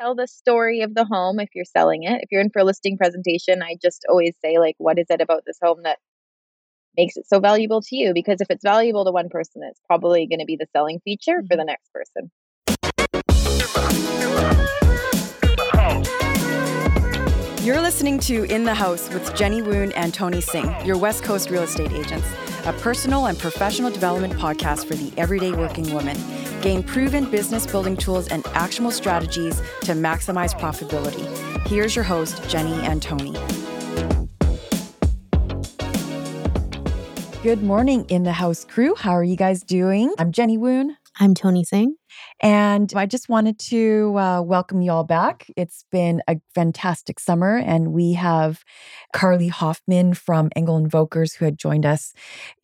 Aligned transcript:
tell 0.00 0.14
the 0.14 0.26
story 0.26 0.80
of 0.82 0.94
the 0.94 1.04
home 1.04 1.40
if 1.40 1.50
you're 1.54 1.64
selling 1.64 2.04
it. 2.04 2.22
If 2.22 2.30
you're 2.30 2.40
in 2.40 2.50
for 2.50 2.60
a 2.60 2.64
listing 2.64 2.96
presentation, 2.96 3.62
I 3.62 3.76
just 3.80 4.04
always 4.08 4.34
say, 4.42 4.58
like, 4.58 4.76
what 4.78 4.98
is 4.98 5.06
it 5.10 5.20
about 5.20 5.44
this 5.46 5.58
home 5.62 5.82
that 5.84 5.98
makes 6.96 7.16
it 7.16 7.26
so 7.28 7.40
valuable 7.40 7.80
to 7.82 7.96
you? 7.96 8.12
Because 8.14 8.40
if 8.40 8.50
it's 8.50 8.64
valuable 8.64 9.04
to 9.04 9.12
one 9.12 9.28
person, 9.28 9.62
it's 9.64 9.80
probably 9.86 10.26
going 10.26 10.40
to 10.40 10.46
be 10.46 10.56
the 10.56 10.66
selling 10.72 11.00
feature 11.04 11.42
for 11.42 11.42
mm-hmm. 11.42 11.58
the 11.58 11.64
next 11.64 11.92
person. 11.92 12.30
You're 17.64 17.80
listening 17.80 18.18
to 18.18 18.44
In 18.52 18.64
the 18.64 18.74
House 18.74 19.08
with 19.08 19.34
Jenny 19.34 19.62
Woon 19.62 19.90
and 19.92 20.12
Tony 20.12 20.42
Singh, 20.42 20.70
your 20.84 20.98
West 20.98 21.24
Coast 21.24 21.48
real 21.48 21.62
estate 21.62 21.92
agents, 21.92 22.28
a 22.66 22.74
personal 22.74 23.24
and 23.24 23.38
professional 23.38 23.90
development 23.90 24.34
podcast 24.34 24.84
for 24.84 24.96
the 24.96 25.10
everyday 25.16 25.50
working 25.52 25.90
woman. 25.94 26.14
Gain 26.60 26.82
proven 26.82 27.24
business 27.30 27.66
building 27.66 27.96
tools 27.96 28.28
and 28.28 28.46
actionable 28.48 28.90
strategies 28.90 29.62
to 29.80 29.92
maximize 29.92 30.52
profitability. 30.60 31.26
Here's 31.66 31.96
your 31.96 32.04
host, 32.04 32.46
Jenny 32.50 32.74
and 32.86 33.00
Tony. 33.00 33.32
Good 37.42 37.62
morning, 37.62 38.04
In 38.10 38.24
the 38.24 38.32
House 38.32 38.66
crew. 38.66 38.94
How 38.94 39.12
are 39.12 39.24
you 39.24 39.36
guys 39.36 39.62
doing? 39.62 40.12
I'm 40.18 40.32
Jenny 40.32 40.58
Woon. 40.58 40.98
I'm 41.18 41.32
Tony 41.32 41.64
Singh. 41.64 41.96
And 42.40 42.92
I 42.94 43.06
just 43.06 43.28
wanted 43.28 43.58
to 43.60 44.18
uh, 44.18 44.42
welcome 44.42 44.82
you 44.82 44.90
all 44.90 45.04
back. 45.04 45.46
It's 45.56 45.84
been 45.90 46.22
a 46.28 46.36
fantastic 46.54 47.20
summer, 47.20 47.56
and 47.56 47.92
we 47.92 48.14
have 48.14 48.64
Carly 49.12 49.48
Hoffman 49.48 50.14
from 50.14 50.50
Engel 50.56 50.76
and 50.76 50.90
Volkers 50.90 51.36
who 51.36 51.44
had 51.44 51.58
joined 51.58 51.86
us 51.86 52.12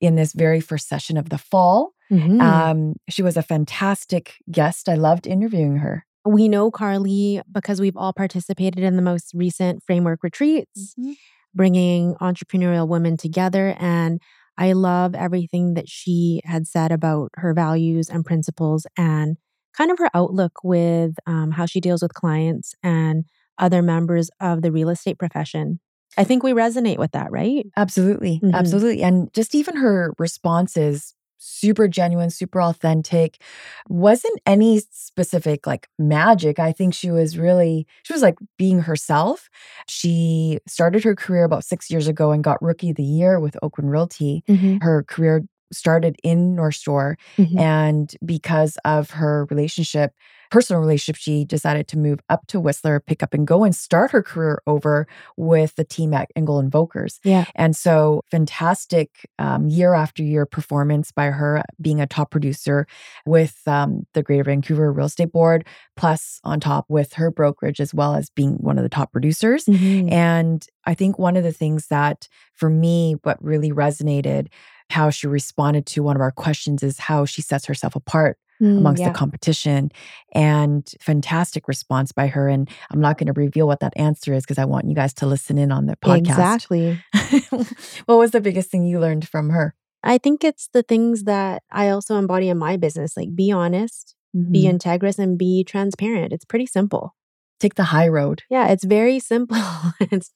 in 0.00 0.16
this 0.16 0.32
very 0.32 0.60
first 0.60 0.88
session 0.88 1.16
of 1.16 1.28
the 1.28 1.38
fall. 1.38 1.92
Mm-hmm. 2.10 2.40
Um, 2.40 2.94
she 3.08 3.22
was 3.22 3.36
a 3.36 3.42
fantastic 3.42 4.34
guest. 4.50 4.88
I 4.88 4.94
loved 4.94 5.26
interviewing 5.26 5.76
her. 5.76 6.04
We 6.24 6.48
know 6.48 6.70
Carly 6.70 7.40
because 7.50 7.80
we've 7.80 7.96
all 7.96 8.12
participated 8.12 8.82
in 8.82 8.96
the 8.96 9.02
most 9.02 9.32
recent 9.34 9.82
framework 9.82 10.22
retreats, 10.22 10.94
mm-hmm. 10.98 11.12
bringing 11.54 12.16
entrepreneurial 12.16 12.88
women 12.88 13.16
together. 13.16 13.76
And 13.78 14.20
I 14.58 14.72
love 14.72 15.14
everything 15.14 15.74
that 15.74 15.88
she 15.88 16.42
had 16.44 16.66
said 16.66 16.92
about 16.92 17.30
her 17.36 17.54
values 17.54 18.10
and 18.10 18.24
principles 18.24 18.86
and 18.98 19.38
kind 19.76 19.90
of 19.90 19.98
her 19.98 20.10
outlook 20.14 20.64
with 20.64 21.16
um, 21.26 21.50
how 21.50 21.66
she 21.66 21.80
deals 21.80 22.02
with 22.02 22.14
clients 22.14 22.74
and 22.82 23.24
other 23.58 23.82
members 23.82 24.30
of 24.40 24.62
the 24.62 24.72
real 24.72 24.88
estate 24.88 25.18
profession. 25.18 25.80
I 26.16 26.24
think 26.24 26.42
we 26.42 26.52
resonate 26.52 26.98
with 26.98 27.12
that, 27.12 27.30
right? 27.30 27.66
Absolutely. 27.76 28.40
Mm-hmm. 28.42 28.54
Absolutely. 28.54 29.02
And 29.02 29.32
just 29.32 29.54
even 29.54 29.76
her 29.76 30.14
responses 30.18 31.14
super 31.40 31.88
genuine, 31.88 32.30
super 32.30 32.60
authentic. 32.60 33.40
Wasn't 33.88 34.38
any 34.46 34.82
specific 34.90 35.66
like 35.66 35.88
magic. 35.98 36.58
I 36.58 36.72
think 36.72 36.94
she 36.94 37.10
was 37.10 37.38
really, 37.38 37.86
she 38.02 38.12
was 38.12 38.22
like 38.22 38.36
being 38.58 38.80
herself. 38.80 39.48
She 39.88 40.58
started 40.68 41.02
her 41.04 41.16
career 41.16 41.44
about 41.44 41.64
six 41.64 41.90
years 41.90 42.08
ago 42.08 42.30
and 42.30 42.44
got 42.44 42.62
Rookie 42.62 42.90
of 42.90 42.96
the 42.96 43.02
Year 43.02 43.40
with 43.40 43.56
Oakwyn 43.62 43.90
Realty. 43.90 44.44
Mm-hmm. 44.48 44.78
Her 44.82 45.02
career 45.04 45.44
started 45.72 46.16
in 46.22 46.54
North 46.54 46.76
Shore. 46.76 47.16
Mm-hmm. 47.36 47.58
And 47.58 48.14
because 48.24 48.78
of 48.84 49.10
her 49.10 49.46
relationship, 49.50 50.12
personal 50.50 50.80
relationship, 50.80 51.16
she 51.16 51.44
decided 51.44 51.86
to 51.88 51.98
move 51.98 52.20
up 52.28 52.46
to 52.48 52.60
Whistler, 52.60 53.00
pick 53.00 53.22
up 53.22 53.32
and 53.32 53.46
go 53.46 53.62
and 53.64 53.74
start 53.74 54.10
her 54.10 54.22
career 54.22 54.60
over 54.66 55.06
with 55.36 55.76
the 55.76 55.84
team 55.84 56.12
at 56.12 56.30
Engel 56.34 56.58
and 56.58 56.70
Volkers. 56.70 57.18
Yeah. 57.22 57.44
And 57.54 57.76
so 57.76 58.22
fantastic 58.30 59.28
um, 59.38 59.68
year 59.68 59.94
after 59.94 60.22
year 60.22 60.46
performance 60.46 61.12
by 61.12 61.26
her 61.26 61.62
being 61.80 62.00
a 62.00 62.06
top 62.06 62.30
producer 62.30 62.86
with 63.24 63.60
um, 63.66 64.06
the 64.14 64.22
Greater 64.22 64.44
Vancouver 64.44 64.92
Real 64.92 65.06
Estate 65.06 65.32
Board, 65.32 65.66
plus 65.96 66.40
on 66.42 66.58
top 66.58 66.86
with 66.88 67.14
her 67.14 67.30
brokerage 67.30 67.80
as 67.80 67.94
well 67.94 68.16
as 68.16 68.28
being 68.30 68.54
one 68.54 68.76
of 68.76 68.82
the 68.82 68.88
top 68.88 69.12
producers. 69.12 69.66
Mm-hmm. 69.66 70.12
And 70.12 70.66
I 70.84 70.94
think 70.94 71.18
one 71.18 71.36
of 71.36 71.44
the 71.44 71.52
things 71.52 71.86
that 71.88 72.28
for 72.54 72.68
me, 72.68 73.16
what 73.22 73.42
really 73.42 73.70
resonated 73.70 74.48
how 74.90 75.10
she 75.10 75.26
responded 75.26 75.86
to 75.86 76.02
one 76.02 76.16
of 76.16 76.20
our 76.20 76.30
questions 76.30 76.82
is 76.82 76.98
how 76.98 77.24
she 77.24 77.42
sets 77.42 77.66
herself 77.66 77.94
apart 77.94 78.38
mm, 78.60 78.78
amongst 78.78 79.00
yeah. 79.00 79.08
the 79.08 79.14
competition 79.14 79.90
and 80.32 80.92
fantastic 81.00 81.68
response 81.68 82.12
by 82.12 82.26
her 82.26 82.48
and 82.48 82.68
i'm 82.90 83.00
not 83.00 83.16
going 83.16 83.32
to 83.32 83.40
reveal 83.40 83.66
what 83.66 83.80
that 83.80 83.92
answer 83.96 84.34
is 84.34 84.42
because 84.42 84.58
i 84.58 84.64
want 84.64 84.86
you 84.86 84.94
guys 84.94 85.14
to 85.14 85.26
listen 85.26 85.58
in 85.58 85.72
on 85.72 85.86
the 85.86 85.96
podcast. 85.96 86.18
Exactly. 86.18 87.02
What 88.06 88.18
was 88.18 88.32
the 88.32 88.40
biggest 88.40 88.70
thing 88.70 88.84
you 88.84 88.98
learned 89.00 89.28
from 89.28 89.50
her? 89.50 89.74
I 90.02 90.18
think 90.18 90.44
it's 90.44 90.68
the 90.72 90.82
things 90.82 91.24
that 91.24 91.62
i 91.70 91.88
also 91.88 92.16
embody 92.16 92.48
in 92.48 92.58
my 92.58 92.76
business 92.76 93.16
like 93.16 93.34
be 93.34 93.50
honest 93.52 94.14
mm-hmm. 94.36 94.52
be 94.52 94.64
integrous 94.64 95.18
and 95.18 95.38
be 95.38 95.64
transparent. 95.64 96.32
It's 96.32 96.44
pretty 96.44 96.66
simple. 96.66 97.14
Take 97.58 97.74
the 97.74 97.84
high 97.84 98.08
road. 98.08 98.42
Yeah 98.50 98.68
it's 98.68 98.84
very 98.84 99.18
simple. 99.18 99.58
It's 100.00 100.32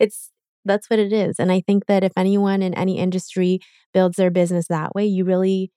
it's 0.00 0.30
that's 0.64 0.88
what 0.88 0.98
it 0.98 1.12
is. 1.12 1.38
And 1.38 1.52
I 1.52 1.60
think 1.60 1.86
that 1.86 2.04
if 2.04 2.12
anyone 2.16 2.62
in 2.62 2.74
any 2.74 2.98
industry 2.98 3.60
builds 3.92 4.16
their 4.16 4.30
business 4.30 4.68
that 4.68 4.94
way, 4.94 5.06
you 5.06 5.24
really 5.24 5.70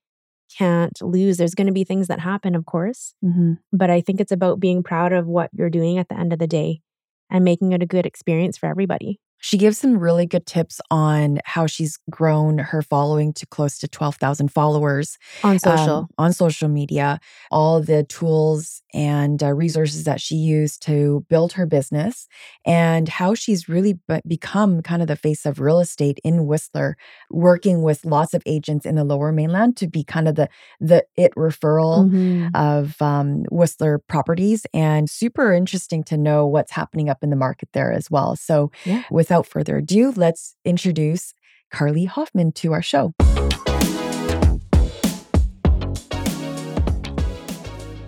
can't 0.58 1.02
lose. 1.02 1.38
There's 1.38 1.56
going 1.56 1.68
to 1.68 1.74
be 1.74 1.84
things 1.84 2.08
that 2.08 2.20
happen, 2.20 2.56
of 2.56 2.66
course. 2.66 3.14
Mm-hmm. 3.24 3.53
But 3.74 3.90
I 3.90 4.02
think 4.02 4.22
it's 4.22 4.31
about 4.31 4.59
being 4.59 4.84
proud 4.84 5.14
of 5.14 5.28
what 5.28 5.50
you're 5.53 5.70
doing 5.70 5.97
at 5.97 6.09
the 6.09 6.18
end 6.18 6.34
of 6.34 6.40
the 6.40 6.47
day 6.47 6.81
and 7.30 7.44
making 7.44 7.74
it 7.74 7.84
a 7.84 7.88
good 7.88 8.06
experience 8.06 8.58
for 8.58 8.68
everybody. 8.68 9.20
She 9.40 9.58
gives 9.58 9.78
some 9.78 9.98
really 9.98 10.25
good 10.25 10.46
tips 10.46 10.81
on 10.90 11.40
how 11.46 11.68
she's 11.68 12.00
grown 12.09 12.58
her 12.58 12.81
following 12.81 13.34
to 13.34 13.46
close 13.46 13.78
to 13.80 13.88
12,000 13.88 14.52
followers 14.52 15.18
on 15.44 15.59
social 15.59 15.98
um, 15.98 16.08
on 16.18 16.34
social 16.34 16.68
media, 16.68 17.20
all 17.52 17.81
the 17.81 18.03
tools 18.03 18.81
and 18.94 19.44
uh, 19.44 19.53
resources 19.53 20.06
that 20.06 20.20
she 20.20 20.36
used 20.36 20.81
to 20.81 21.26
build 21.30 21.53
her 21.53 21.66
business 21.66 22.28
and 22.66 23.09
how 23.09 23.36
she's 23.36 23.70
really 23.70 23.94
be- 24.08 24.22
become 24.28 24.81
kind 24.81 25.02
of 25.02 25.08
the 25.08 25.16
face 25.16 25.46
of 25.46 25.59
real 25.59 25.80
estate 25.80 26.20
in 26.24 26.47
Whistler, 26.47 26.97
working 27.30 27.84
with 27.84 28.06
lots 28.06 28.34
of 28.34 28.42
agents 28.46 28.86
in 28.86 28.96
the 28.96 29.03
lower 29.03 29.31
mainland 29.31 29.78
to 29.78 29.88
be 29.88 30.03
kind 30.03 30.28
of 30.28 30.36
the 30.36 30.50
the 30.80 31.06
it 31.16 31.34
referral 31.36 32.09
mm-hmm. 32.09 32.47
of 32.56 33.00
um, 33.02 33.44
Whistler 33.52 34.00
properties 34.00 34.66
and 34.74 35.09
super 35.09 35.53
interesting 35.53 36.03
to 36.06 36.18
know 36.18 36.47
what's 36.47 36.72
happening 36.72 37.09
up 37.09 37.24
in 37.24 37.30
the 37.30 37.36
market 37.36 37.70
there 37.74 37.92
as 37.92 38.09
well. 38.09 38.36
So 38.36 38.72
yeah. 38.86 39.03
with 39.12 39.27
without 39.28 39.46
further 39.46 39.76
ado, 39.76 40.14
let's 40.16 40.56
introduce 40.64 41.34
Carly 41.70 42.06
Hoffman 42.06 42.54
to 42.54 42.72
our 42.72 42.82
show. 42.82 43.12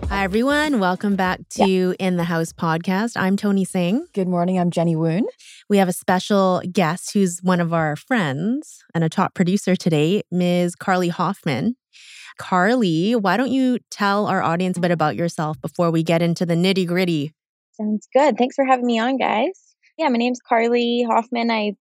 Hi, 0.08 0.24
everyone. 0.24 0.80
Welcome 0.80 1.16
back 1.16 1.40
to 1.56 1.66
yeah. 1.66 1.92
In 1.98 2.16
the 2.16 2.24
House 2.24 2.54
podcast. 2.54 3.18
I'm 3.18 3.36
Tony 3.36 3.66
Singh. 3.66 4.06
Good 4.14 4.28
morning. 4.28 4.58
I'm 4.58 4.70
Jenny 4.70 4.96
Woon. 4.96 5.26
We 5.68 5.76
have 5.76 5.90
a 5.90 5.92
special 5.92 6.62
guest 6.72 7.12
who's 7.12 7.40
one 7.42 7.60
of 7.60 7.74
our 7.74 7.96
friends 7.96 8.82
and 8.94 9.04
a 9.04 9.10
top 9.10 9.34
producer 9.34 9.76
today, 9.76 10.22
Ms. 10.30 10.74
Carly 10.74 11.08
Hoffman. 11.08 11.76
Carly, 12.38 13.14
why 13.14 13.36
don't 13.36 13.52
you 13.52 13.78
tell 13.90 14.26
our 14.26 14.42
audience 14.42 14.78
a 14.78 14.80
bit 14.80 14.90
about 14.90 15.16
yourself 15.16 15.60
before 15.60 15.90
we 15.90 16.02
get 16.02 16.22
into 16.22 16.46
the 16.46 16.54
nitty 16.54 16.86
gritty? 16.86 17.34
Sounds 17.72 18.08
good. 18.14 18.38
Thanks 18.38 18.56
for 18.56 18.64
having 18.64 18.86
me 18.86 18.98
on, 18.98 19.18
guys 19.18 19.69
yeah, 20.00 20.08
my 20.08 20.16
name's 20.16 20.40
Carly 20.40 21.02
Hoffman. 21.06 21.50
I 21.50 21.76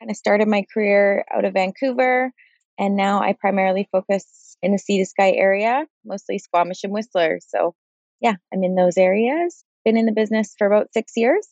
kind 0.00 0.10
of 0.10 0.16
started 0.16 0.48
my 0.48 0.64
career 0.74 1.24
out 1.32 1.44
of 1.44 1.52
Vancouver, 1.52 2.32
and 2.76 2.96
now 2.96 3.22
I 3.22 3.36
primarily 3.40 3.88
focus 3.92 4.56
in 4.60 4.72
the 4.72 4.78
Sea 4.78 4.98
to 4.98 5.06
Sky 5.06 5.30
area, 5.30 5.86
mostly 6.04 6.38
Squamish 6.38 6.82
and 6.82 6.92
Whistler. 6.92 7.38
So, 7.46 7.76
yeah, 8.20 8.34
I'm 8.52 8.64
in 8.64 8.74
those 8.74 8.98
areas. 8.98 9.62
Been 9.84 9.96
in 9.96 10.06
the 10.06 10.12
business 10.12 10.52
for 10.58 10.66
about 10.66 10.92
six 10.92 11.12
years. 11.14 11.46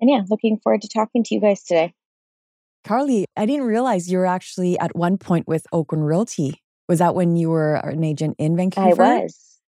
And 0.00 0.10
yeah, 0.10 0.22
looking 0.28 0.58
forward 0.58 0.82
to 0.82 0.88
talking 0.88 1.22
to 1.22 1.34
you 1.34 1.40
guys 1.40 1.62
today. 1.62 1.94
Carly, 2.82 3.24
I 3.36 3.46
didn't 3.46 3.66
realize 3.66 4.10
you 4.10 4.18
were 4.18 4.26
actually 4.26 4.76
at 4.80 4.96
one 4.96 5.16
point 5.16 5.46
with 5.46 5.64
Oakwyn 5.72 6.04
Realty. 6.04 6.60
Was 6.88 6.98
that 6.98 7.14
when 7.14 7.36
you 7.36 7.50
were 7.50 7.76
an 7.76 8.02
agent 8.02 8.34
in 8.40 8.56
Vancouver? 8.56 9.04
I 9.04 9.22
was. 9.22 9.60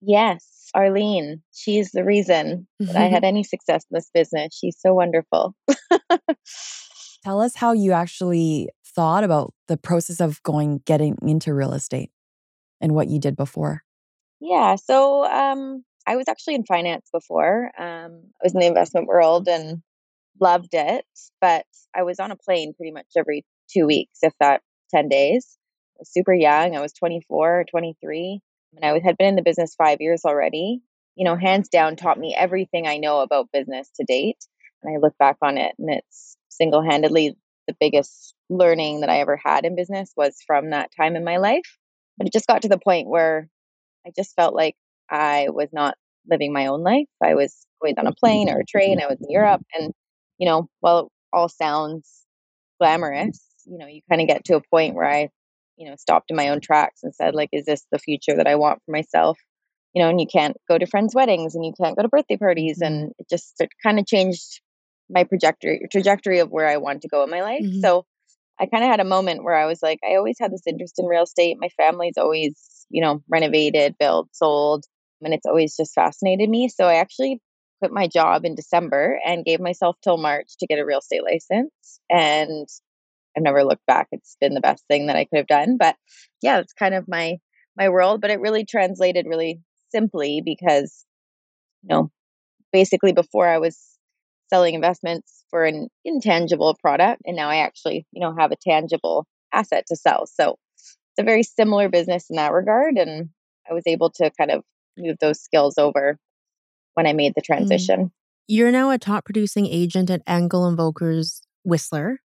Yes. 0.00 0.55
Arlene. 0.74 1.42
She's 1.52 1.92
the 1.92 2.04
reason 2.04 2.66
that 2.80 2.96
I 2.96 3.06
had 3.06 3.24
any 3.24 3.44
success 3.44 3.84
in 3.90 3.94
this 3.94 4.10
business. 4.12 4.56
She's 4.56 4.76
so 4.78 4.94
wonderful. 4.94 5.54
Tell 7.24 7.40
us 7.40 7.56
how 7.56 7.72
you 7.72 7.92
actually 7.92 8.68
thought 8.84 9.24
about 9.24 9.52
the 9.68 9.76
process 9.76 10.20
of 10.20 10.42
going 10.42 10.80
getting 10.84 11.16
into 11.22 11.52
real 11.54 11.72
estate 11.72 12.10
and 12.80 12.94
what 12.94 13.08
you 13.08 13.18
did 13.18 13.36
before. 13.36 13.82
Yeah, 14.40 14.76
so 14.76 15.24
um, 15.24 15.84
I 16.06 16.16
was 16.16 16.28
actually 16.28 16.54
in 16.54 16.64
finance 16.64 17.08
before. 17.12 17.70
Um, 17.78 18.22
I 18.40 18.44
was 18.44 18.54
in 18.54 18.60
the 18.60 18.66
investment 18.66 19.06
world 19.06 19.48
and 19.48 19.82
loved 20.40 20.74
it, 20.74 21.04
but 21.40 21.64
I 21.94 22.02
was 22.02 22.20
on 22.20 22.30
a 22.30 22.36
plane 22.36 22.74
pretty 22.74 22.92
much 22.92 23.06
every 23.16 23.44
two 23.72 23.86
weeks, 23.86 24.18
if 24.22 24.32
that 24.40 24.60
10 24.94 25.08
days. 25.08 25.58
I 25.96 26.00
was 26.00 26.12
super 26.12 26.34
young. 26.34 26.76
I 26.76 26.80
was 26.80 26.92
24 26.92 27.64
23 27.70 28.40
and 28.74 28.84
I 28.84 28.98
had 28.98 29.16
been 29.16 29.28
in 29.28 29.36
the 29.36 29.42
business 29.42 29.74
five 29.74 30.00
years 30.00 30.24
already. 30.24 30.80
You 31.14 31.24
know, 31.24 31.36
hands 31.36 31.68
down, 31.68 31.96
taught 31.96 32.18
me 32.18 32.34
everything 32.36 32.86
I 32.86 32.98
know 32.98 33.20
about 33.20 33.52
business 33.52 33.90
to 33.96 34.04
date. 34.04 34.44
And 34.82 34.94
I 34.94 34.98
look 35.00 35.16
back 35.18 35.36
on 35.42 35.56
it, 35.58 35.74
and 35.78 35.90
it's 35.90 36.36
single 36.48 36.82
handedly 36.82 37.36
the 37.66 37.76
biggest 37.80 38.34
learning 38.48 39.00
that 39.00 39.10
I 39.10 39.20
ever 39.20 39.38
had 39.42 39.64
in 39.64 39.76
business 39.76 40.12
was 40.16 40.36
from 40.46 40.70
that 40.70 40.90
time 40.96 41.16
in 41.16 41.24
my 41.24 41.38
life. 41.38 41.78
But 42.16 42.26
it 42.26 42.32
just 42.32 42.46
got 42.46 42.62
to 42.62 42.68
the 42.68 42.78
point 42.78 43.08
where 43.08 43.48
I 44.06 44.10
just 44.16 44.34
felt 44.36 44.54
like 44.54 44.76
I 45.10 45.48
was 45.50 45.68
not 45.72 45.96
living 46.28 46.52
my 46.52 46.66
own 46.66 46.82
life. 46.82 47.08
I 47.22 47.34
was 47.34 47.66
always 47.80 47.96
on 47.98 48.06
a 48.06 48.14
plane 48.14 48.48
or 48.48 48.60
a 48.60 48.64
train. 48.64 49.00
I 49.00 49.06
was 49.06 49.18
in 49.20 49.30
Europe. 49.30 49.62
And, 49.74 49.92
you 50.38 50.46
know, 50.46 50.68
while 50.80 51.00
it 51.00 51.06
all 51.32 51.48
sounds 51.48 52.24
glamorous, 52.80 53.44
you 53.64 53.78
know, 53.78 53.86
you 53.86 54.00
kind 54.08 54.20
of 54.20 54.28
get 54.28 54.44
to 54.44 54.56
a 54.56 54.62
point 54.70 54.94
where 54.94 55.08
I, 55.08 55.28
you 55.76 55.88
know, 55.88 55.96
stopped 55.96 56.30
in 56.30 56.36
my 56.36 56.48
own 56.48 56.60
tracks 56.60 57.02
and 57.02 57.14
said, 57.14 57.34
like, 57.34 57.50
is 57.52 57.66
this 57.66 57.84
the 57.92 57.98
future 57.98 58.36
that 58.36 58.46
I 58.46 58.56
want 58.56 58.80
for 58.84 58.92
myself? 58.92 59.38
You 59.94 60.02
know, 60.02 60.10
and 60.10 60.20
you 60.20 60.26
can't 60.26 60.56
go 60.68 60.78
to 60.78 60.86
friends' 60.86 61.14
weddings 61.14 61.54
and 61.54 61.64
you 61.64 61.72
can't 61.80 61.96
go 61.96 62.02
to 62.02 62.08
birthday 62.08 62.36
parties. 62.36 62.80
Mm-hmm. 62.82 62.94
And 62.94 63.12
it 63.18 63.28
just 63.28 63.54
it 63.60 63.70
kind 63.82 63.98
of 63.98 64.06
changed 64.06 64.60
my 65.08 65.24
trajectory 65.24 65.86
trajectory 65.90 66.40
of 66.40 66.50
where 66.50 66.68
I 66.68 66.76
wanted 66.78 67.02
to 67.02 67.08
go 67.08 67.22
in 67.22 67.30
my 67.30 67.42
life. 67.42 67.62
Mm-hmm. 67.62 67.80
So 67.80 68.04
I 68.58 68.66
kind 68.66 68.84
of 68.84 68.90
had 68.90 69.00
a 69.00 69.04
moment 69.04 69.44
where 69.44 69.56
I 69.56 69.66
was 69.66 69.82
like, 69.82 69.98
I 70.04 70.16
always 70.16 70.38
had 70.40 70.52
this 70.52 70.66
interest 70.66 70.98
in 70.98 71.06
real 71.06 71.24
estate. 71.24 71.58
My 71.60 71.68
family's 71.76 72.16
always, 72.16 72.86
you 72.90 73.02
know, 73.02 73.22
renovated, 73.28 73.96
built, 73.98 74.28
sold, 74.32 74.84
and 75.20 75.34
it's 75.34 75.46
always 75.46 75.76
just 75.76 75.94
fascinated 75.94 76.48
me. 76.48 76.68
So 76.68 76.86
I 76.86 76.94
actually 76.94 77.40
quit 77.80 77.92
my 77.92 78.08
job 78.08 78.44
in 78.44 78.54
December 78.54 79.18
and 79.24 79.44
gave 79.44 79.60
myself 79.60 79.96
till 80.02 80.16
March 80.16 80.56
to 80.58 80.66
get 80.66 80.78
a 80.78 80.86
real 80.86 81.00
estate 81.00 81.22
license. 81.22 82.00
And 82.08 82.66
I've 83.36 83.42
never 83.42 83.64
looked 83.64 83.86
back. 83.86 84.08
It's 84.12 84.36
been 84.40 84.54
the 84.54 84.60
best 84.60 84.84
thing 84.88 85.06
that 85.06 85.16
I 85.16 85.24
could 85.24 85.38
have 85.38 85.46
done. 85.46 85.76
But 85.76 85.96
yeah, 86.42 86.58
it's 86.58 86.72
kind 86.72 86.94
of 86.94 87.06
my 87.08 87.38
my 87.76 87.88
world. 87.88 88.20
But 88.20 88.30
it 88.30 88.40
really 88.40 88.64
translated 88.64 89.26
really 89.26 89.60
simply 89.90 90.42
because, 90.44 91.04
you 91.82 91.88
know, 91.88 92.10
basically 92.72 93.12
before 93.12 93.48
I 93.48 93.58
was 93.58 93.78
selling 94.48 94.74
investments 94.74 95.44
for 95.50 95.64
an 95.64 95.88
intangible 96.04 96.76
product 96.80 97.22
and 97.24 97.36
now 97.36 97.48
I 97.48 97.56
actually, 97.56 98.06
you 98.12 98.20
know, 98.20 98.34
have 98.38 98.52
a 98.52 98.56
tangible 98.56 99.26
asset 99.52 99.84
to 99.88 99.96
sell. 99.96 100.26
So 100.26 100.56
it's 100.76 100.96
a 101.18 101.24
very 101.24 101.42
similar 101.42 101.88
business 101.88 102.26
in 102.30 102.36
that 102.36 102.52
regard 102.52 102.96
and 102.96 103.30
I 103.68 103.74
was 103.74 103.84
able 103.86 104.10
to 104.10 104.30
kind 104.38 104.50
of 104.50 104.62
move 104.96 105.16
those 105.20 105.40
skills 105.40 105.78
over 105.78 106.18
when 106.94 107.06
I 107.06 107.12
made 107.12 107.32
the 107.34 107.42
mm. 107.42 107.46
transition. 107.46 108.06
Mm. 108.06 108.10
You're 108.48 108.70
now 108.70 108.90
a 108.90 108.98
top 108.98 109.24
producing 109.24 109.66
agent 109.66 110.10
at 110.10 110.22
Engel 110.26 110.66
and 110.66 110.78
Volkers 110.78 111.40
Whistler. 111.64 112.20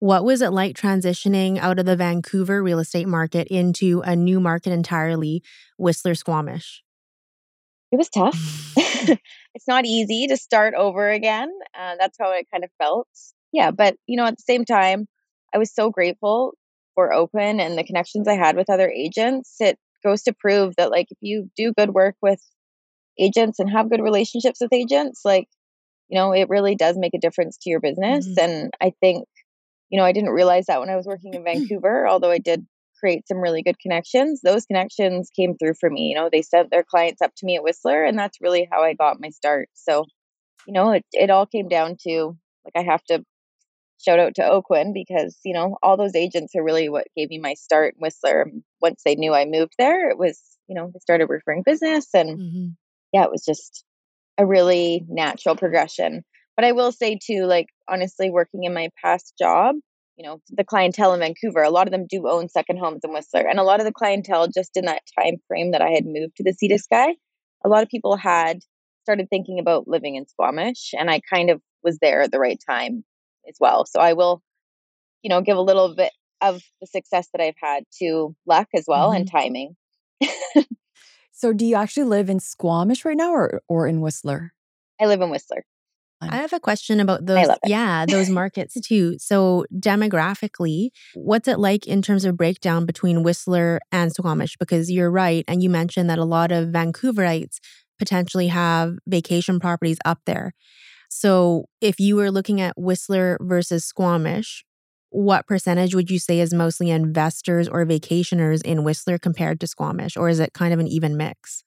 What 0.00 0.24
was 0.24 0.42
it 0.42 0.50
like 0.50 0.76
transitioning 0.76 1.58
out 1.58 1.78
of 1.78 1.86
the 1.86 1.96
Vancouver 1.96 2.62
real 2.62 2.78
estate 2.78 3.08
market 3.08 3.48
into 3.48 4.00
a 4.02 4.14
new 4.14 4.38
market 4.38 4.72
entirely, 4.72 5.42
Whistler 5.76 6.14
Squamish? 6.14 6.82
It 7.90 7.96
was 7.96 8.08
tough. 8.08 8.74
it's 9.54 9.68
not 9.68 9.86
easy 9.86 10.26
to 10.28 10.36
start 10.36 10.74
over 10.74 11.10
again. 11.10 11.50
Uh, 11.78 11.94
that's 11.98 12.16
how 12.20 12.32
it 12.32 12.46
kind 12.52 12.64
of 12.64 12.70
felt. 12.78 13.08
Yeah, 13.52 13.70
but 13.70 13.96
you 14.06 14.16
know, 14.16 14.26
at 14.26 14.36
the 14.36 14.42
same 14.42 14.64
time, 14.64 15.06
I 15.54 15.58
was 15.58 15.74
so 15.74 15.90
grateful 15.90 16.54
for 16.94 17.10
Oakwyn 17.10 17.60
and 17.60 17.78
the 17.78 17.84
connections 17.84 18.28
I 18.28 18.34
had 18.34 18.56
with 18.56 18.70
other 18.70 18.90
agents. 18.90 19.56
It 19.60 19.78
goes 20.04 20.22
to 20.24 20.32
prove 20.32 20.74
that, 20.76 20.90
like, 20.90 21.06
if 21.10 21.18
you 21.20 21.50
do 21.56 21.72
good 21.72 21.90
work 21.90 22.16
with 22.20 22.40
agents 23.18 23.58
and 23.58 23.70
have 23.70 23.90
good 23.90 24.02
relationships 24.02 24.58
with 24.60 24.72
agents, 24.72 25.22
like, 25.24 25.48
you 26.08 26.18
know, 26.18 26.32
it 26.32 26.48
really 26.48 26.74
does 26.74 26.96
make 26.98 27.14
a 27.14 27.20
difference 27.20 27.56
to 27.58 27.70
your 27.70 27.80
business. 27.80 28.26
Mm-hmm. 28.26 28.44
And 28.44 28.70
I 28.80 28.92
think, 29.00 29.26
you 29.90 29.98
know, 29.98 30.04
I 30.04 30.12
didn't 30.12 30.30
realize 30.30 30.66
that 30.66 30.80
when 30.80 30.90
I 30.90 30.96
was 30.96 31.06
working 31.06 31.34
in 31.34 31.44
Vancouver, 31.44 32.08
although 32.08 32.30
I 32.30 32.38
did 32.38 32.66
create 32.98 33.26
some 33.28 33.38
really 33.38 33.62
good 33.62 33.78
connections. 33.78 34.40
Those 34.42 34.66
connections 34.66 35.30
came 35.34 35.56
through 35.56 35.74
for 35.78 35.88
me. 35.88 36.08
You 36.08 36.16
know, 36.16 36.28
they 36.30 36.42
sent 36.42 36.70
their 36.70 36.84
clients 36.84 37.22
up 37.22 37.32
to 37.36 37.46
me 37.46 37.56
at 37.56 37.62
Whistler, 37.62 38.04
and 38.04 38.18
that's 38.18 38.40
really 38.40 38.68
how 38.70 38.82
I 38.82 38.94
got 38.94 39.20
my 39.20 39.30
start. 39.30 39.68
So, 39.74 40.04
you 40.66 40.72
know, 40.72 40.92
it, 40.92 41.04
it 41.12 41.30
all 41.30 41.46
came 41.46 41.68
down 41.68 41.96
to 42.06 42.36
like 42.64 42.84
I 42.86 42.90
have 42.90 43.04
to 43.04 43.24
shout 44.04 44.18
out 44.18 44.34
to 44.36 44.42
Oakwyn 44.42 44.92
because, 44.94 45.36
you 45.44 45.54
know, 45.54 45.76
all 45.82 45.96
those 45.96 46.14
agents 46.14 46.54
are 46.56 46.62
really 46.62 46.88
what 46.88 47.06
gave 47.16 47.30
me 47.30 47.38
my 47.38 47.54
start 47.54 47.94
in 47.94 48.00
Whistler. 48.00 48.46
Once 48.80 49.02
they 49.04 49.16
knew 49.16 49.34
I 49.34 49.44
moved 49.44 49.74
there, 49.78 50.10
it 50.10 50.18
was, 50.18 50.40
you 50.68 50.74
know, 50.74 50.90
they 50.92 51.00
started 51.00 51.28
referring 51.28 51.62
business 51.64 52.08
and 52.14 52.38
mm-hmm. 52.38 52.66
yeah, 53.12 53.24
it 53.24 53.30
was 53.30 53.44
just 53.44 53.84
a 54.36 54.46
really 54.46 55.04
natural 55.08 55.56
progression. 55.56 56.24
But 56.58 56.64
I 56.64 56.72
will 56.72 56.90
say 56.90 57.16
too, 57.16 57.44
like 57.44 57.68
honestly, 57.88 58.30
working 58.30 58.64
in 58.64 58.74
my 58.74 58.88
past 59.00 59.34
job, 59.38 59.76
you 60.16 60.26
know 60.26 60.40
the 60.50 60.64
clientele 60.64 61.14
in 61.14 61.20
Vancouver. 61.20 61.62
A 61.62 61.70
lot 61.70 61.86
of 61.86 61.92
them 61.92 62.08
do 62.10 62.28
own 62.28 62.48
second 62.48 62.78
homes 62.78 63.02
in 63.04 63.12
Whistler, 63.12 63.46
and 63.48 63.60
a 63.60 63.62
lot 63.62 63.78
of 63.78 63.86
the 63.86 63.92
clientele 63.92 64.48
just 64.48 64.76
in 64.76 64.86
that 64.86 65.02
time 65.16 65.36
frame 65.46 65.70
that 65.70 65.82
I 65.82 65.90
had 65.90 66.04
moved 66.04 66.34
to 66.38 66.42
the 66.42 66.52
Sea 66.52 66.66
to 66.66 66.78
Sky, 66.80 67.14
a 67.64 67.68
lot 67.68 67.84
of 67.84 67.88
people 67.88 68.16
had 68.16 68.58
started 69.04 69.30
thinking 69.30 69.60
about 69.60 69.86
living 69.86 70.16
in 70.16 70.26
Squamish, 70.26 70.94
and 70.98 71.08
I 71.08 71.20
kind 71.32 71.48
of 71.48 71.62
was 71.84 71.98
there 72.00 72.22
at 72.22 72.32
the 72.32 72.40
right 72.40 72.60
time 72.68 73.04
as 73.48 73.54
well. 73.60 73.86
So 73.86 74.00
I 74.00 74.14
will, 74.14 74.42
you 75.22 75.30
know, 75.30 75.40
give 75.40 75.56
a 75.56 75.62
little 75.62 75.94
bit 75.94 76.10
of 76.40 76.60
the 76.80 76.88
success 76.88 77.28
that 77.32 77.40
I've 77.40 77.54
had 77.62 77.84
to 78.00 78.34
luck 78.46 78.66
as 78.74 78.82
well 78.88 79.10
mm-hmm. 79.10 79.20
and 79.20 79.30
timing. 79.30 79.76
so 81.30 81.52
do 81.52 81.64
you 81.64 81.76
actually 81.76 82.02
live 82.02 82.28
in 82.28 82.40
Squamish 82.40 83.04
right 83.04 83.16
now 83.16 83.30
or 83.30 83.62
or 83.68 83.86
in 83.86 84.00
Whistler? 84.00 84.54
I 85.00 85.06
live 85.06 85.20
in 85.20 85.30
Whistler. 85.30 85.64
I 86.20 86.36
have 86.36 86.52
a 86.52 86.60
question 86.60 87.00
about 87.00 87.26
those. 87.26 87.48
Yeah, 87.64 88.06
those 88.06 88.28
markets 88.28 88.76
too. 88.84 89.18
So, 89.18 89.64
demographically, 89.72 90.90
what's 91.14 91.48
it 91.48 91.58
like 91.58 91.86
in 91.86 92.02
terms 92.02 92.24
of 92.24 92.36
breakdown 92.36 92.86
between 92.86 93.22
Whistler 93.22 93.80
and 93.92 94.12
Squamish? 94.12 94.56
Because 94.58 94.90
you're 94.90 95.10
right. 95.10 95.44
And 95.46 95.62
you 95.62 95.70
mentioned 95.70 96.10
that 96.10 96.18
a 96.18 96.24
lot 96.24 96.50
of 96.50 96.68
Vancouverites 96.68 97.58
potentially 97.98 98.48
have 98.48 98.98
vacation 99.06 99.60
properties 99.60 99.98
up 100.04 100.20
there. 100.26 100.52
So, 101.08 101.66
if 101.80 102.00
you 102.00 102.16
were 102.16 102.30
looking 102.30 102.60
at 102.60 102.74
Whistler 102.76 103.38
versus 103.40 103.84
Squamish, 103.84 104.64
what 105.10 105.46
percentage 105.46 105.94
would 105.94 106.10
you 106.10 106.18
say 106.18 106.40
is 106.40 106.52
mostly 106.52 106.90
investors 106.90 107.68
or 107.68 107.86
vacationers 107.86 108.62
in 108.62 108.84
Whistler 108.84 109.18
compared 109.18 109.60
to 109.60 109.66
Squamish? 109.66 110.16
Or 110.16 110.28
is 110.28 110.38
it 110.38 110.52
kind 110.52 110.74
of 110.74 110.80
an 110.80 110.88
even 110.88 111.16
mix? 111.16 111.64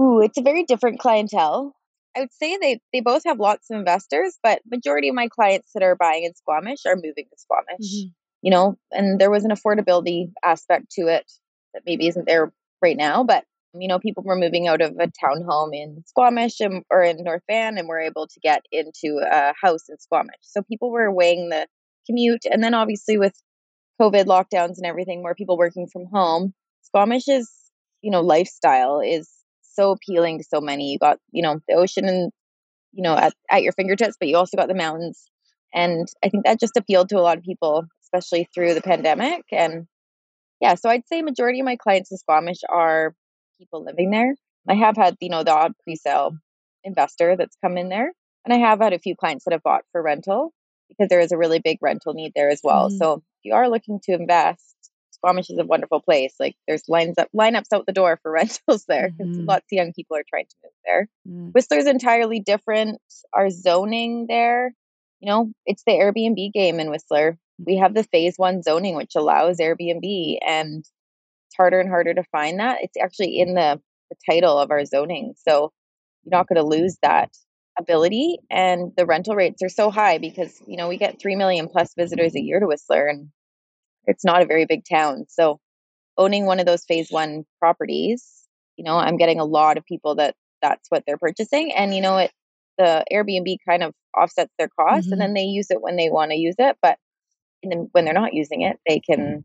Ooh, 0.00 0.20
it's 0.20 0.36
a 0.36 0.42
very 0.42 0.64
different 0.64 0.98
clientele. 0.98 1.74
I 2.16 2.20
would 2.20 2.32
say 2.32 2.56
they 2.56 2.80
they 2.92 3.00
both 3.00 3.22
have 3.26 3.38
lots 3.38 3.70
of 3.70 3.78
investors, 3.78 4.38
but 4.42 4.62
majority 4.70 5.08
of 5.08 5.14
my 5.14 5.28
clients 5.28 5.70
that 5.74 5.82
are 5.82 5.96
buying 5.96 6.24
in 6.24 6.34
Squamish 6.34 6.86
are 6.86 6.96
moving 6.96 7.26
to 7.30 7.38
Squamish. 7.38 7.80
Mm-hmm. 7.80 8.08
You 8.42 8.50
know, 8.50 8.78
and 8.92 9.20
there 9.20 9.30
was 9.30 9.44
an 9.44 9.50
affordability 9.50 10.30
aspect 10.44 10.90
to 10.92 11.08
it 11.08 11.30
that 11.74 11.82
maybe 11.84 12.06
isn't 12.06 12.26
there 12.26 12.52
right 12.82 12.96
now, 12.96 13.24
but 13.24 13.44
you 13.74 13.88
know, 13.88 13.98
people 13.98 14.22
were 14.22 14.36
moving 14.36 14.68
out 14.68 14.80
of 14.80 14.92
a 14.98 15.08
townhome 15.08 15.70
in 15.72 16.02
Squamish 16.06 16.60
and, 16.60 16.82
or 16.90 17.02
in 17.02 17.22
North 17.22 17.42
Van 17.50 17.76
and 17.76 17.88
were 17.88 18.00
able 18.00 18.26
to 18.26 18.40
get 18.40 18.62
into 18.72 19.20
a 19.30 19.52
house 19.60 19.88
in 19.88 19.98
Squamish. 19.98 20.36
So 20.42 20.62
people 20.62 20.90
were 20.90 21.12
weighing 21.12 21.50
the 21.50 21.66
commute, 22.06 22.44
and 22.50 22.62
then 22.62 22.72
obviously 22.72 23.18
with 23.18 23.34
COVID 24.00 24.24
lockdowns 24.24 24.76
and 24.76 24.86
everything, 24.86 25.22
more 25.22 25.34
people 25.34 25.58
working 25.58 25.88
from 25.92 26.06
home, 26.12 26.54
Squamish's 26.82 27.50
you 28.02 28.10
know 28.10 28.20
lifestyle 28.20 29.00
is 29.00 29.30
so 29.76 29.92
appealing 29.92 30.38
to 30.38 30.44
so 30.44 30.60
many. 30.60 30.90
You 30.92 30.98
got, 30.98 31.18
you 31.30 31.42
know, 31.42 31.60
the 31.68 31.74
ocean 31.74 32.08
and, 32.08 32.32
you 32.92 33.02
know, 33.02 33.16
at, 33.16 33.34
at 33.50 33.62
your 33.62 33.72
fingertips, 33.72 34.16
but 34.18 34.28
you 34.28 34.36
also 34.36 34.56
got 34.56 34.68
the 34.68 34.74
mountains. 34.74 35.30
And 35.72 36.08
I 36.24 36.28
think 36.30 36.44
that 36.44 36.58
just 36.58 36.76
appealed 36.76 37.10
to 37.10 37.18
a 37.18 37.20
lot 37.20 37.38
of 37.38 37.44
people, 37.44 37.84
especially 38.02 38.48
through 38.54 38.74
the 38.74 38.82
pandemic. 38.82 39.42
And 39.52 39.86
yeah, 40.60 40.74
so 40.74 40.88
I'd 40.88 41.06
say 41.06 41.22
majority 41.22 41.60
of 41.60 41.66
my 41.66 41.76
clients 41.76 42.10
in 42.10 42.18
Squamish 42.18 42.60
are 42.68 43.14
people 43.58 43.84
living 43.84 44.10
there. 44.10 44.34
I 44.68 44.74
have 44.74 44.96
had, 44.96 45.16
you 45.20 45.28
know, 45.28 45.44
the 45.44 45.54
odd 45.54 45.72
pre-sale 45.84 46.32
investor 46.82 47.36
that's 47.36 47.56
come 47.62 47.76
in 47.76 47.88
there. 47.88 48.12
And 48.44 48.54
I 48.54 48.58
have 48.58 48.80
had 48.80 48.92
a 48.92 48.98
few 48.98 49.16
clients 49.16 49.44
that 49.44 49.52
have 49.52 49.62
bought 49.62 49.82
for 49.92 50.02
rental 50.02 50.52
because 50.88 51.08
there 51.08 51.20
is 51.20 51.32
a 51.32 51.36
really 51.36 51.58
big 51.58 51.78
rental 51.82 52.14
need 52.14 52.32
there 52.34 52.48
as 52.48 52.60
well. 52.62 52.90
Mm. 52.90 52.98
So 52.98 53.12
if 53.14 53.22
you 53.42 53.54
are 53.54 53.68
looking 53.68 54.00
to 54.04 54.12
invest, 54.12 54.75
Squamish 55.16 55.50
is 55.50 55.58
a 55.58 55.64
wonderful 55.64 56.00
place. 56.00 56.34
Like 56.38 56.56
there's 56.68 56.88
lines 56.88 57.16
up 57.18 57.28
lineups 57.34 57.72
out 57.74 57.86
the 57.86 57.92
door 57.92 58.18
for 58.22 58.30
rentals 58.32 58.84
there 58.86 59.10
mm-hmm. 59.10 59.44
lots 59.44 59.64
of 59.72 59.76
young 59.76 59.92
people 59.92 60.16
are 60.16 60.24
trying 60.28 60.46
to 60.46 60.56
move 60.62 60.72
there. 60.84 61.08
Mm. 61.28 61.52
Whistler's 61.52 61.86
entirely 61.86 62.40
different. 62.40 63.00
Our 63.32 63.50
zoning 63.50 64.26
there, 64.28 64.72
you 65.20 65.28
know, 65.28 65.52
it's 65.64 65.82
the 65.86 65.92
Airbnb 65.92 66.52
game 66.52 66.80
in 66.80 66.90
Whistler. 66.90 67.38
We 67.58 67.76
have 67.78 67.94
the 67.94 68.04
phase 68.04 68.34
one 68.36 68.62
zoning, 68.62 68.96
which 68.96 69.14
allows 69.16 69.58
Airbnb, 69.58 70.38
and 70.46 70.78
it's 70.80 71.56
harder 71.56 71.80
and 71.80 71.88
harder 71.88 72.12
to 72.14 72.24
find 72.24 72.60
that. 72.60 72.78
It's 72.82 72.96
actually 73.02 73.38
in 73.38 73.54
the, 73.54 73.80
the 74.10 74.16
title 74.30 74.58
of 74.58 74.70
our 74.70 74.84
zoning. 74.84 75.34
So 75.48 75.72
you're 76.24 76.38
not 76.38 76.48
going 76.48 76.56
to 76.56 76.68
lose 76.68 76.98
that 77.02 77.30
ability. 77.78 78.38
And 78.50 78.92
the 78.96 79.06
rental 79.06 79.34
rates 79.34 79.62
are 79.62 79.68
so 79.68 79.90
high 79.90 80.18
because, 80.18 80.60
you 80.66 80.76
know, 80.76 80.88
we 80.88 80.98
get 80.98 81.20
3 81.20 81.36
million 81.36 81.68
plus 81.68 81.94
visitors 81.96 82.34
a 82.34 82.40
year 82.40 82.60
to 82.60 82.66
Whistler. 82.66 83.06
And 83.06 83.30
it's 84.06 84.24
not 84.24 84.42
a 84.42 84.46
very 84.46 84.66
big 84.66 84.84
town. 84.88 85.26
So 85.28 85.60
owning 86.16 86.46
one 86.46 86.60
of 86.60 86.66
those 86.66 86.84
phase 86.84 87.10
one 87.10 87.44
properties, 87.58 88.46
you 88.76 88.84
know, 88.84 88.96
I'm 88.96 89.16
getting 89.16 89.40
a 89.40 89.44
lot 89.44 89.78
of 89.78 89.84
people 89.84 90.16
that 90.16 90.34
that's 90.62 90.90
what 90.90 91.04
they're 91.06 91.18
purchasing. 91.18 91.72
And 91.72 91.94
you 91.94 92.00
know, 92.00 92.18
it 92.18 92.32
the 92.78 93.04
Airbnb 93.12 93.56
kind 93.66 93.82
of 93.82 93.94
offsets 94.16 94.52
their 94.58 94.68
cost 94.68 95.04
mm-hmm. 95.04 95.12
and 95.12 95.20
then 95.20 95.34
they 95.34 95.44
use 95.44 95.70
it 95.70 95.80
when 95.80 95.96
they 95.96 96.10
want 96.10 96.30
to 96.30 96.36
use 96.36 96.56
it. 96.58 96.76
But 96.82 96.98
then 97.62 97.88
when 97.92 98.04
they're 98.04 98.14
not 98.14 98.34
using 98.34 98.62
it, 98.62 98.78
they 98.86 99.00
can 99.00 99.44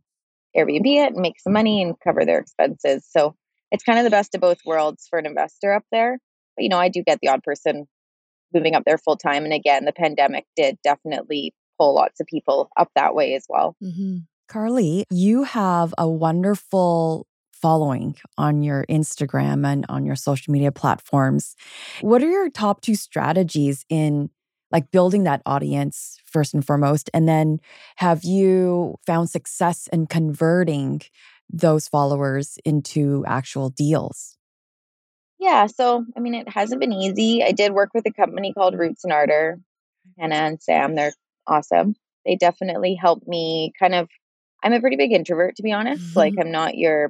Airbnb 0.56 0.86
it 0.86 1.14
and 1.14 1.22
make 1.22 1.40
some 1.40 1.54
money 1.54 1.82
and 1.82 1.96
cover 2.04 2.26
their 2.26 2.40
expenses. 2.40 3.08
So 3.10 3.36
it's 3.72 3.84
kind 3.84 4.00
of 4.00 4.04
the 4.04 4.12
best 4.12 4.36
of 4.36 4.42
both 4.42 4.60
worlds 4.66 5.08
for 5.10 5.18
an 5.18 5.26
investor 5.26 5.74
up 5.74 5.86
there. 5.92 6.20
But 6.56 6.64
you 6.64 6.70
know, 6.70 6.80
I 6.80 6.90
do 6.90 7.04
get 7.04 7.20
the 7.22 7.30
odd 7.30 7.44
person 7.44 7.88
moving 8.54 8.76
up 8.76 8.84
there 8.86 8.98
full 8.98 9.18
time. 9.18 9.46
And 9.46 9.54
again, 9.54 9.86
the 9.86 9.94
pandemic 9.94 10.46
did 10.56 10.78
definitely 10.84 11.54
pull 11.80 11.96
lots 11.96 12.20
of 12.20 12.28
people 12.28 12.70
up 12.78 12.90
that 12.96 13.16
way 13.16 13.34
as 13.34 13.46
well. 13.48 13.76
Mm-hmm. 13.82 14.18
Carly, 14.52 15.06
you 15.10 15.44
have 15.44 15.94
a 15.98 16.10
wonderful 16.10 17.26
following 17.54 18.18
on 18.38 18.64
your 18.64 18.86
Instagram 18.90 19.66
and 19.66 19.86
on 19.88 20.06
your 20.06 20.18
social 20.18 20.52
media 20.52 20.74
platforms. 20.74 21.56
What 22.02 22.22
are 22.22 22.30
your 22.30 22.50
top 22.50 22.82
two 22.82 22.96
strategies 22.96 23.86
in 23.88 24.30
like 24.70 24.92
building 24.92 25.24
that 25.24 25.42
audience 25.46 26.20
first 26.26 26.54
and 26.54 26.68
foremost? 26.68 27.10
And 27.14 27.30
then 27.30 27.60
have 27.96 28.26
you 28.26 28.98
found 29.06 29.30
success 29.30 29.88
in 29.94 30.06
converting 30.08 31.02
those 31.50 31.88
followers 31.88 32.58
into 32.66 33.24
actual 33.26 33.70
deals? 33.70 34.38
Yeah, 35.40 35.68
so 35.68 36.04
I 36.18 36.20
mean, 36.20 36.36
it 36.36 36.50
hasn't 36.50 36.82
been 36.82 36.92
easy. 36.92 37.42
I 37.42 37.54
did 37.54 37.72
work 37.72 37.92
with 37.94 38.06
a 38.06 38.12
company 38.12 38.52
called 38.52 38.78
Roots 38.78 39.06
and 39.06 39.14
Ardor, 39.14 39.62
Hannah 40.20 40.36
and 40.36 40.62
Sam. 40.62 40.96
They're 40.96 41.14
awesome. 41.48 41.96
They 42.26 42.36
definitely 42.36 42.96
helped 42.96 43.30
me 43.30 43.72
kind 43.80 43.96
of. 43.96 44.10
I'm 44.64 44.74
a 44.74 44.80
pretty 44.80 44.98
big 44.98 45.12
introvert, 45.12 45.56
to 45.56 45.64
be 45.64 45.72
honest. 45.72 46.04
Mm-hmm. 46.04 46.20
Like, 46.20 46.34
I'm 46.40 46.52
not 46.52 46.78
your 46.78 47.10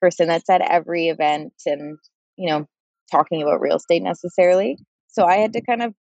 person 0.00 0.28
that's 0.28 0.50
at 0.50 0.60
every 0.60 1.08
event 1.08 1.52
and, 1.64 1.98
you 2.36 2.48
know, 2.48 2.66
talking 3.10 3.42
about 3.42 3.60
real 3.60 3.76
estate 3.76 4.02
necessarily. 4.02 4.78
So 5.08 5.24
I 5.24 5.36
had 5.36 5.52
to 5.54 5.62
kind 5.62 5.82
of 5.82 5.94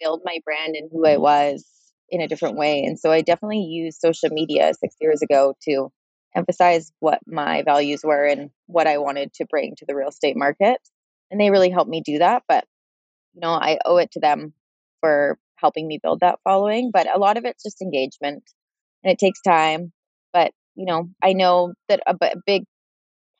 build 0.00 0.22
my 0.24 0.38
brand 0.44 0.76
and 0.76 0.90
who 0.92 1.06
I 1.06 1.16
was 1.16 1.64
in 2.10 2.20
a 2.20 2.28
different 2.28 2.56
way. 2.56 2.82
And 2.84 2.98
so 2.98 3.10
I 3.10 3.20
definitely 3.20 3.62
used 3.62 4.00
social 4.00 4.30
media 4.30 4.72
six 4.78 4.94
years 5.00 5.22
ago 5.22 5.54
to 5.68 5.90
emphasize 6.36 6.92
what 7.00 7.20
my 7.26 7.62
values 7.62 8.00
were 8.04 8.24
and 8.24 8.50
what 8.66 8.86
I 8.86 8.98
wanted 8.98 9.32
to 9.34 9.46
bring 9.46 9.74
to 9.76 9.86
the 9.86 9.94
real 9.94 10.08
estate 10.08 10.36
market. 10.36 10.78
And 11.30 11.40
they 11.40 11.50
really 11.50 11.70
helped 11.70 11.90
me 11.90 12.02
do 12.04 12.18
that. 12.18 12.42
But, 12.48 12.64
you 13.34 13.40
know, 13.40 13.50
I 13.50 13.78
owe 13.84 13.98
it 13.98 14.12
to 14.12 14.20
them 14.20 14.52
for 15.00 15.38
helping 15.56 15.86
me 15.86 16.00
build 16.02 16.20
that 16.20 16.38
following. 16.44 16.90
But 16.92 17.14
a 17.14 17.18
lot 17.18 17.36
of 17.36 17.44
it's 17.44 17.62
just 17.62 17.82
engagement 17.82 18.44
and 19.02 19.12
it 19.12 19.18
takes 19.18 19.40
time. 19.40 19.92
You 20.78 20.86
know, 20.86 21.08
I 21.22 21.32
know 21.32 21.74
that 21.88 22.00
a, 22.06 22.14
a 22.22 22.36
big 22.46 22.62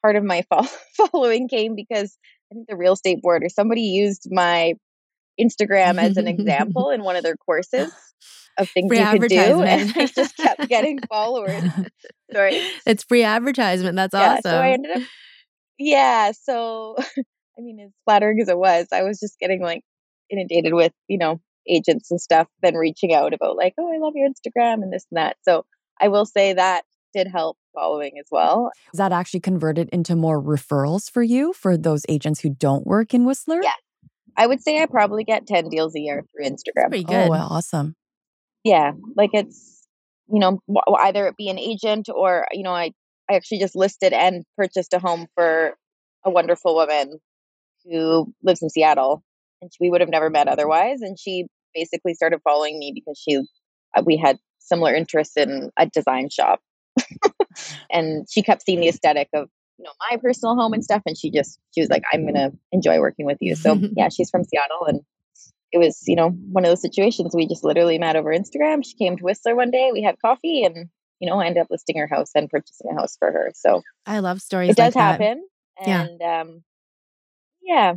part 0.02 0.16
of 0.16 0.24
my 0.24 0.44
following 0.96 1.48
came 1.48 1.76
because 1.76 2.18
I 2.50 2.54
think 2.54 2.68
the 2.68 2.76
real 2.76 2.94
estate 2.94 3.22
board 3.22 3.44
or 3.44 3.48
somebody 3.48 3.82
used 3.82 4.28
my 4.30 4.74
Instagram 5.40 5.98
as 5.98 6.16
an 6.16 6.26
example 6.28 6.90
in 6.90 7.04
one 7.04 7.14
of 7.14 7.22
their 7.22 7.36
courses 7.36 7.92
of 8.58 8.68
things 8.70 8.88
free 8.88 8.98
you 8.98 9.20
could 9.20 9.28
do, 9.28 9.62
and 9.62 9.92
I 9.96 10.06
just 10.06 10.36
kept 10.36 10.68
getting 10.68 10.98
followers. 11.08 11.62
Sorry, 12.32 12.60
it's 12.84 13.04
free 13.04 13.22
advertisement. 13.22 13.94
That's 13.94 14.14
yeah, 14.14 14.32
awesome. 14.32 14.42
So 14.42 14.58
I 14.58 14.70
ended 14.70 14.96
up, 14.96 15.02
yeah. 15.78 16.32
So 16.32 16.96
I 16.98 17.60
mean, 17.62 17.78
as 17.80 17.92
flattering 18.04 18.40
as 18.40 18.48
it 18.48 18.58
was, 18.58 18.88
I 18.92 19.04
was 19.04 19.20
just 19.20 19.38
getting 19.38 19.62
like 19.62 19.82
inundated 20.28 20.74
with 20.74 20.92
you 21.06 21.18
know 21.18 21.40
agents 21.68 22.10
and 22.10 22.20
stuff, 22.20 22.48
then 22.62 22.74
reaching 22.74 23.14
out 23.14 23.32
about 23.32 23.56
like, 23.56 23.74
oh, 23.78 23.92
I 23.92 23.98
love 23.98 24.14
your 24.16 24.28
Instagram 24.28 24.82
and 24.82 24.92
this 24.92 25.06
and 25.10 25.18
that. 25.18 25.36
So 25.42 25.64
I 26.00 26.08
will 26.08 26.26
say 26.26 26.54
that 26.54 26.84
did 27.18 27.30
help 27.30 27.58
following 27.74 28.12
as 28.18 28.26
well. 28.30 28.70
Is 28.92 28.98
that 28.98 29.12
actually 29.12 29.40
converted 29.40 29.88
into 29.90 30.14
more 30.14 30.40
referrals 30.42 31.10
for 31.10 31.22
you 31.22 31.52
for 31.52 31.76
those 31.76 32.02
agents 32.08 32.40
who 32.40 32.50
don't 32.50 32.86
work 32.86 33.12
in 33.12 33.24
Whistler? 33.24 33.60
Yeah. 33.62 33.72
I 34.36 34.46
would 34.46 34.62
say 34.62 34.80
I 34.80 34.86
probably 34.86 35.24
get 35.24 35.46
10 35.46 35.68
deals 35.68 35.96
a 35.96 36.00
year 36.00 36.22
through 36.22 36.46
Instagram. 36.46 36.74
That's 36.74 36.88
pretty 36.90 37.04
good. 37.04 37.26
Oh, 37.26 37.30
well, 37.30 37.48
awesome. 37.50 37.96
Yeah. 38.62 38.92
Like 39.16 39.30
it's, 39.32 39.86
you 40.28 40.38
know, 40.38 40.60
either 41.00 41.26
it 41.26 41.36
be 41.36 41.48
an 41.48 41.58
agent 41.58 42.08
or, 42.14 42.46
you 42.52 42.62
know, 42.62 42.72
I, 42.72 42.92
I 43.28 43.34
actually 43.34 43.58
just 43.58 43.74
listed 43.74 44.12
and 44.12 44.44
purchased 44.56 44.92
a 44.92 45.00
home 45.00 45.26
for 45.34 45.74
a 46.24 46.30
wonderful 46.30 46.76
woman 46.76 47.18
who 47.84 48.32
lives 48.42 48.62
in 48.62 48.70
Seattle 48.70 49.22
and 49.60 49.70
we 49.80 49.90
would 49.90 50.00
have 50.00 50.10
never 50.10 50.30
met 50.30 50.46
otherwise. 50.46 51.00
And 51.00 51.18
she 51.18 51.46
basically 51.74 52.14
started 52.14 52.40
following 52.44 52.78
me 52.78 52.92
because 52.94 53.18
she, 53.18 53.38
uh, 53.96 54.02
we 54.04 54.16
had 54.16 54.38
similar 54.60 54.94
interests 54.94 55.36
in 55.36 55.70
a 55.76 55.86
design 55.86 56.28
shop. 56.30 56.60
And 57.90 58.26
she 58.30 58.42
kept 58.42 58.62
seeing 58.62 58.80
the 58.80 58.88
aesthetic 58.88 59.28
of 59.34 59.48
you 59.78 59.84
know 59.84 59.92
my 60.10 60.16
personal 60.16 60.56
home 60.56 60.72
and 60.72 60.82
stuff 60.82 61.02
and 61.06 61.16
she 61.16 61.30
just 61.30 61.58
she 61.74 61.80
was 61.80 61.90
like 61.90 62.02
i'm 62.12 62.26
gonna 62.26 62.50
enjoy 62.72 62.98
working 63.00 63.26
with 63.26 63.38
you. 63.40 63.54
So 63.54 63.74
yeah 63.96 64.08
she's 64.08 64.30
from 64.30 64.44
seattle 64.44 64.86
and 64.86 65.00
it 65.70 65.78
was 65.78 66.02
you 66.06 66.16
know 66.16 66.30
one 66.30 66.64
of 66.64 66.70
those 66.70 66.82
situations. 66.82 67.34
We 67.34 67.46
just 67.46 67.64
literally 67.64 67.98
met 67.98 68.16
over 68.16 68.30
instagram. 68.30 68.84
She 68.84 68.94
came 68.94 69.16
to 69.16 69.24
whistler 69.24 69.54
one 69.54 69.70
day. 69.70 69.90
We 69.92 70.02
had 70.02 70.20
coffee 70.20 70.64
and 70.64 70.88
you 71.20 71.28
know 71.28 71.40
i 71.40 71.46
ended 71.46 71.62
up 71.62 71.68
listing 71.70 71.98
her 71.98 72.06
house 72.06 72.30
and 72.34 72.48
purchasing 72.48 72.90
a 72.90 72.94
house 72.94 73.16
for 73.18 73.30
her. 73.30 73.52
So 73.54 73.82
i 74.06 74.18
love 74.20 74.40
stories 74.40 74.70
it 74.70 74.76
does 74.76 74.94
like 74.94 75.02
happen 75.02 75.46
and 75.84 76.18
yeah. 76.20 76.40
um 76.40 76.62
yeah. 77.68 77.94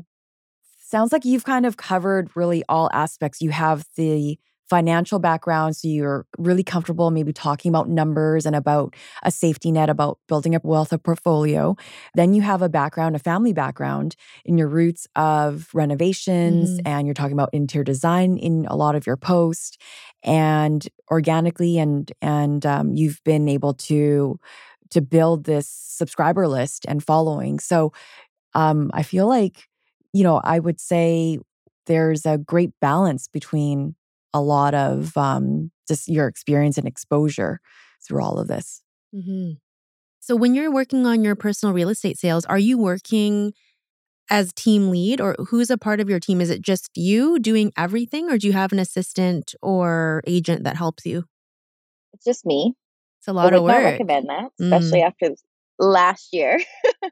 Sounds 0.78 1.14
like 1.14 1.24
you've 1.24 1.46
kind 1.46 1.66
of 1.66 1.78
covered 1.78 2.30
really 2.36 2.64
all 2.68 2.90
aspects. 2.92 3.42
You 3.42 3.52
have 3.52 3.86
the 3.96 4.38
financial 4.72 5.20
background. 5.20 5.76
So 5.76 5.90
you're 5.90 6.26
really 6.38 6.64
comfortable 6.64 7.12
maybe 7.12 7.34
talking 7.34 7.68
about 7.68 7.90
numbers 7.90 8.46
and 8.46 8.56
about 8.56 8.96
a 9.22 9.30
safety 9.30 9.70
net, 9.70 9.90
about 9.90 10.18
building 10.30 10.56
up 10.56 10.64
wealth 10.64 10.94
of 10.94 11.04
portfolio. 11.04 11.76
Then 12.16 12.34
you 12.34 12.42
have 12.42 12.62
a 12.62 12.70
background, 12.70 13.18
a 13.18 13.20
family 13.20 13.52
background 13.52 14.16
in 14.46 14.58
your 14.58 14.70
roots 14.70 15.08
of 15.18 15.68
renovations, 15.74 16.70
mm-hmm. 16.70 16.88
and 16.88 17.06
you're 17.06 17.14
talking 17.14 17.34
about 17.34 17.50
interior 17.52 17.84
design 17.84 18.38
in 18.38 18.66
a 18.70 18.78
lot 18.78 18.96
of 18.96 19.06
your 19.06 19.18
posts 19.18 19.78
and 20.24 20.88
organically 21.12 21.78
and 21.78 22.14
and 22.22 22.66
um, 22.66 22.94
you've 22.94 23.22
been 23.26 23.50
able 23.50 23.74
to 23.74 24.40
to 24.92 25.02
build 25.02 25.44
this 25.44 25.68
subscriber 25.68 26.48
list 26.48 26.86
and 26.88 27.04
following 27.04 27.60
so 27.60 27.92
um, 28.54 28.92
i 28.94 29.02
feel 29.02 29.28
like 29.28 29.68
you 30.14 30.24
know 30.24 30.40
i 30.44 30.60
would 30.60 30.80
say 30.80 31.40
there's 31.88 32.26
a 32.26 32.38
great 32.38 32.72
balance 32.80 33.28
between 33.28 33.96
a 34.34 34.42
lot 34.42 34.74
of 34.74 35.16
um, 35.18 35.72
just 35.88 36.08
your 36.08 36.28
experience 36.28 36.78
and 36.78 36.88
exposure 36.88 37.60
through 38.06 38.24
all 38.24 38.40
of 38.40 38.48
this. 38.48 38.82
Mm-hmm. 39.14 39.54
So, 40.20 40.36
when 40.36 40.56
you're 40.56 40.72
working 40.72 41.06
on 41.06 41.24
your 41.24 41.36
personal 41.36 41.74
real 41.74 41.90
estate 41.90 42.18
sales, 42.18 42.46
are 42.46 42.60
you 42.60 42.78
working 42.78 43.54
as 44.30 44.54
team 44.54 44.90
lead 44.90 45.20
or 45.20 45.36
who's 45.50 45.70
a 45.70 45.78
part 45.78 46.00
of 46.00 46.10
your 46.10 46.20
team? 46.20 46.40
Is 46.40 46.50
it 46.50 46.62
just 46.62 46.90
you 46.96 47.40
doing 47.40 47.72
everything 47.78 48.32
or 48.32 48.38
do 48.38 48.48
you 48.48 48.54
have 48.54 48.72
an 48.72 48.80
assistant 48.80 49.54
or 49.62 50.22
agent 50.26 50.64
that 50.64 50.78
helps 50.78 51.06
you? 51.06 51.26
It's 52.14 52.24
just 52.24 52.46
me. 52.46 52.74
It's 53.20 53.28
a 53.28 53.34
lot 53.34 53.54
I 53.54 53.58
of 53.58 53.64
work. 53.64 53.76
I 53.76 53.84
recommend 53.84 54.30
that, 54.30 54.50
especially 54.60 55.02
mm. 55.02 55.08
after 55.08 55.36
last 55.78 56.30
year. 56.32 56.60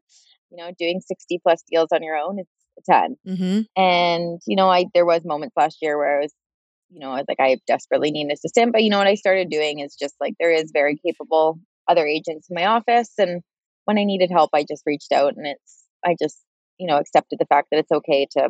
you 0.52 0.58
know, 0.58 0.72
doing 0.78 1.02
60 1.06 1.40
plus 1.44 1.64
deals 1.70 1.90
on 1.92 2.02
your 2.02 2.16
own, 2.16 2.40
it's 2.40 2.50
a 2.80 2.92
ton. 2.92 3.16
Mm-hmm. 3.28 3.82
And, 3.82 4.42
you 4.48 4.56
know, 4.56 4.70
I 4.70 4.86
there 4.94 5.06
was 5.06 5.24
moments 5.26 5.56
last 5.56 5.78
year 5.82 5.98
where 5.98 6.18
I 6.18 6.22
was 6.22 6.34
you 6.90 7.00
know, 7.00 7.12
I 7.12 7.18
was 7.18 7.26
like, 7.28 7.40
I 7.40 7.58
desperately 7.68 8.12
need 8.12 8.26
an 8.26 8.32
assistant. 8.32 8.72
But 8.72 8.84
you 8.84 8.90
know 8.90 8.98
what 8.98 9.08
I 9.08 9.16
started 9.16 9.50
doing 9.50 9.80
is 9.80 9.96
just 9.96 10.16
like 10.20 10.34
there 10.40 10.52
is 10.52 10.72
very 10.74 10.98
capable 11.06 11.60
other 11.88 12.06
agents 12.06 12.48
in 12.50 12.56
my 12.56 12.66
office. 12.66 13.12
And 13.18 13.42
when 13.86 13.98
I 13.98 14.04
needed 14.04 14.32
help, 14.32 14.52
I 14.54 14.64
just 14.64 14.84
reached 14.86 15.12
out 15.12 15.36
and 15.36 15.46
it's 15.46 15.84
I 16.06 16.16
just, 16.20 16.38
you 16.78 16.88
know, 16.88 16.98
accepted 16.98 17.40
the 17.40 17.46
fact 17.46 17.68
that 17.72 17.80
it's 17.80 17.92
okay 17.92 18.28
to, 18.38 18.50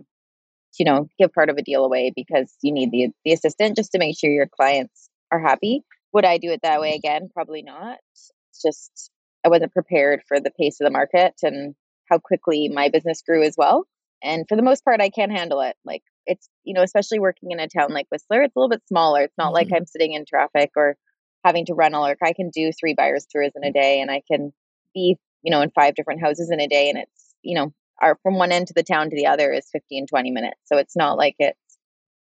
you 0.77 0.85
know, 0.85 1.07
give 1.17 1.33
part 1.33 1.49
of 1.49 1.57
a 1.57 1.63
deal 1.63 1.85
away 1.85 2.11
because 2.15 2.53
you 2.61 2.71
need 2.71 2.91
the 2.91 3.09
the 3.25 3.33
assistant 3.33 3.75
just 3.75 3.91
to 3.93 3.99
make 3.99 4.17
sure 4.17 4.29
your 4.29 4.47
clients 4.47 5.09
are 5.31 5.39
happy. 5.39 5.83
Would 6.13 6.25
I 6.25 6.37
do 6.37 6.51
it 6.51 6.61
that 6.63 6.81
way 6.81 6.91
mm-hmm. 6.91 6.97
again? 6.97 7.29
Probably 7.33 7.61
not. 7.61 7.97
It's 8.13 8.61
just 8.61 9.11
I 9.45 9.49
wasn't 9.49 9.73
prepared 9.73 10.21
for 10.27 10.39
the 10.39 10.51
pace 10.51 10.79
of 10.79 10.85
the 10.85 10.91
market 10.91 11.33
and 11.43 11.75
how 12.09 12.19
quickly 12.19 12.69
my 12.69 12.89
business 12.89 13.21
grew 13.21 13.43
as 13.43 13.55
well. 13.57 13.85
And 14.21 14.45
for 14.49 14.55
the 14.55 14.63
most 14.63 14.83
part, 14.83 15.01
I 15.01 15.09
can't 15.09 15.31
handle 15.31 15.61
it. 15.61 15.75
Like 15.85 16.03
it's 16.25 16.49
you 16.63 16.73
know 16.73 16.83
especially 16.83 17.19
working 17.19 17.51
in 17.51 17.59
a 17.59 17.67
town 17.67 17.91
like 17.91 18.07
whistler 18.11 18.41
it's 18.41 18.55
a 18.55 18.59
little 18.59 18.69
bit 18.69 18.81
smaller 18.87 19.21
it's 19.21 19.37
not 19.37 19.47
mm-hmm. 19.47 19.55
like 19.55 19.67
i'm 19.73 19.85
sitting 19.85 20.13
in 20.13 20.25
traffic 20.25 20.71
or 20.75 20.95
having 21.43 21.65
to 21.65 21.73
run 21.73 21.93
all 21.93 22.03
work 22.03 22.17
i 22.23 22.33
can 22.33 22.49
do 22.49 22.71
three 22.71 22.93
buyers 22.93 23.25
tours 23.31 23.51
in 23.55 23.63
a 23.63 23.71
day 23.71 24.01
and 24.01 24.11
i 24.11 24.21
can 24.29 24.51
be 24.93 25.17
you 25.41 25.51
know 25.51 25.61
in 25.61 25.69
five 25.71 25.95
different 25.95 26.21
houses 26.21 26.49
in 26.51 26.59
a 26.59 26.67
day 26.67 26.89
and 26.89 26.97
it's 26.97 27.35
you 27.41 27.55
know 27.55 27.73
our 28.01 28.17
from 28.23 28.35
one 28.35 28.51
end 28.51 28.67
to 28.67 28.73
the 28.73 28.83
town 28.83 29.09
to 29.09 29.15
the 29.15 29.27
other 29.27 29.51
is 29.51 29.67
15 29.71 30.07
20 30.07 30.31
minutes 30.31 30.59
so 30.65 30.77
it's 30.77 30.95
not 30.95 31.17
like 31.17 31.35
it's 31.39 31.57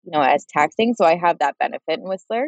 you 0.04 0.12
know 0.12 0.22
as 0.22 0.46
taxing 0.46 0.94
so 0.94 1.06
i 1.06 1.16
have 1.16 1.40
that 1.40 1.58
benefit 1.60 2.00
in 2.00 2.04
whistler. 2.08 2.48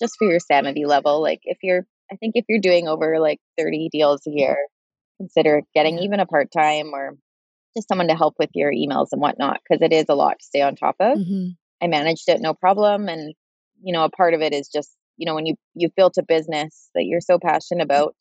Just 0.00 0.16
for 0.18 0.28
your 0.28 0.40
sanity 0.40 0.84
level 0.84 1.22
like 1.22 1.40
if 1.44 1.58
you're 1.62 1.86
i 2.12 2.16
think 2.16 2.32
if 2.34 2.44
you're 2.48 2.60
doing 2.60 2.86
over 2.86 3.18
like 3.18 3.38
30 3.56 3.88
deals 3.90 4.20
a 4.26 4.30
year 4.30 4.58
consider 5.18 5.62
getting 5.74 5.98
even 5.98 6.20
a 6.20 6.26
part-time 6.26 6.90
or 6.92 7.16
just 7.76 7.88
someone 7.88 8.08
to 8.08 8.16
help 8.16 8.34
with 8.38 8.50
your 8.54 8.72
emails 8.72 9.08
and 9.12 9.20
whatnot 9.20 9.60
because 9.62 9.82
it 9.82 9.92
is 9.92 10.06
a 10.08 10.14
lot 10.14 10.38
to 10.38 10.44
stay 10.44 10.62
on 10.62 10.76
top 10.76 10.96
of. 11.00 11.18
Mm-hmm. 11.18 11.48
I 11.82 11.86
managed 11.88 12.28
it 12.28 12.40
no 12.40 12.54
problem, 12.54 13.08
and 13.08 13.34
you 13.82 13.92
know, 13.92 14.04
a 14.04 14.10
part 14.10 14.34
of 14.34 14.40
it 14.40 14.54
is 14.54 14.68
just 14.68 14.90
you 15.16 15.26
know 15.26 15.34
when 15.34 15.46
you 15.46 15.54
you've 15.74 15.94
built 15.94 16.16
a 16.18 16.22
business 16.22 16.90
that 16.94 17.04
you're 17.04 17.20
so 17.20 17.38
passionate 17.38 17.82
about, 17.82 18.14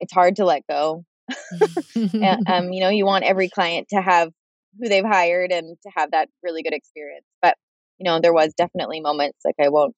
it's 0.00 0.12
hard 0.12 0.36
to 0.36 0.44
let 0.44 0.62
go. 0.68 1.04
and, 1.96 2.48
um, 2.48 2.72
you 2.72 2.80
know, 2.80 2.88
you 2.88 3.04
want 3.04 3.24
every 3.24 3.48
client 3.48 3.88
to 3.90 4.00
have 4.00 4.30
who 4.78 4.88
they've 4.88 5.04
hired 5.04 5.50
and 5.50 5.76
to 5.82 5.90
have 5.96 6.12
that 6.12 6.28
really 6.42 6.62
good 6.62 6.74
experience. 6.74 7.26
But 7.42 7.56
you 7.98 8.04
know, 8.04 8.20
there 8.20 8.32
was 8.32 8.54
definitely 8.54 9.00
moments 9.00 9.38
like 9.44 9.56
I 9.60 9.68
won't 9.68 9.94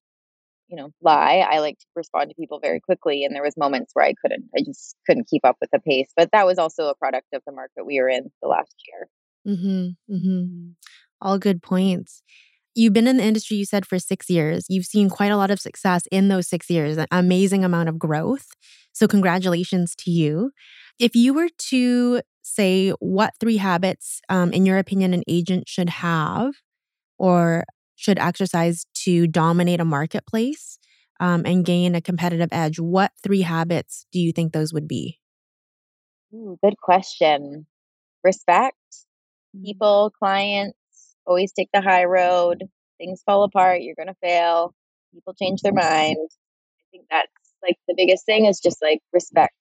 you 0.68 0.76
know 0.76 0.90
lie 1.02 1.46
i 1.50 1.58
like 1.58 1.78
to 1.78 1.87
respond 1.94 2.28
to 2.28 2.34
people 2.34 2.60
very 2.60 2.80
quickly 2.80 3.25
and 3.25 3.34
there 3.34 3.42
was 3.42 3.56
moments 3.56 3.90
where 3.94 4.04
i 4.04 4.14
couldn't 4.20 4.44
i 4.56 4.60
just 4.64 4.96
couldn't 5.06 5.28
keep 5.28 5.44
up 5.44 5.56
with 5.60 5.70
the 5.72 5.80
pace 5.80 6.08
but 6.16 6.30
that 6.32 6.46
was 6.46 6.58
also 6.58 6.88
a 6.88 6.94
product 6.94 7.26
of 7.32 7.42
the 7.46 7.52
market 7.52 7.87
we 7.87 8.00
were 8.00 8.08
in 8.08 8.30
the 8.42 8.48
last 8.48 8.75
year. 8.87 9.08
Mm-hmm, 9.46 10.14
mm-hmm. 10.14 10.70
all 11.22 11.38
good 11.38 11.62
points. 11.62 12.22
You've 12.75 12.92
been 12.92 13.08
in 13.08 13.16
the 13.16 13.25
industry 13.25 13.56
you 13.56 13.64
said 13.64 13.87
for 13.87 13.98
six 13.98 14.28
years. 14.28 14.66
You've 14.68 14.84
seen 14.84 15.08
quite 15.08 15.32
a 15.32 15.37
lot 15.37 15.50
of 15.50 15.58
success 15.58 16.02
in 16.12 16.28
those 16.28 16.48
six 16.48 16.68
years 16.68 16.96
an 16.98 17.06
amazing 17.10 17.64
amount 17.64 17.88
of 17.88 17.98
growth 17.98 18.48
so 18.98 19.06
congratulations 19.06 19.94
to 20.00 20.10
you. 20.10 20.50
If 20.98 21.14
you 21.14 21.32
were 21.32 21.50
to 21.70 22.20
say 22.42 22.90
what 22.98 23.34
three 23.38 23.58
habits, 23.58 24.20
um, 24.28 24.52
in 24.52 24.66
your 24.66 24.78
opinion, 24.78 25.14
an 25.14 25.22
agent 25.28 25.68
should 25.68 25.88
have 25.88 26.54
or 27.16 27.64
should 27.99 28.19
exercise 28.19 28.87
to 28.95 29.26
dominate 29.26 29.81
a 29.81 29.85
marketplace 29.85 30.78
um, 31.21 31.43
and 31.45 31.64
gain 31.67 31.95
a 31.97 32.00
competitive 32.00 32.49
edge, 32.52 32.78
what 32.78 33.11
three 33.23 33.43
habits 33.43 34.07
do 34.12 34.21
you 34.21 34.33
think 34.33 34.52
those 34.52 34.73
would 34.73 34.87
be? 34.87 35.19
Ooh, 36.35 36.59
good 36.62 36.76
question. 36.81 37.67
Respect 38.25 38.76
Mm-hmm. 39.57 39.64
people, 39.64 40.12
clients, 40.19 40.76
always 41.26 41.52
take 41.52 41.69
the 41.73 41.81
high 41.81 42.05
road. 42.05 42.64
Things 42.99 43.23
fall 43.25 43.45
apart. 43.45 43.83
You're 43.83 43.95
going 43.97 44.09
to 44.09 44.17
fail. 44.23 44.75
People 45.12 45.35
change 45.35 45.62
their 45.62 45.73
mind. 45.73 46.17
I 46.19 46.85
think 46.90 47.07
that's 47.11 47.33
like 47.62 47.76
the 47.88 47.95
biggest 47.97 48.26
thing 48.26 48.47
is 48.47 48.61
just 48.61 48.78
like 48.83 49.00
respect 49.12 49.55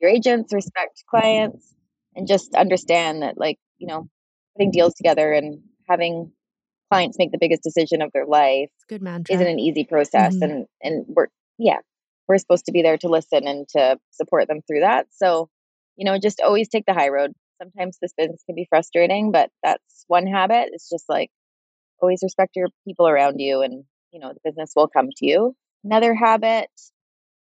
your 0.00 0.10
agents, 0.10 0.52
respect 0.52 1.04
clients, 1.10 1.74
and 2.16 2.26
just 2.26 2.54
understand 2.54 3.22
that, 3.22 3.38
like, 3.38 3.58
you 3.78 3.86
know, 3.86 4.08
putting 4.56 4.70
deals 4.70 4.94
together 4.94 5.32
and 5.32 5.60
having 5.88 6.32
clients 6.90 7.18
make 7.18 7.30
the 7.32 7.38
biggest 7.38 7.62
decision 7.62 8.02
of 8.02 8.10
their 8.12 8.26
life 8.26 8.68
It's 8.76 8.84
good 8.88 9.02
mantra. 9.02 9.34
isn't 9.34 9.46
an 9.46 9.58
easy 9.58 9.84
process. 9.84 10.34
Mhm. 10.36 10.42
And, 10.42 10.66
and 10.82 11.04
we're, 11.08 11.28
yeah, 11.58 11.78
we're 12.28 12.38
supposed 12.38 12.66
to 12.66 12.72
be 12.72 12.82
there 12.82 12.98
to 12.98 13.08
listen 13.08 13.46
and 13.46 13.68
to 13.70 13.98
support 14.10 14.48
them 14.48 14.60
through 14.66 14.80
that. 14.80 15.06
So, 15.12 15.48
you 15.96 16.04
know, 16.04 16.18
just 16.18 16.40
always 16.40 16.68
take 16.68 16.86
the 16.86 16.94
high 16.94 17.08
road. 17.08 17.32
Sometimes 17.62 17.98
this 18.00 18.12
business 18.16 18.42
can 18.46 18.54
be 18.54 18.66
frustrating, 18.68 19.32
but 19.32 19.50
that's 19.62 20.04
one 20.08 20.26
habit. 20.26 20.70
It's 20.72 20.88
just 20.88 21.04
like 21.08 21.30
always 22.00 22.20
respect 22.22 22.56
your 22.56 22.68
people 22.86 23.06
around 23.08 23.38
you 23.38 23.60
and, 23.62 23.84
you 24.12 24.18
know, 24.20 24.32
the 24.32 24.40
business 24.44 24.72
will 24.74 24.88
come 24.88 25.08
to 25.16 25.26
you. 25.26 25.54
Another 25.84 26.14
habit, 26.14 26.68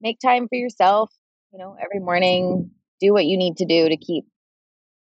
make 0.01 0.19
time 0.19 0.47
for 0.47 0.55
yourself. 0.55 1.11
You 1.51 1.59
know, 1.59 1.75
every 1.81 1.99
morning, 1.99 2.71
do 3.01 3.13
what 3.13 3.25
you 3.25 3.37
need 3.37 3.57
to 3.57 3.65
do 3.65 3.89
to 3.89 3.97
keep 3.97 4.25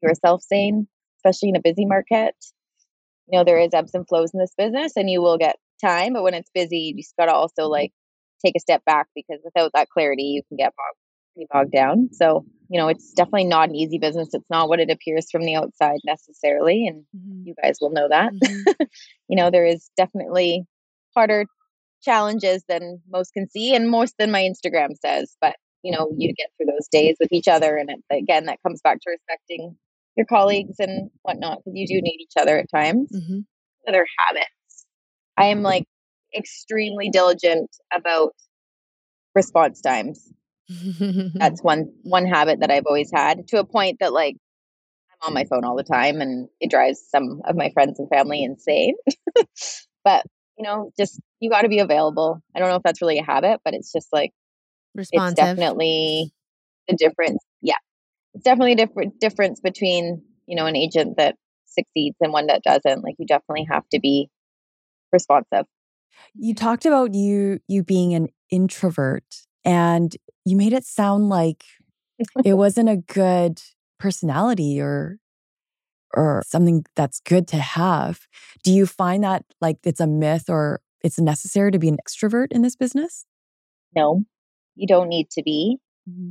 yourself 0.02 0.42
sane, 0.42 0.88
especially 1.18 1.50
in 1.50 1.56
a 1.56 1.60
busy 1.60 1.84
market. 1.86 2.34
You 3.28 3.38
know, 3.38 3.44
there 3.44 3.58
is 3.58 3.74
ebbs 3.74 3.94
and 3.94 4.06
flows 4.06 4.30
in 4.32 4.40
this 4.40 4.54
business 4.56 4.92
and 4.96 5.10
you 5.10 5.20
will 5.22 5.38
get 5.38 5.56
time, 5.84 6.12
but 6.14 6.22
when 6.22 6.34
it's 6.34 6.50
busy, 6.54 6.78
you 6.78 6.96
just 7.02 7.16
got 7.16 7.26
to 7.26 7.32
also 7.34 7.66
like 7.66 7.92
take 8.44 8.54
a 8.56 8.60
step 8.60 8.84
back 8.84 9.06
because 9.14 9.40
without 9.44 9.72
that 9.74 9.88
clarity, 9.90 10.24
you 10.24 10.42
can 10.48 10.56
get 10.56 10.72
bogged, 10.76 11.48
bogged 11.50 11.72
down. 11.72 12.08
So, 12.12 12.44
you 12.68 12.78
know, 12.80 12.88
it's 12.88 13.12
definitely 13.12 13.44
not 13.44 13.68
an 13.68 13.74
easy 13.76 13.98
business. 13.98 14.28
It's 14.32 14.48
not 14.50 14.68
what 14.68 14.80
it 14.80 14.90
appears 14.90 15.30
from 15.30 15.42
the 15.42 15.56
outside 15.56 15.98
necessarily. 16.04 16.86
And 16.86 17.04
Mhm. 17.16 17.46
you 17.46 17.54
guys 17.62 17.78
will 17.80 17.90
know 17.90 18.08
that. 18.08 18.32
Mhm. 18.32 18.40
you 19.28 19.36
know, 19.36 19.50
there 19.50 19.66
is 19.66 19.90
definitely 19.96 20.64
harder 21.14 21.46
challenges 22.02 22.62
than 22.68 23.02
most 23.08 23.32
can 23.32 23.48
see 23.48 23.74
and 23.74 23.90
most 23.90 24.14
than 24.18 24.30
my 24.30 24.42
Instagram 24.42 24.90
says. 25.04 25.36
But, 25.40 25.56
you 25.82 25.92
know, 25.92 26.12
you 26.16 26.32
get 26.34 26.50
through 26.56 26.66
those 26.66 26.88
days 26.88 27.16
with 27.20 27.32
each 27.32 27.48
other. 27.48 27.76
And 27.76 27.90
it, 27.90 28.00
again, 28.10 28.46
that 28.46 28.62
comes 28.62 28.80
back 28.82 29.00
to 29.02 29.10
respecting 29.10 29.76
your 30.16 30.26
colleagues 30.26 30.76
and 30.78 31.10
whatnot 31.22 31.58
because 31.58 31.72
you 31.74 31.86
do 31.86 32.00
need 32.00 32.18
each 32.20 32.36
other 32.38 32.58
at 32.58 32.70
times. 32.70 33.10
Mhm. 33.12 33.44
Other 33.86 34.06
habits. 34.18 34.86
I 35.36 35.46
am 35.46 35.62
like 35.62 35.84
extremely 36.36 37.10
diligent 37.10 37.70
about 37.94 38.32
response 39.34 39.80
times. 39.80 40.32
That's 41.34 41.62
one 41.62 41.92
one 42.02 42.26
habit 42.26 42.60
that 42.60 42.70
I've 42.70 42.86
always 42.86 43.10
had 43.14 43.46
to 43.48 43.58
a 43.60 43.64
point 43.64 43.98
that 44.00 44.12
like 44.12 44.36
I'm 45.22 45.28
on 45.28 45.34
my 45.34 45.44
phone 45.44 45.64
all 45.64 45.76
the 45.76 45.84
time 45.84 46.20
and 46.20 46.48
it 46.60 46.70
drives 46.70 47.00
some 47.08 47.40
of 47.44 47.56
my 47.56 47.70
friends 47.70 47.98
and 47.98 48.08
family 48.08 48.42
insane. 48.42 48.94
but, 50.04 50.24
you 50.58 50.64
know, 50.64 50.90
just 50.98 51.20
you 51.40 51.50
got 51.50 51.62
to 51.62 51.68
be 51.68 51.78
available. 51.78 52.40
I 52.54 52.58
don't 52.58 52.68
know 52.68 52.76
if 52.76 52.82
that's 52.82 53.00
really 53.02 53.18
a 53.18 53.24
habit, 53.24 53.60
but 53.64 53.74
it's 53.74 53.92
just 53.92 54.08
like 54.12 54.32
Responsive. 54.94 55.32
it's 55.32 55.36
definitely 55.36 56.32
the 56.88 56.96
difference. 56.96 57.42
Definitely 58.42 58.72
a 58.72 58.76
different 58.76 59.20
difference 59.20 59.60
between, 59.60 60.22
you 60.46 60.56
know, 60.56 60.66
an 60.66 60.76
agent 60.76 61.16
that 61.16 61.36
succeeds 61.66 62.16
and 62.20 62.32
one 62.32 62.46
that 62.46 62.62
doesn't. 62.62 63.02
Like 63.02 63.16
you 63.18 63.26
definitely 63.26 63.66
have 63.70 63.84
to 63.92 64.00
be 64.00 64.28
responsive. 65.12 65.66
You 66.34 66.54
talked 66.54 66.86
about 66.86 67.14
you 67.14 67.60
you 67.68 67.82
being 67.82 68.14
an 68.14 68.28
introvert 68.50 69.24
and 69.64 70.16
you 70.44 70.56
made 70.56 70.72
it 70.72 70.84
sound 70.84 71.28
like 71.28 71.64
it 72.44 72.54
wasn't 72.56 72.88
a 72.88 72.96
good 72.96 73.60
personality 73.98 74.80
or 74.80 75.18
or 76.14 76.42
something 76.46 76.84
that's 76.94 77.20
good 77.20 77.46
to 77.48 77.56
have. 77.56 78.26
Do 78.62 78.72
you 78.72 78.86
find 78.86 79.24
that 79.24 79.44
like 79.60 79.78
it's 79.84 80.00
a 80.00 80.06
myth 80.06 80.48
or 80.48 80.80
it's 81.02 81.18
necessary 81.18 81.70
to 81.72 81.78
be 81.78 81.88
an 81.88 81.98
extrovert 81.98 82.48
in 82.50 82.62
this 82.62 82.76
business? 82.76 83.26
No, 83.94 84.22
you 84.74 84.86
don't 84.86 85.08
need 85.08 85.30
to 85.30 85.42
be. 85.42 85.78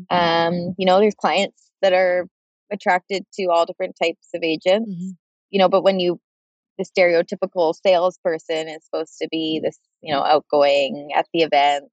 Um, 0.09 0.73
you 0.77 0.85
know, 0.85 0.99
there's 0.99 1.15
clients 1.15 1.69
that 1.85 1.93
are 1.93 2.27
attracted 2.71 3.23
to 3.35 3.45
all 3.47 3.65
different 3.65 3.95
types 4.01 4.29
of 4.33 4.43
agents. 4.43 4.89
Mhm. 4.91 5.17
You 5.51 5.59
know, 5.59 5.69
but 5.69 5.83
when 5.83 5.99
you 5.99 6.19
the 6.77 6.85
stereotypical 6.85 7.73
salesperson 7.75 8.67
is 8.69 8.83
supposed 8.85 9.17
to 9.21 9.27
be 9.31 9.61
this, 9.63 9.77
you 10.01 10.13
know, 10.13 10.23
outgoing 10.23 11.11
at 11.15 11.27
the 11.33 11.41
events, 11.43 11.91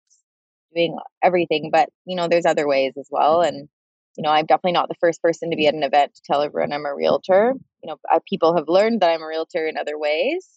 doing 0.75 0.97
everything. 1.23 1.71
But, 1.73 1.91
you 2.07 2.17
know, 2.17 2.29
there's 2.29 2.47
other 2.47 2.67
ways 2.69 2.95
as 2.99 3.09
well. 3.11 3.43
And, 3.43 3.69
you 4.17 4.23
know, 4.23 4.31
I'm 4.31 4.47
definitely 4.47 4.73
not 4.73 4.89
the 4.89 4.97
first 5.01 5.23
person 5.23 5.51
to 5.51 5.57
be 5.57 5.67
at 5.69 5.75
an 5.75 5.85
event 5.85 6.15
to 6.17 6.23
tell 6.25 6.43
everyone 6.43 6.73
I'm 6.73 6.87
a 6.87 6.95
realtor. 6.95 7.55
You 7.83 7.89
know, 7.91 7.97
uh, 8.13 8.21
people 8.29 8.57
have 8.57 8.69
learned 8.69 9.03
that 9.03 9.11
I'm 9.11 9.23
a 9.23 9.27
realtor 9.27 9.67
in 9.69 9.77
other 9.79 9.99
ways. 9.99 10.49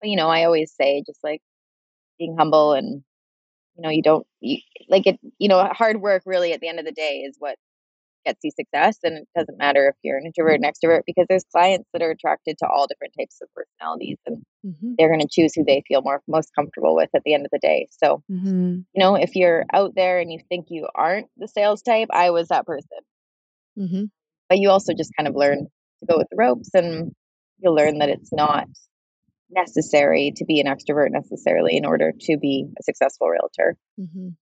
But, 0.00 0.10
you 0.10 0.16
know, 0.16 0.28
I 0.28 0.44
always 0.44 0.72
say 0.74 1.02
just 1.06 1.20
like 1.24 1.42
being 2.18 2.36
humble 2.38 2.74
and, 2.74 3.04
you 3.76 3.82
know, 3.82 3.90
you 3.90 4.02
don't, 4.02 4.26
you, 4.40 4.58
like 4.88 5.06
it, 5.06 5.18
you 5.38 5.48
know, 5.48 5.64
hard 5.72 6.00
work 6.00 6.22
really 6.26 6.52
at 6.52 6.60
the 6.60 6.68
end 6.68 6.78
of 6.80 6.86
the 6.86 6.92
day 6.92 7.20
is 7.20 7.36
what 7.38 7.56
gets 8.24 8.40
you 8.42 8.50
success. 8.50 8.98
And 9.02 9.18
it 9.18 9.28
doesn't 9.36 9.58
matter 9.58 9.88
if 9.88 9.96
you're 10.02 10.18
an 10.18 10.26
introvert 10.26 10.60
and 10.60 10.64
extrovert 10.64 11.02
because 11.06 11.26
there's 11.28 11.44
clients 11.52 11.88
that 11.92 12.02
are 12.02 12.10
attracted 12.10 12.58
to 12.58 12.66
all 12.68 12.86
different 12.86 13.14
types 13.18 13.38
of 13.42 13.48
personalities 13.54 14.18
and 14.26 14.42
Mhm. 14.64 14.94
they're 14.96 15.08
going 15.08 15.20
to 15.20 15.28
choose 15.30 15.54
who 15.54 15.64
they 15.64 15.82
feel 15.88 16.02
more 16.02 16.22
most 16.28 16.50
comfortable 16.54 16.94
with 16.94 17.10
at 17.14 17.22
the 17.24 17.34
end 17.34 17.44
of 17.44 17.50
the 17.50 17.58
day. 17.58 17.88
So, 17.90 18.22
Mm-hmm. 18.30 18.76
you 18.94 19.00
know, 19.00 19.16
if 19.16 19.34
you're 19.34 19.64
out 19.72 19.94
there 19.96 20.20
and 20.20 20.32
you 20.32 20.38
think 20.48 20.66
you 20.70 20.88
aren't 20.94 21.28
the 21.36 21.48
sales 21.48 21.82
type, 21.82 22.08
I 22.12 22.30
was 22.30 22.48
that 22.48 22.66
person. 22.66 22.98
Mhm. 23.78 24.10
But 24.48 24.58
you 24.58 24.70
also 24.70 24.92
just 24.94 25.12
kind 25.16 25.28
of 25.28 25.34
learn 25.34 25.58
to 26.00 26.06
go 26.08 26.18
with 26.18 26.28
the 26.30 26.36
ropes 26.36 26.70
and 26.74 27.14
you'll 27.58 27.74
learn 27.74 27.98
that 27.98 28.08
it's 28.10 28.32
not 28.32 28.68
necessary 29.50 30.32
to 30.36 30.44
be 30.44 30.60
an 30.60 30.66
extrovert 30.66 31.10
necessarily 31.10 31.76
in 31.76 31.84
order 31.84 32.12
to 32.18 32.36
be 32.38 32.66
a 32.78 32.82
successful 32.82 33.28
realtor. 33.28 33.76
Mhm. 33.98 34.36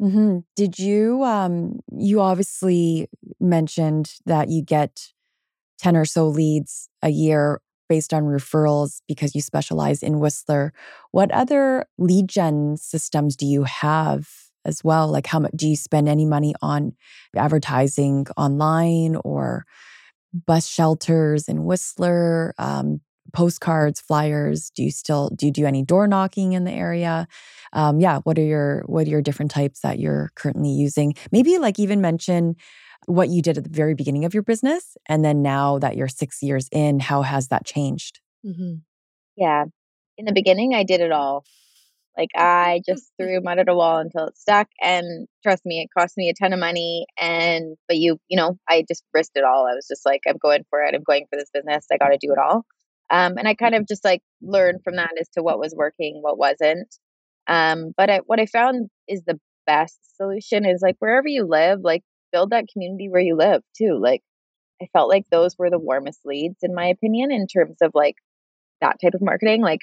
Hmm 0.00 0.38
Did 0.56 0.78
you 0.78 1.22
um 1.24 1.80
you 1.96 2.20
obviously 2.20 3.08
mentioned 3.38 4.12
that 4.26 4.48
you 4.48 4.62
get 4.62 5.08
10 5.78 5.96
or 5.96 6.04
so 6.04 6.28
leads 6.28 6.88
a 7.02 7.10
year 7.10 7.60
based 7.88 8.14
on 8.14 8.24
referrals 8.24 9.00
because 9.08 9.34
you 9.34 9.40
specialize 9.42 10.02
in 10.02 10.20
Whistler. 10.20 10.72
What 11.10 11.32
other 11.32 11.86
lead 11.98 12.28
gen 12.28 12.76
systems 12.76 13.36
do 13.36 13.46
you 13.46 13.64
have 13.64 14.28
as 14.64 14.84
well? 14.84 15.08
Like 15.08 15.26
how 15.26 15.40
much 15.40 15.52
do 15.56 15.68
you 15.68 15.76
spend 15.76 16.08
any 16.08 16.24
money 16.24 16.54
on 16.62 16.92
advertising 17.36 18.26
online 18.36 19.16
or 19.24 19.66
bus 20.46 20.66
shelters 20.66 21.48
in 21.48 21.64
Whistler? 21.64 22.54
Um, 22.58 23.00
postcards, 23.32 24.00
flyers? 24.00 24.70
Do 24.74 24.82
you 24.82 24.90
still 24.90 25.30
do 25.34 25.46
you 25.46 25.52
do 25.52 25.66
any 25.66 25.82
door 25.82 26.06
knocking 26.06 26.52
in 26.52 26.64
the 26.64 26.72
area? 26.72 27.26
Um, 27.72 28.00
yeah, 28.00 28.20
what 28.24 28.38
are 28.38 28.42
your 28.44 28.82
what 28.86 29.06
are 29.06 29.10
your 29.10 29.22
different 29.22 29.50
types 29.50 29.80
that 29.80 29.98
you're 29.98 30.30
currently 30.34 30.70
using? 30.70 31.14
Maybe 31.32 31.58
like 31.58 31.78
even 31.78 32.00
mention 32.00 32.56
what 33.06 33.28
you 33.30 33.42
did 33.42 33.58
at 33.58 33.64
the 33.64 33.70
very 33.70 33.94
beginning 33.94 34.24
of 34.24 34.34
your 34.34 34.42
business, 34.42 34.96
and 35.08 35.24
then 35.24 35.42
now 35.42 35.78
that 35.78 35.96
you're 35.96 36.08
six 36.08 36.42
years 36.42 36.68
in, 36.72 37.00
how 37.00 37.22
has 37.22 37.48
that 37.48 37.64
changed? 37.66 38.20
Mhm. 38.44 38.82
Yeah. 39.36 39.64
In 40.18 40.26
the 40.26 40.32
beginning, 40.32 40.74
I 40.74 40.84
did 40.84 41.00
it 41.00 41.12
all. 41.12 41.44
Like 42.16 42.30
I 42.36 42.82
just 42.86 43.12
threw 43.18 43.40
mud 43.40 43.58
at 43.58 43.68
a 43.68 43.74
wall 43.74 43.98
until 43.98 44.26
it 44.28 44.36
stuck. 44.36 44.68
And 44.82 45.26
trust 45.42 45.64
me, 45.64 45.80
it 45.80 45.88
cost 45.98 46.16
me 46.16 46.28
a 46.28 46.34
ton 46.34 46.52
of 46.52 46.58
money. 46.60 47.06
And, 47.18 47.76
but 47.88 47.96
you, 47.98 48.18
you 48.28 48.36
know, 48.36 48.58
I 48.68 48.84
just 48.86 49.04
risked 49.14 49.36
it 49.36 49.44
all. 49.44 49.66
I 49.66 49.74
was 49.74 49.86
just 49.88 50.04
like, 50.04 50.22
I'm 50.28 50.36
going 50.38 50.64
for 50.70 50.82
it. 50.82 50.94
I'm 50.94 51.02
going 51.04 51.26
for 51.30 51.38
this 51.38 51.50
business. 51.52 51.86
I 51.92 51.96
got 51.98 52.08
to 52.08 52.18
do 52.20 52.32
it 52.32 52.38
all. 52.38 52.64
Um, 53.10 53.38
and 53.38 53.48
I 53.48 53.54
kind 53.54 53.74
of 53.74 53.88
just 53.88 54.04
like 54.04 54.22
learned 54.42 54.80
from 54.84 54.96
that 54.96 55.10
as 55.20 55.28
to 55.30 55.42
what 55.42 55.58
was 55.58 55.74
working, 55.76 56.18
what 56.22 56.38
wasn't. 56.38 56.94
Um, 57.48 57.92
but 57.96 58.10
I, 58.10 58.18
what 58.26 58.40
I 58.40 58.46
found 58.46 58.88
is 59.08 59.22
the 59.26 59.40
best 59.66 59.98
solution 60.16 60.64
is 60.64 60.80
like 60.82 60.96
wherever 61.00 61.28
you 61.28 61.46
live, 61.48 61.80
like 61.82 62.02
build 62.32 62.50
that 62.50 62.66
community 62.72 63.08
where 63.08 63.20
you 63.22 63.36
live 63.36 63.62
too. 63.76 63.98
Like 64.00 64.22
I 64.82 64.86
felt 64.92 65.08
like 65.10 65.24
those 65.30 65.56
were 65.58 65.70
the 65.70 65.78
warmest 65.78 66.20
leads, 66.24 66.58
in 66.62 66.74
my 66.74 66.86
opinion, 66.86 67.32
in 67.32 67.46
terms 67.46 67.76
of 67.82 67.92
like 67.94 68.16
that 68.80 68.96
type 69.02 69.14
of 69.14 69.22
marketing. 69.22 69.62
Like, 69.62 69.80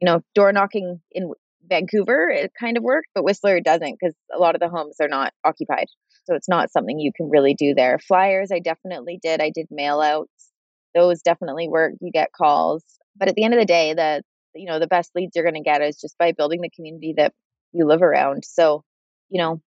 you 0.00 0.06
know, 0.06 0.20
door 0.34 0.52
knocking 0.52 1.00
in 1.12 1.32
Vancouver, 1.68 2.28
it 2.30 2.52
kind 2.58 2.76
of 2.76 2.82
worked, 2.82 3.08
but 3.14 3.24
Whistler 3.24 3.60
doesn't 3.60 3.98
because 4.00 4.14
a 4.34 4.38
lot 4.38 4.54
of 4.54 4.60
the 4.60 4.68
homes 4.68 4.96
are 5.00 5.08
not 5.08 5.32
occupied. 5.44 5.86
So 6.24 6.34
it's 6.34 6.48
not 6.48 6.72
something 6.72 6.98
you 6.98 7.12
can 7.16 7.30
really 7.30 7.54
do 7.54 7.74
there. 7.74 7.98
Flyers, 7.98 8.50
I 8.52 8.60
definitely 8.60 9.18
did. 9.22 9.40
I 9.40 9.50
did 9.54 9.66
mail 9.70 10.00
outs. 10.00 10.49
Those 10.94 11.22
definitely 11.22 11.68
work. 11.68 11.94
You 12.00 12.10
get 12.10 12.32
calls. 12.32 12.84
But 13.16 13.28
at 13.28 13.34
the 13.34 13.44
end 13.44 13.54
of 13.54 13.60
the 13.60 13.66
day, 13.66 13.94
the 13.94 14.22
you 14.54 14.66
know, 14.66 14.78
the 14.78 14.86
best 14.88 15.10
leads 15.14 15.36
you're 15.36 15.44
gonna 15.44 15.62
get 15.62 15.82
is 15.82 16.00
just 16.00 16.18
by 16.18 16.32
building 16.32 16.60
the 16.60 16.70
community 16.70 17.14
that 17.16 17.32
you 17.72 17.86
live 17.86 18.02
around. 18.02 18.44
So, 18.44 18.82
you 19.28 19.38
know, 19.40 19.60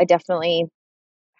I 0.00 0.04
definitely 0.04 0.66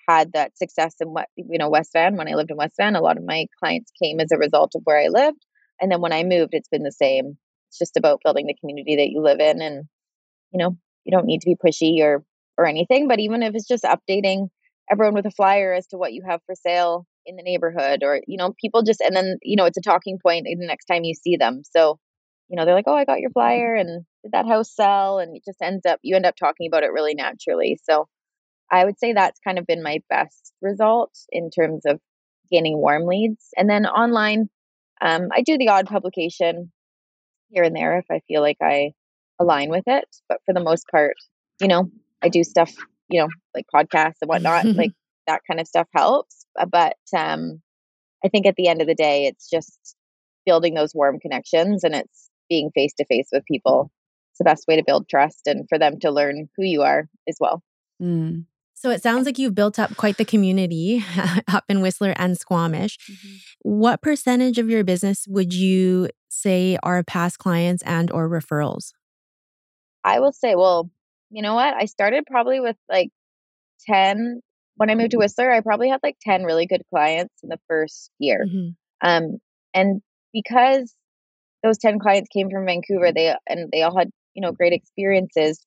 had 0.09 0.33
that 0.33 0.57
success 0.57 0.95
in 1.01 1.09
what 1.09 1.29
you 1.37 1.59
know 1.59 1.71
West 1.71 1.93
Van 1.93 2.17
when 2.17 2.29
I 2.29 2.35
lived 2.35 2.51
in 2.51 2.57
West 2.57 2.75
Van. 2.77 2.97
A 2.97 3.01
lot 3.01 3.17
of 3.17 3.25
my 3.25 3.47
clients 3.59 3.93
came 4.03 4.21
as 4.21 4.33
a 4.33 4.39
result 4.39 4.73
of 4.75 4.83
where 4.85 4.99
I 4.99 5.09
lived, 5.09 5.45
and 5.81 5.91
then 5.91 6.01
when 6.01 6.13
I 6.13 6.25
moved, 6.25 6.55
it's 6.55 6.69
been 6.69 6.83
the 6.83 6.93
same. 6.93 7.39
It's 7.69 7.79
just 7.79 7.97
about 7.97 8.21
building 8.25 8.47
the 8.47 8.57
community 8.61 8.97
that 8.97 9.11
you 9.11 9.23
live 9.23 9.41
in, 9.41 9.63
and 9.63 9.85
you 10.53 10.59
know 10.59 10.77
you 11.05 11.13
don't 11.13 11.27
need 11.27 11.41
to 11.43 11.51
be 11.51 11.57
pushy 11.57 12.01
or 12.03 12.25
or 12.59 12.67
anything. 12.67 13.09
But 13.09 13.21
even 13.21 13.43
if 13.43 13.55
it's 13.55 13.69
just 13.69 13.85
updating 13.85 14.49
everyone 14.91 15.15
with 15.15 15.27
a 15.27 15.31
flyer 15.31 15.73
as 15.73 15.87
to 15.89 15.97
what 15.97 16.13
you 16.13 16.23
have 16.29 16.41
for 16.47 16.55
sale 16.55 17.07
in 17.27 17.37
the 17.37 17.43
neighborhood, 17.43 18.03
or 18.03 18.21
you 18.27 18.37
know 18.37 18.55
people 18.61 18.83
just 18.83 19.01
and 19.01 19.15
then 19.15 19.39
you 19.43 19.57
know 19.57 19.65
it's 19.67 19.79
a 19.79 19.83
talking 19.83 20.19
point 20.25 20.45
the 20.45 20.67
next 20.67 20.87
time 20.87 21.05
you 21.05 21.15
see 21.15 21.37
them. 21.37 21.63
So 21.71 21.99
you 22.49 22.57
know 22.57 22.65
they're 22.65 22.75
like, 22.75 22.89
oh, 22.89 22.95
I 22.95 23.05
got 23.05 23.21
your 23.21 23.31
flyer, 23.31 23.75
and 23.75 24.05
did 24.23 24.33
that 24.33 24.47
house 24.47 24.75
sell? 24.75 25.19
And 25.19 25.37
it 25.37 25.43
just 25.45 25.63
ends 25.63 25.87
up 25.87 25.99
you 26.03 26.17
end 26.17 26.27
up 26.27 26.37
talking 26.37 26.69
about 26.69 26.83
it 26.83 26.93
really 26.93 27.15
naturally. 27.15 27.79
So 27.89 28.09
I 28.71 28.85
would 28.85 28.99
say 28.99 29.13
that's 29.13 29.41
kind 29.41 29.59
of 29.59 29.67
been 29.67 29.83
my 29.83 30.01
best 30.09 30.53
result 30.63 31.13
in 31.31 31.51
terms 31.51 31.83
of 31.87 32.01
gaining 32.51 32.79
warm 32.79 33.07
leads. 33.07 33.49
And 33.57 33.69
then 33.69 33.87
online, 33.87 34.49
um, 35.01 35.29
I 35.33 35.43
do 35.43 35.59
the 35.59 35.69
odd 35.69 35.87
publication 35.87 36.71
here 37.51 37.65
and 37.65 37.75
there 37.75 37.99
if 37.99 38.07
I 38.11 38.21
feel 38.29 38.43
like 38.43 38.59
I 38.63 38.93
align 39.41 39.71
with 39.71 39.85
it. 39.87 40.05
But 40.29 40.39
for 40.47 40.55
the 40.55 40.63
most 40.63 40.87
part, 40.91 41.15
you 41.61 41.69
know, 41.69 41.91
I 42.23 42.29
do 42.29 42.45
stuff, 42.45 42.73
you 43.09 43.21
know, 43.21 43.29
like 43.55 43.67
podcasts 43.75 44.19
and 44.23 44.29
whatnot. 44.29 44.65
like 44.77 44.93
that 45.27 45.41
kind 45.49 45.61
of 45.61 45.67
stuff 45.67 45.89
helps. 45.95 46.40
Uh, 46.59 46.67
but 46.67 46.97
um, 47.17 47.61
I 48.25 48.29
think 48.29 48.47
at 48.47 48.57
the 48.57 48.69
end 48.69 48.81
of 48.81 48.87
the 48.87 48.95
day, 48.95 49.27
it's 49.27 49.49
just 49.49 49.97
building 50.47 50.75
those 50.75 50.95
warm 50.95 51.19
connections 51.21 51.85
and 51.85 51.95
it's 51.95 52.31
being 52.49 52.71
face 52.75 52.95
to 52.99 53.05
face 53.05 53.29
with 53.33 53.45
people. 53.45 53.91
It's 54.33 54.39
the 54.39 54.45
best 54.45 54.67
way 54.67 54.77
to 54.77 54.85
build 54.87 55.09
trust 55.09 55.47
and 55.47 55.69
for 55.69 55.79
them 55.79 55.99
to 56.01 56.11
learn 56.11 56.49
who 56.57 56.65
you 56.65 56.83
are 56.83 57.09
as 57.29 57.37
well. 57.41 57.63
Mm. 58.03 58.47
So 58.75 58.89
it 58.89 59.03
sounds 59.03 59.27
like 59.27 59.39
you've 59.39 59.55
built 59.55 59.79
up 59.79 59.95
quite 59.97 60.17
the 60.17 60.25
community 60.25 61.05
up 61.49 61.65
in 61.69 61.83
Whistler 61.83 62.15
and 62.17 62.39
Squamish. 62.39 62.97
Mm-hmm. 62.99 63.37
What 63.61 64.01
percentage 64.01 64.57
of 64.57 64.71
your 64.71 64.85
business 64.85 65.27
would 65.29 65.53
you 65.53 66.09
say 66.31 66.79
are 66.83 67.03
past 67.03 67.39
clients 67.39 67.83
and 67.83 68.11
or 68.11 68.27
referrals? 68.27 68.93
I 70.03 70.21
will 70.21 70.33
say, 70.33 70.55
well, 70.55 70.91
you 71.31 71.43
know 71.43 71.55
what? 71.55 71.75
I 71.75 71.85
started 71.85 72.25
probably 72.27 72.61
with 72.61 72.77
like 72.89 73.11
10 73.87 74.41
when 74.81 74.91
I 74.91 74.95
moved 74.95 75.11
to 75.11 75.19
Whistler, 75.19 75.53
I 75.53 75.61
probably 75.61 75.91
had 75.91 76.01
like 76.03 76.17
10 76.23 76.45
really 76.45 76.67
good 76.67 76.83
clients 76.89 77.35
in 77.43 77.51
the 77.51 77.61
first 77.69 78.11
year. 78.19 78.47
Mm-hmm. 78.49 79.09
Um, 79.09 79.39
and 79.75 80.01
because 80.33 80.95
those 81.63 81.79
10 81.79 81.99
clients 81.99 82.31
came 82.33 82.49
from 82.51 82.65
Vancouver, 82.65 83.13
they 83.13 83.35
and 83.47 83.71
they 83.71 83.83
all 83.83 83.97
had, 83.97 84.11
you 84.35 84.41
know, 84.41 84.53
great 84.53 84.73
experiences 84.73 85.65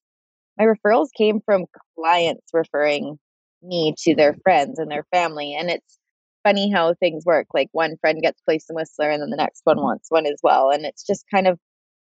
my 0.58 0.65
referrals 0.65 1.08
came 1.17 1.39
from 1.45 1.65
clients 1.97 2.47
referring 2.54 3.17
me 3.62 3.93
to 3.97 4.15
their 4.15 4.36
friends 4.43 4.80
and 4.80 4.91
their 4.91 5.06
family. 5.12 5.56
And 5.58 5.69
it's 5.69 5.99
funny 6.43 6.71
how 6.71 6.93
things 6.93 7.26
work. 7.26 7.47
Like 7.54 7.69
one 7.71 7.97
friend 8.02 8.21
gets 8.21 8.41
placed 8.41 8.69
in 8.69 8.76
Whistler 8.76 9.10
and 9.10 9.21
then 9.21 9.30
the 9.30 9.38
next 9.38 9.62
one 9.63 9.78
wants 9.78 10.08
one 10.10 10.26
as 10.26 10.39
well. 10.43 10.69
And 10.69 10.86
it's 10.86 11.06
just 11.06 11.26
kind 11.34 11.47
of 11.47 11.58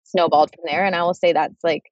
snowballed 0.05 0.51
from 0.51 0.65
there. 0.67 0.85
And 0.85 0.95
I 0.95 1.03
will 1.03 1.15
say 1.15 1.33
that's 1.33 1.63
like 1.63 1.85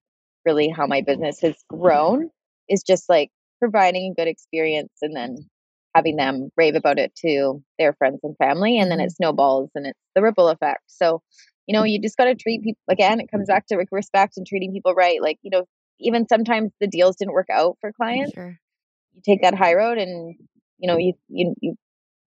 really 0.45 0.69
how 0.69 0.87
my 0.87 1.01
business 1.01 1.41
has 1.41 1.57
grown 1.69 2.31
is 2.69 2.83
just 2.83 3.09
like 3.09 3.31
providing 3.65 4.13
a 4.13 4.21
good 4.21 4.29
experience 4.29 4.93
and 5.01 5.17
then 5.17 5.49
having 5.95 6.17
them 6.17 6.51
rave 6.57 6.75
about 6.75 6.99
it 6.99 7.15
to 7.17 7.63
their 7.79 7.95
friends 7.95 8.21
and 8.23 8.37
family. 8.37 8.79
And 8.79 8.91
then 8.91 9.01
it 9.01 9.05
mm-hmm. 9.05 9.23
snowballs 9.23 9.71
and 9.75 9.87
it's 9.87 9.99
the 10.15 10.23
ripple 10.23 10.49
effect. 10.49 10.83
So, 10.89 11.23
you 11.67 11.73
know, 11.73 11.85
you 11.85 12.01
just 12.01 12.17
got 12.17 12.25
to 12.25 12.35
treat 12.35 12.63
people 12.63 12.83
again, 12.91 13.21
it 13.21 13.31
comes 13.31 13.49
back 13.49 13.67
to 13.69 13.87
respect 13.91 14.37
and 14.37 14.47
treating 14.47 14.73
people 14.73 14.95
right. 14.95 15.23
Like, 15.23 15.39
you 15.43 15.51
know, 15.51 15.65
even 16.01 16.29
sometimes 16.29 16.73
the 16.81 16.89
deals 16.89 17.17
didn't 17.17 17.33
work 17.33 17.49
out 17.51 17.79
for 17.81 17.93
clients. 17.93 18.35
Sure. 18.35 18.59
You 19.15 19.23
take 19.25 19.43
that 19.43 19.55
high 19.55 19.75
road 19.75 19.99
and 19.99 20.35
you 20.79 20.89
know, 20.89 20.99
you 20.99 21.15
you 21.29 21.55
you 21.61 21.77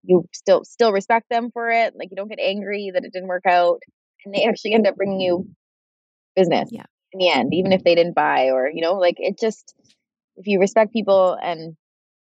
you 0.02 0.24
still 0.32 0.64
still 0.64 0.92
respect 0.92 1.26
them 1.30 1.50
for 1.52 1.70
it. 1.70 1.94
Like 1.96 2.08
you 2.10 2.16
don't 2.16 2.28
get 2.28 2.40
angry 2.40 2.90
that 2.94 3.04
it 3.04 3.12
didn't 3.12 3.28
work 3.28 3.46
out 3.46 3.80
and 4.24 4.34
they 4.34 4.44
actually 4.44 4.72
end 4.72 4.86
up 4.86 4.96
bringing 4.96 5.20
you 5.20 5.46
business 6.34 6.70
yeah. 6.72 6.86
in 7.12 7.18
the 7.18 7.30
end, 7.30 7.52
even 7.52 7.72
if 7.72 7.84
they 7.84 7.94
didn't 7.94 8.14
buy 8.14 8.50
or, 8.50 8.70
you 8.72 8.80
know, 8.80 8.94
like 8.94 9.16
it 9.18 9.38
just 9.38 9.74
if 10.38 10.46
you 10.46 10.60
respect 10.60 10.92
people 10.92 11.36
and 11.42 11.76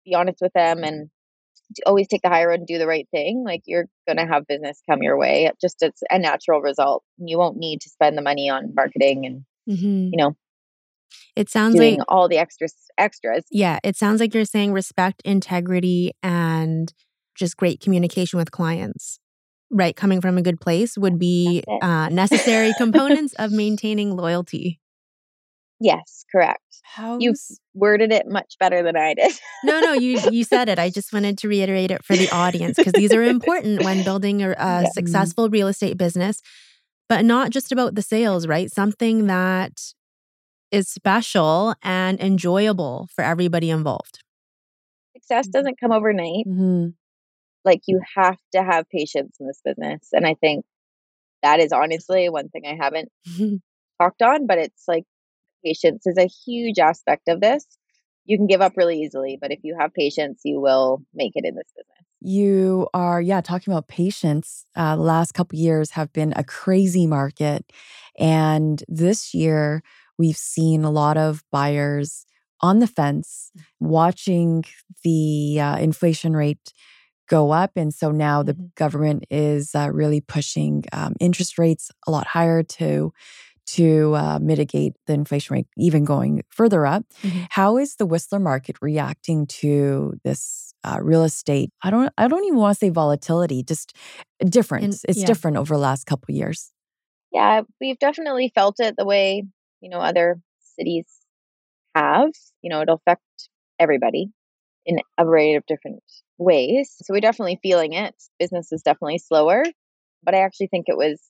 be 0.05 0.15
honest 0.15 0.39
with 0.41 0.53
them 0.53 0.83
and 0.83 1.09
always 1.85 2.07
take 2.07 2.23
the 2.23 2.29
high 2.29 2.45
road 2.45 2.59
and 2.59 2.67
do 2.67 2.79
the 2.79 2.87
right 2.87 3.07
thing, 3.11 3.43
like 3.45 3.61
you're 3.65 3.85
gonna 4.07 4.27
have 4.27 4.47
business 4.47 4.81
come 4.89 5.01
your 5.01 5.17
way. 5.17 5.51
Just 5.61 5.77
it's 5.81 6.01
a 6.09 6.19
natural 6.19 6.61
result. 6.61 7.03
You 7.17 7.37
won't 7.37 7.57
need 7.57 7.81
to 7.81 7.89
spend 7.89 8.17
the 8.17 8.21
money 8.21 8.49
on 8.49 8.73
marketing 8.73 9.25
and 9.25 9.45
mm-hmm. 9.69 10.09
you 10.11 10.17
know 10.17 10.35
it 11.35 11.49
sounds 11.49 11.75
like 11.75 11.99
all 12.07 12.27
the 12.27 12.37
extras 12.37 12.75
extras. 12.97 13.45
Yeah, 13.51 13.79
it 13.83 13.95
sounds 13.95 14.19
like 14.19 14.33
you're 14.33 14.45
saying 14.45 14.73
respect, 14.73 15.21
integrity, 15.23 16.11
and 16.21 16.93
just 17.35 17.57
great 17.57 17.79
communication 17.79 18.37
with 18.37 18.51
clients. 18.51 19.19
Right, 19.71 19.95
coming 19.95 20.19
from 20.19 20.37
a 20.37 20.41
good 20.41 20.59
place 20.59 20.97
would 20.97 21.19
be 21.19 21.63
uh, 21.81 22.09
necessary 22.09 22.73
components 22.77 23.35
of 23.37 23.51
maintaining 23.51 24.15
loyalty. 24.15 24.79
Yes, 25.79 26.25
correct. 26.31 26.63
How's... 26.83 27.21
You 27.21 27.33
worded 27.73 28.11
it 28.11 28.27
much 28.27 28.55
better 28.59 28.83
than 28.83 28.97
I 28.97 29.13
did. 29.13 29.31
no, 29.63 29.79
no, 29.79 29.93
you 29.93 30.19
you 30.31 30.43
said 30.43 30.69
it. 30.69 30.79
I 30.79 30.89
just 30.89 31.13
wanted 31.13 31.37
to 31.39 31.47
reiterate 31.47 31.91
it 31.91 32.03
for 32.03 32.15
the 32.15 32.29
audience 32.31 32.75
because 32.75 32.93
these 32.93 33.13
are 33.13 33.23
important 33.23 33.83
when 33.83 34.03
building 34.03 34.41
a, 34.41 34.49
a 34.49 34.53
yeah. 34.57 34.89
successful 34.91 35.49
real 35.49 35.67
estate 35.67 35.97
business, 35.97 36.41
but 37.07 37.23
not 37.23 37.51
just 37.51 37.71
about 37.71 37.95
the 37.95 38.01
sales, 38.01 38.47
right? 38.47 38.71
Something 38.71 39.27
that 39.27 39.79
is 40.71 40.89
special 40.89 41.75
and 41.81 42.19
enjoyable 42.19 43.07
for 43.13 43.23
everybody 43.23 43.69
involved. 43.69 44.19
Success 45.15 45.47
mm-hmm. 45.47 45.51
doesn't 45.51 45.79
come 45.79 45.91
overnight. 45.91 46.45
Mm-hmm. 46.47 46.89
Like 47.65 47.81
you 47.87 48.01
have 48.15 48.37
to 48.53 48.63
have 48.63 48.89
patience 48.89 49.37
in 49.39 49.47
this 49.47 49.61
business. 49.63 50.09
And 50.13 50.25
I 50.25 50.35
think 50.35 50.65
that 51.43 51.59
is 51.59 51.71
honestly 51.71 52.29
one 52.29 52.49
thing 52.49 52.63
I 52.65 52.75
haven't 52.81 53.09
talked 54.01 54.21
on, 54.21 54.47
but 54.47 54.57
it's 54.57 54.83
like 54.87 55.05
patience 55.63 56.05
is 56.05 56.17
a 56.17 56.27
huge 56.27 56.79
aspect 56.79 57.27
of 57.27 57.41
this. 57.41 57.65
You 58.25 58.37
can 58.37 58.47
give 58.47 58.61
up 58.61 58.73
really 58.77 58.99
easily, 59.01 59.37
but 59.41 59.51
if 59.51 59.59
you 59.63 59.75
have 59.79 59.93
patience, 59.93 60.41
you 60.43 60.61
will 60.61 61.01
make 61.13 61.31
it 61.35 61.45
in 61.45 61.55
this 61.55 61.71
business. 61.75 62.05
You 62.21 62.87
are, 62.93 63.21
yeah, 63.21 63.41
talking 63.41 63.73
about 63.73 63.87
patience. 63.87 64.65
Uh, 64.75 64.95
the 64.95 65.01
last 65.01 65.33
couple 65.33 65.57
years 65.57 65.91
have 65.91 66.11
been 66.11 66.33
a 66.35 66.43
crazy 66.43 67.07
market. 67.07 67.65
And 68.17 68.83
this 68.87 69.33
year, 69.33 69.81
we've 70.17 70.37
seen 70.37 70.83
a 70.83 70.91
lot 70.91 71.17
of 71.17 71.43
buyers 71.51 72.25
on 72.61 72.79
the 72.79 72.87
fence 72.87 73.51
watching 73.79 74.65
the 75.03 75.59
uh, 75.61 75.77
inflation 75.77 76.35
rate 76.35 76.73
go 77.29 77.51
up. 77.51 77.71
And 77.75 77.93
so 77.93 78.11
now 78.11 78.43
the 78.43 78.53
mm-hmm. 78.53 78.65
government 78.75 79.25
is 79.29 79.73
uh, 79.73 79.89
really 79.91 80.19
pushing 80.19 80.83
um, 80.91 81.13
interest 81.19 81.57
rates 81.57 81.91
a 82.05 82.11
lot 82.11 82.27
higher 82.27 82.63
to 82.63 83.13
to 83.73 84.15
uh, 84.15 84.39
mitigate 84.41 84.93
the 85.07 85.13
inflation 85.13 85.55
rate 85.55 85.67
even 85.77 86.05
going 86.05 86.43
further 86.49 86.85
up. 86.85 87.03
Mm-hmm. 87.23 87.43
How 87.49 87.77
is 87.77 87.95
the 87.95 88.05
Whistler 88.05 88.39
market 88.39 88.77
reacting 88.81 89.47
to 89.47 90.13
this 90.23 90.73
uh, 90.83 90.99
real 91.01 91.23
estate? 91.23 91.71
I 91.83 91.89
don't 91.89 92.11
I 92.17 92.27
don't 92.27 92.43
even 92.45 92.57
want 92.57 92.75
to 92.75 92.79
say 92.79 92.89
volatility, 92.89 93.63
just 93.63 93.95
different. 94.43 95.03
it's 95.07 95.19
yeah. 95.19 95.25
different 95.25 95.57
over 95.57 95.75
the 95.75 95.81
last 95.81 96.05
couple 96.05 96.33
years. 96.33 96.71
Yeah, 97.31 97.61
we've 97.79 97.99
definitely 97.99 98.51
felt 98.55 98.75
it 98.79 98.95
the 98.97 99.05
way 99.05 99.43
you 99.81 99.89
know 99.89 99.99
other 99.99 100.39
cities 100.77 101.05
have 101.95 102.29
you 102.61 102.69
know 102.69 102.81
it'll 102.81 103.01
affect 103.05 103.23
everybody 103.79 104.29
in 104.85 104.99
a 105.17 105.25
variety 105.25 105.55
of 105.55 105.65
different 105.65 106.03
ways 106.37 106.95
so 107.01 107.13
we're 107.13 107.21
definitely 107.21 107.59
feeling 107.61 107.93
it 107.93 108.15
business 108.39 108.71
is 108.71 108.81
definitely 108.81 109.17
slower 109.17 109.63
but 110.23 110.35
i 110.35 110.39
actually 110.39 110.67
think 110.67 110.85
it 110.87 110.97
was 110.97 111.21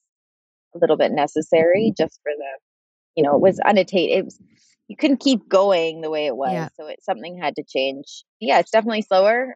a 0.75 0.77
little 0.77 0.97
bit 0.97 1.11
necessary 1.11 1.87
mm-hmm. 1.87 2.03
just 2.03 2.19
for 2.23 2.31
the 2.37 2.59
you 3.15 3.23
know 3.23 3.35
it 3.35 3.41
was 3.41 3.59
unattained 3.59 4.11
it 4.11 4.25
was 4.25 4.39
you 4.87 4.95
couldn't 4.95 5.19
keep 5.19 5.47
going 5.47 6.01
the 6.01 6.09
way 6.09 6.25
it 6.25 6.35
was 6.35 6.51
yeah. 6.51 6.69
so 6.75 6.87
it 6.87 7.03
something 7.03 7.37
had 7.37 7.55
to 7.55 7.63
change 7.63 8.23
yeah 8.39 8.59
it's 8.59 8.71
definitely 8.71 9.01
slower 9.01 9.55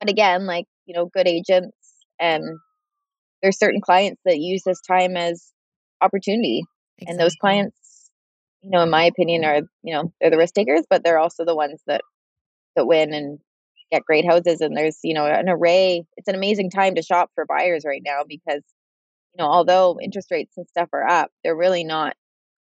but 0.00 0.08
again 0.08 0.46
like 0.46 0.66
you 0.86 0.94
know 0.94 1.06
good 1.06 1.28
agents 1.28 1.76
and 2.20 2.44
there's 3.42 3.58
certain 3.58 3.80
clients 3.80 4.20
that 4.24 4.38
use 4.38 4.62
this 4.64 4.80
time 4.86 5.16
as 5.16 5.52
opportunity 6.00 6.62
exactly. 6.98 7.12
and 7.12 7.20
those 7.20 7.34
clients 7.36 7.88
you 8.62 8.70
know, 8.70 8.82
in 8.82 8.90
my 8.90 9.04
opinion, 9.04 9.44
are 9.44 9.62
you 9.82 9.94
know 9.94 10.12
they're 10.20 10.30
the 10.30 10.36
risk 10.36 10.54
takers, 10.54 10.84
but 10.88 11.04
they're 11.04 11.18
also 11.18 11.44
the 11.44 11.54
ones 11.54 11.80
that 11.86 12.02
that 12.76 12.86
win 12.86 13.12
and 13.12 13.38
get 13.90 14.04
great 14.04 14.26
houses. 14.26 14.60
And 14.60 14.76
there's 14.76 14.98
you 15.02 15.14
know 15.14 15.26
an 15.26 15.48
array. 15.48 16.04
It's 16.16 16.28
an 16.28 16.34
amazing 16.34 16.70
time 16.70 16.94
to 16.96 17.02
shop 17.02 17.30
for 17.34 17.46
buyers 17.46 17.84
right 17.86 18.02
now 18.04 18.22
because 18.26 18.62
you 19.34 19.42
know 19.42 19.50
although 19.50 19.98
interest 20.02 20.30
rates 20.30 20.54
and 20.56 20.66
stuff 20.68 20.88
are 20.92 21.06
up, 21.06 21.30
they're 21.42 21.56
really 21.56 21.84
not 21.84 22.14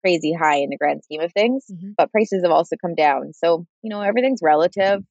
crazy 0.03 0.31
high 0.33 0.57
in 0.57 0.69
the 0.69 0.77
grand 0.77 1.03
scheme 1.03 1.21
of 1.21 1.33
things. 1.33 1.65
Mm-hmm. 1.71 1.91
But 1.97 2.11
prices 2.11 2.43
have 2.43 2.51
also 2.51 2.75
come 2.81 2.95
down, 2.95 3.33
so 3.33 3.65
you 3.81 3.89
know 3.89 4.01
everything's 4.01 4.41
relative. 4.43 5.01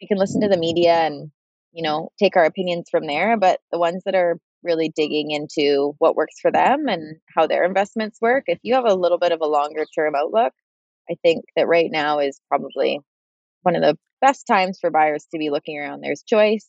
We 0.00 0.08
can 0.08 0.18
listen 0.18 0.40
to 0.42 0.48
the 0.48 0.58
media 0.58 0.94
and 0.94 1.30
you 1.72 1.82
know 1.82 2.10
take 2.18 2.36
our 2.36 2.44
opinions 2.44 2.88
from 2.90 3.06
there, 3.06 3.36
but 3.36 3.60
the 3.72 3.78
ones 3.78 4.02
that 4.04 4.14
are 4.14 4.38
really 4.62 4.92
digging 4.94 5.30
into 5.30 5.94
what 5.98 6.16
works 6.16 6.34
for 6.42 6.50
them 6.50 6.88
and 6.88 7.16
how 7.36 7.46
their 7.46 7.64
investments 7.64 8.18
work. 8.20 8.44
If 8.46 8.58
you 8.62 8.74
have 8.74 8.84
a 8.84 8.94
little 8.94 9.18
bit 9.18 9.30
of 9.32 9.40
a 9.40 9.46
longer 9.46 9.86
term 9.96 10.14
outlook, 10.16 10.52
I 11.08 11.14
think 11.22 11.44
that 11.56 11.68
right 11.68 11.90
now 11.90 12.18
is 12.18 12.40
probably 12.48 13.00
one 13.62 13.76
of 13.76 13.82
the 13.82 13.96
best 14.20 14.46
times 14.46 14.78
for 14.80 14.90
buyers 14.90 15.26
to 15.32 15.38
be 15.38 15.50
looking 15.50 15.78
around. 15.78 16.00
There's 16.00 16.22
choice, 16.22 16.66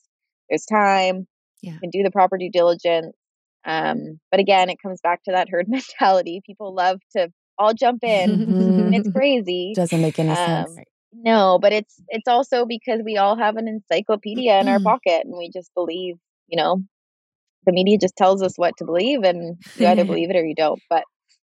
there's 0.49 0.65
time, 0.65 1.27
Yeah. 1.61 1.73
you 1.73 1.79
can 1.79 1.89
do 1.89 2.03
the 2.03 2.11
proper 2.11 2.37
due 2.37 2.51
diligence. 2.51 3.15
Um, 3.67 4.19
but 4.31 4.39
again, 4.39 4.69
it 4.69 4.81
comes 4.81 5.01
back 5.01 5.23
to 5.23 5.31
that 5.31 5.49
herd 5.49 5.67
mentality. 5.69 6.41
People 6.45 6.73
love 6.73 6.99
to 7.15 7.31
all 7.59 7.73
jump 7.73 8.03
in. 8.03 8.93
it's 8.93 9.11
crazy. 9.15 9.73
Doesn't 9.75 10.01
make 10.01 10.17
any 10.17 10.33
sense. 10.33 10.69
Um, 10.77 10.83
no, 11.13 11.59
but 11.59 11.73
it's 11.73 12.01
it's 12.09 12.27
also 12.27 12.65
because 12.65 13.01
we 13.03 13.17
all 13.17 13.37
have 13.37 13.57
an 13.57 13.67
encyclopedia 13.67 14.59
in 14.59 14.67
our 14.67 14.79
pocket 14.83 15.21
and 15.25 15.37
we 15.37 15.49
just 15.51 15.71
believe, 15.75 16.15
you 16.47 16.57
know, 16.57 16.81
the 17.65 17.71
media 17.71 17.97
just 17.99 18.15
tells 18.15 18.41
us 18.41 18.53
what 18.55 18.77
to 18.77 18.85
believe 18.85 19.23
and 19.23 19.57
you 19.75 19.87
either 19.87 20.05
believe 20.05 20.29
it 20.29 20.35
or 20.35 20.45
you 20.45 20.55
don't. 20.55 20.81
But 20.89 21.03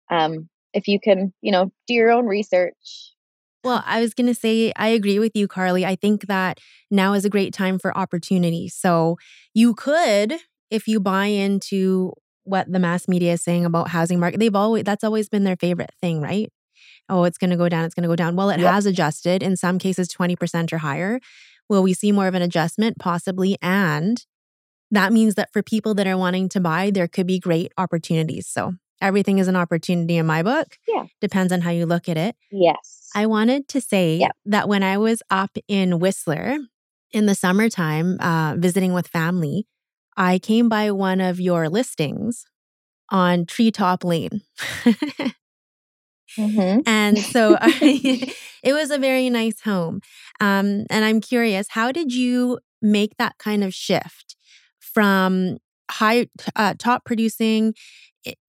um 0.09 0.49
if 0.73 0.87
you 0.87 0.99
can, 0.99 1.33
you 1.41 1.51
know, 1.51 1.71
do 1.87 1.93
your 1.93 2.11
own 2.11 2.25
research. 2.25 3.13
Well, 3.63 3.81
I 3.83 3.99
was 3.99 4.13
going 4.13 4.27
to 4.27 4.35
say, 4.35 4.71
I 4.75 4.89
agree 4.89 5.17
with 5.17 5.31
you, 5.33 5.47
Carly. 5.47 5.83
I 5.83 5.95
think 5.95 6.27
that 6.27 6.59
now 6.91 7.13
is 7.13 7.25
a 7.25 7.31
great 7.31 7.51
time 7.51 7.79
for 7.79 7.97
opportunity. 7.97 8.67
So 8.67 9.17
you 9.55 9.73
could, 9.73 10.35
if 10.69 10.87
you 10.87 10.99
buy 10.99 11.27
into 11.27 12.13
what 12.43 12.71
the 12.71 12.79
mass 12.79 13.07
media 13.07 13.33
is 13.33 13.41
saying 13.43 13.65
about 13.65 13.89
housing 13.89 14.19
market, 14.19 14.39
they've 14.39 14.55
always, 14.55 14.83
that's 14.83 15.03
always 15.03 15.29
been 15.29 15.43
their 15.43 15.55
favorite 15.55 15.91
thing, 16.01 16.21
right? 16.21 16.51
Oh, 17.09 17.23
it's 17.23 17.37
going 17.37 17.49
to 17.51 17.57
go 17.57 17.69
down. 17.69 17.85
It's 17.85 17.93
going 17.95 18.03
to 18.03 18.09
go 18.09 18.15
down. 18.15 18.35
Well, 18.35 18.49
it 18.49 18.59
Yep. 18.59 18.71
has 18.71 18.85
adjusted 18.85 19.41
in 19.43 19.55
some 19.57 19.79
cases 19.79 20.07
20% 20.09 20.71
or 20.73 20.79
higher. 20.79 21.19
Will 21.69 21.81
we 21.83 21.93
see 21.93 22.11
more 22.11 22.27
of 22.27 22.35
an 22.35 22.41
adjustment? 22.41 22.97
Possibly. 22.99 23.57
And 23.61 24.23
that 24.91 25.11
means 25.13 25.35
that 25.35 25.51
for 25.51 25.63
people 25.63 25.93
that 25.95 26.07
are 26.07 26.17
wanting 26.17 26.49
to 26.49 26.59
buy, 26.59 26.91
there 26.91 27.07
could 27.07 27.25
be 27.27 27.39
great 27.39 27.71
opportunities. 27.77 28.47
So 28.47 28.73
everything 29.01 29.39
is 29.39 29.47
an 29.47 29.55
opportunity 29.55 30.17
in 30.17 30.25
my 30.25 30.43
book. 30.43 30.77
Yeah. 30.87 31.05
Depends 31.21 31.51
on 31.51 31.61
how 31.61 31.71
you 31.71 31.85
look 31.85 32.07
at 32.07 32.17
it. 32.17 32.35
Yes. 32.51 33.09
I 33.15 33.25
wanted 33.25 33.67
to 33.69 33.81
say 33.81 34.27
that 34.45 34.67
when 34.69 34.83
I 34.83 34.97
was 34.97 35.21
up 35.29 35.57
in 35.67 35.99
Whistler 35.99 36.57
in 37.11 37.25
the 37.25 37.35
summertime, 37.35 38.17
uh, 38.19 38.55
visiting 38.57 38.93
with 38.93 39.07
family, 39.07 39.65
I 40.17 40.39
came 40.39 40.69
by 40.69 40.91
one 40.91 41.21
of 41.21 41.39
your 41.39 41.69
listings 41.69 42.45
on 43.09 43.45
Treetop 43.45 44.03
Lane. 44.03 44.41
Mhm. 46.37 46.83
and 46.85 47.23
so 47.25 47.57
I, 47.61 47.71
it 48.63 48.73
was 48.73 48.91
a 48.91 48.97
very 48.97 49.29
nice 49.29 49.61
home. 49.61 50.01
Um, 50.39 50.85
and 50.89 51.05
I'm 51.05 51.21
curious, 51.21 51.67
how 51.69 51.91
did 51.91 52.13
you 52.13 52.59
make 52.81 53.17
that 53.17 53.37
kind 53.37 53.63
of 53.63 53.73
shift 53.73 54.35
from 54.79 55.57
high 55.89 56.27
uh, 56.55 56.73
top 56.77 57.05
producing 57.05 57.73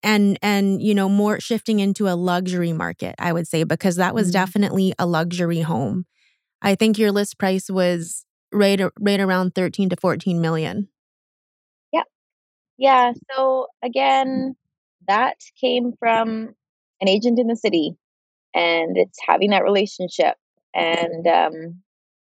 and 0.02 0.38
and 0.42 0.82
you 0.82 0.94
know 0.94 1.08
more 1.08 1.40
shifting 1.40 1.80
into 1.80 2.08
a 2.08 2.16
luxury 2.16 2.72
market 2.72 3.14
i 3.18 3.32
would 3.32 3.46
say 3.48 3.64
because 3.64 3.96
that 3.96 4.14
was 4.14 4.28
Mhm. 4.28 4.32
definitely 4.32 4.94
a 4.98 5.06
luxury 5.06 5.60
home 5.60 6.06
i 6.62 6.74
think 6.74 6.98
your 6.98 7.12
list 7.12 7.38
price 7.38 7.70
was 7.70 8.24
right 8.52 8.80
right 9.00 9.20
around 9.20 9.54
13 9.54 9.88
to 9.90 9.96
14 9.96 10.40
million 10.40 10.88
Yeah. 12.78 13.12
So 13.34 13.68
again, 13.82 14.56
that 15.08 15.36
came 15.60 15.92
from 15.98 16.54
an 17.00 17.08
agent 17.08 17.38
in 17.38 17.46
the 17.46 17.56
city, 17.56 17.96
and 18.54 18.96
it's 18.98 19.18
having 19.26 19.50
that 19.50 19.64
relationship. 19.64 20.36
And 20.74 21.26
um, 21.26 21.82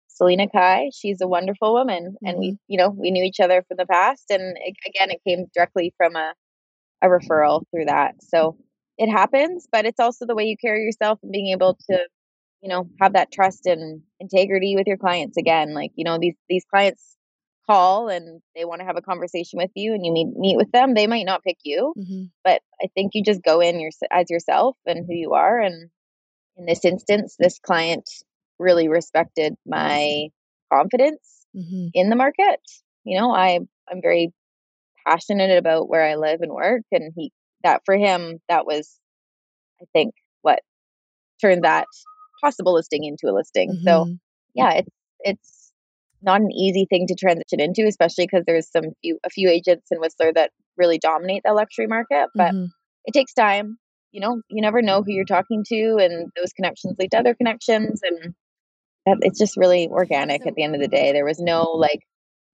Selena 0.09 0.49
Kai, 0.51 0.91
she's 0.95 1.21
a 1.23 1.29
wonderful 1.29 1.75
woman, 1.75 2.17
and 2.23 2.39
we, 2.39 2.59
you 2.69 2.79
know, 2.79 2.91
we 2.91 3.11
knew 3.11 3.25
each 3.25 3.41
other 3.41 3.65
from 3.69 3.79
the 3.79 3.87
past. 3.87 4.27
And 4.31 4.57
it, 4.61 4.77
again, 4.89 5.11
it 5.11 5.21
came 5.29 5.47
directly 5.55 5.95
from 5.97 6.17
a 6.17 6.35
a 7.03 7.09
referral 7.09 7.65
through 7.71 7.87
that. 7.87 8.15
So 8.23 8.57
it 8.99 9.11
happens, 9.11 9.69
but 9.73 9.87
it's 9.87 10.01
also 10.01 10.27
the 10.27 10.35
way 10.35 10.45
you 10.45 10.57
carry 10.59 10.85
yourself 10.85 11.19
and 11.23 11.33
being 11.33 11.49
able 11.49 11.79
to, 11.91 11.99
you 12.63 12.69
know, 12.69 12.89
have 13.01 13.15
that 13.15 13.33
trust 13.33 13.67
and 13.67 14.03
integrity 14.21 14.77
with 14.77 14.87
your 14.87 14.99
clients. 14.99 15.37
Again, 15.39 15.75
like 15.75 15.93
you 15.97 16.05
know, 16.05 16.19
these 16.21 16.37
these 16.49 16.65
clients 16.73 17.17
call 17.71 18.09
and 18.09 18.41
they 18.57 18.65
want 18.65 18.81
to 18.81 18.85
have 18.87 18.97
a 18.97 19.03
conversation 19.03 19.57
with 19.59 19.71
you 19.75 19.95
and 19.95 20.05
you 20.05 20.13
meet 20.13 20.29
meet 20.37 20.57
with 20.57 20.71
them 20.73 20.95
they 20.95 21.07
might 21.07 21.27
not 21.27 21.43
pick 21.45 21.59
you 21.65 21.93
but 22.45 22.61
i 22.83 22.87
think 22.95 23.13
you 23.15 23.23
just 23.25 23.43
go 23.43 23.61
in 23.61 23.79
your, 23.81 23.91
as 24.11 24.31
yourself 24.31 24.77
and 24.87 25.07
who 25.07 25.15
you 25.15 25.33
are 25.33 25.61
and 25.61 25.89
in 26.57 26.67
this 26.67 26.85
instance 26.85 27.37
this 27.39 27.59
client 27.61 28.09
really 28.59 28.89
respected 28.89 29.55
my 29.67 30.29
confidence 30.73 31.47
Mm-hmm. 31.57 31.87
in 31.95 32.11
the 32.11 32.17
market 32.17 32.61
you 33.05 33.19
know 33.19 33.33
i 33.33 33.59
i'm 33.91 34.01
very 34.03 34.33
passionate 35.07 35.57
about 35.59 35.89
where 35.89 36.05
i 36.05 36.15
live 36.15 36.41
and 36.43 36.53
work 36.53 36.83
and 36.93 37.13
he 37.17 37.33
that 37.65 37.83
for 37.85 37.97
him 37.97 38.39
that 38.49 38.67
was 38.67 38.99
i 39.83 39.85
think 39.93 40.15
what 40.43 40.61
turned 41.41 41.65
that 41.65 41.87
possible 42.43 42.75
listing 42.75 43.05
into 43.05 43.27
a 43.27 43.35
listing 43.35 43.71
so 43.85 44.05
Mm-hmm. 44.05 44.13
yeah, 44.55 44.73
it's 44.81 44.89
it's 45.21 45.60
not 46.23 46.41
an 46.41 46.51
easy 46.53 46.87
thing 46.91 47.07
to 47.09 47.15
transition 47.15 47.61
into, 47.61 47.87
especially 47.87 48.27
because 48.27 48.45
there's 48.47 48.71
some 48.71 48.93
few 49.03 49.19
a 49.25 49.31
few 49.31 49.49
agents 49.49 49.89
in 49.91 50.01
Whistler 50.01 50.33
that 50.35 50.51
really 50.77 50.99
dominate 50.99 51.43
the 51.45 51.53
luxury 51.53 51.87
market. 51.87 52.29
But 52.35 52.53
Mhm. 52.53 52.69
it 53.07 53.13
takes 53.13 53.33
time. 53.35 53.79
You 54.13 54.21
know, 54.21 54.43
you 54.51 54.61
never 54.61 54.83
know 54.83 55.03
who 55.03 55.13
you're 55.13 55.25
talking 55.25 55.65
to, 55.69 55.97
and 56.01 56.31
those 56.37 56.53
connections 56.53 56.97
lead 56.99 57.13
to 57.13 57.19
other 57.19 57.35
connections, 57.35 58.01
and 58.03 58.35
that, 59.07 59.19
it's 59.23 59.39
just 59.39 59.57
really 59.57 59.89
organic. 59.89 60.47
At 60.47 60.55
the 60.55 60.63
end 60.63 60.75
of 60.75 60.81
the 60.81 60.89
day, 60.89 61.13
there 61.13 61.25
was 61.25 61.39
no 61.39 61.65
like 61.73 62.01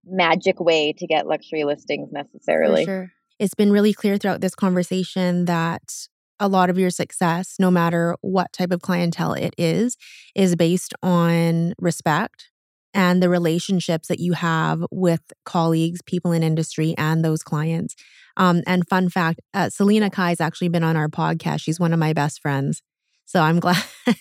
magic 0.05 0.61
way 0.61 0.93
to 0.99 1.07
get 1.07 1.27
luxury 1.27 1.65
listings 1.65 2.11
necessarily. 2.13 2.85
Sure. 2.85 3.11
It's 3.39 3.55
been 3.55 3.73
really 3.73 3.93
clear 3.93 4.17
throughout 4.17 4.41
this 4.41 4.55
conversation 4.55 5.47
that 5.47 6.09
a 6.39 6.49
lot 6.49 6.71
of 6.71 6.79
your 6.79 6.91
success, 6.91 7.57
no 7.59 7.71
matter 7.71 8.17
what 8.21 8.53
type 8.53 8.71
of 8.71 8.83
clientele 8.83 9.33
it 9.33 9.55
is, 9.59 9.97
is 10.35 10.55
based 10.57 10.95
on 11.03 11.73
respect 11.79 12.51
and 12.97 13.23
the 13.23 13.29
relationships 13.31 14.09
that 14.09 14.21
you 14.21 14.35
have 14.35 14.85
with 14.91 15.21
colleagues, 15.45 16.03
people 16.03 16.33
in 16.33 16.43
industry, 16.43 16.95
and 16.99 17.25
those 17.25 17.43
clients. 17.45 17.95
Um, 18.37 18.63
and 18.67 18.89
fun 18.89 19.11
fact 19.11 19.41
uh, 19.55 19.71
Selena 19.71 20.11
Kai's 20.11 20.41
actually 20.41 20.69
been 20.69 20.85
on 20.85 20.97
our 20.97 21.09
podcast. 21.09 21.61
She's 21.63 21.81
one 21.81 21.93
of 21.93 22.01
my 22.01 22.13
best 22.15 22.41
friends. 22.43 22.83
So 23.27 23.41
I'm 23.43 23.61
glad 23.61 23.83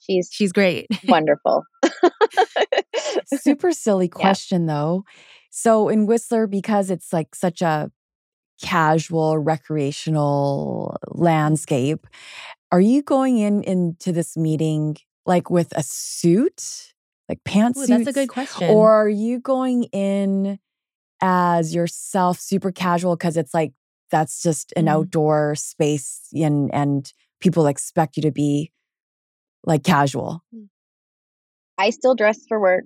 She's 0.00 0.28
she's 0.32 0.52
great. 0.52 0.88
wonderful. 1.02 1.64
Super 3.26 3.72
silly 3.72 4.08
Yeah. 4.16 4.34
question 4.34 4.66
though. 4.66 5.04
So 5.50 5.88
in 5.88 6.06
Whistler, 6.06 6.46
because 6.46 6.90
it's 6.90 7.12
like 7.12 7.34
such 7.34 7.62
a 7.62 7.90
casual, 8.62 9.38
recreational 9.38 10.96
landscape, 11.08 12.06
are 12.72 12.80
you 12.80 13.02
going 13.02 13.38
in 13.38 13.62
into 13.64 14.12
this 14.12 14.36
meeting 14.36 14.96
like 15.26 15.50
with 15.50 15.72
a 15.76 15.82
suit, 15.82 16.94
like 17.28 17.42
pantsuits? 17.44 17.84
Ooh, 17.84 17.86
that's 17.86 18.06
a 18.06 18.12
good 18.12 18.28
question. 18.28 18.70
Or 18.70 18.92
are 18.92 19.08
you 19.08 19.40
going 19.40 19.84
in 19.84 20.58
as 21.20 21.74
yourself, 21.74 22.38
super 22.38 22.70
casual, 22.70 23.16
because 23.16 23.36
it's 23.36 23.54
like 23.54 23.72
that's 24.10 24.42
just 24.42 24.72
an 24.76 24.86
Mhm. 24.86 24.90
outdoor 24.90 25.54
space 25.54 26.28
and 26.34 26.72
and 26.72 27.12
people 27.40 27.66
expect 27.66 28.16
you 28.16 28.22
to 28.22 28.30
be 28.30 28.72
like 29.64 29.82
casual. 29.82 30.44
I 31.78 31.90
still 31.90 32.14
dress 32.14 32.38
for 32.48 32.60
work 32.60 32.84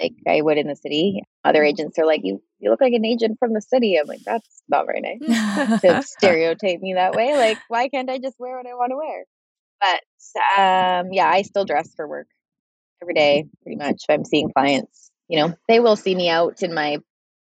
like 0.00 0.14
I 0.28 0.40
would 0.40 0.58
in 0.58 0.68
the 0.68 0.76
city. 0.76 1.22
Other 1.44 1.64
agents 1.64 1.98
are 1.98 2.06
like, 2.06 2.20
"You 2.24 2.42
you 2.60 2.70
look 2.70 2.80
like 2.80 2.92
an 2.92 3.04
agent 3.04 3.38
from 3.38 3.52
the 3.52 3.60
city." 3.60 3.96
I'm 3.96 4.06
like, 4.06 4.20
"That's 4.24 4.62
not 4.68 4.86
very 4.86 5.00
nice 5.20 5.80
to 5.80 6.02
stereotype 6.02 6.80
me 6.80 6.94
that 6.94 7.14
way. 7.14 7.34
Like, 7.36 7.58
why 7.68 7.88
can't 7.88 8.10
I 8.10 8.18
just 8.18 8.38
wear 8.38 8.56
what 8.56 8.66
I 8.66 8.74
want 8.74 8.90
to 8.90 8.96
wear?" 8.96 9.24
But 9.80 10.02
um, 10.58 11.12
yeah, 11.12 11.28
I 11.28 11.42
still 11.42 11.64
dress 11.64 11.94
for 11.94 12.06
work 12.06 12.28
every 13.02 13.14
day, 13.14 13.46
pretty 13.62 13.76
much. 13.76 14.04
If 14.08 14.14
I'm 14.14 14.24
seeing 14.24 14.50
clients, 14.52 15.10
you 15.28 15.38
know, 15.38 15.54
they 15.68 15.80
will 15.80 15.96
see 15.96 16.14
me 16.14 16.28
out 16.28 16.62
in 16.62 16.74
my 16.74 16.98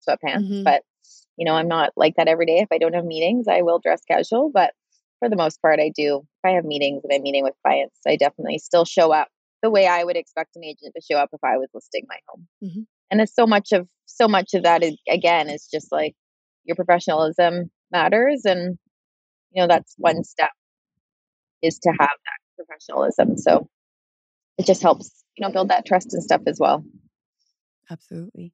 sweatpants, 0.08 0.48
Mhm. 0.50 0.64
but 0.64 0.84
you 1.38 1.46
know, 1.46 1.56
I'm 1.56 1.68
not 1.68 1.92
like 1.96 2.16
that 2.18 2.28
every 2.28 2.46
day. 2.46 2.60
If 2.60 2.68
I 2.72 2.78
don't 2.78 2.94
have 2.94 3.06
meetings, 3.06 3.48
I 3.48 3.62
will 3.62 3.80
dress 3.80 4.02
casual, 4.06 4.52
but 4.54 4.74
for 5.20 5.30
the 5.30 5.36
most 5.36 5.62
part, 5.62 5.80
I 5.80 5.90
do. 5.90 6.18
If 6.44 6.50
I 6.50 6.52
have 6.52 6.66
meetings 6.66 7.04
and 7.04 7.12
I'm 7.14 7.22
meeting 7.24 7.44
with 7.44 7.56
clients, 7.64 8.00
I 8.06 8.16
definitely 8.16 8.60
still 8.60 8.86
show 8.86 9.12
up 9.12 9.30
the 9.62 9.70
way 9.70 9.88
I 9.88 10.04
would 10.04 10.18
expect 10.18 10.56
an 10.56 10.64
agent 10.64 10.94
to 10.96 11.02
show 11.02 11.18
up 11.18 11.30
if 11.34 11.44
I 11.44 11.58
was 11.58 11.70
listing 11.74 12.06
my 12.08 12.18
home. 12.28 12.48
Mhm. 12.64 12.86
And 13.10 13.22
it's 13.22 13.34
so 13.34 13.48
much 13.48 13.72
of 13.72 13.90
so 14.06 14.28
much 14.28 14.54
of 14.54 14.64
that 14.64 14.84
is 14.84 14.98
again 15.10 15.50
is 15.50 15.68
just 15.68 15.92
like 15.92 16.16
your 16.66 16.76
professionalism 16.76 17.72
matters, 17.92 18.46
and 18.46 18.78
you 19.52 19.62
know 19.62 19.68
that's 19.68 19.96
one 19.98 20.24
step 20.24 20.52
is 21.62 21.80
to 21.80 21.90
have 21.92 21.98
that 22.00 22.40
professionalism. 22.66 23.38
So 23.38 23.68
it 24.58 24.66
just 24.66 24.82
helps 24.82 25.21
you 25.38 25.46
know 25.46 25.52
build 25.52 25.70
that 25.70 25.86
trust 25.86 26.14
and 26.14 26.24
stuff 26.24 26.42
as 26.48 26.60
well. 26.60 26.84
Absolutely. 27.90 28.54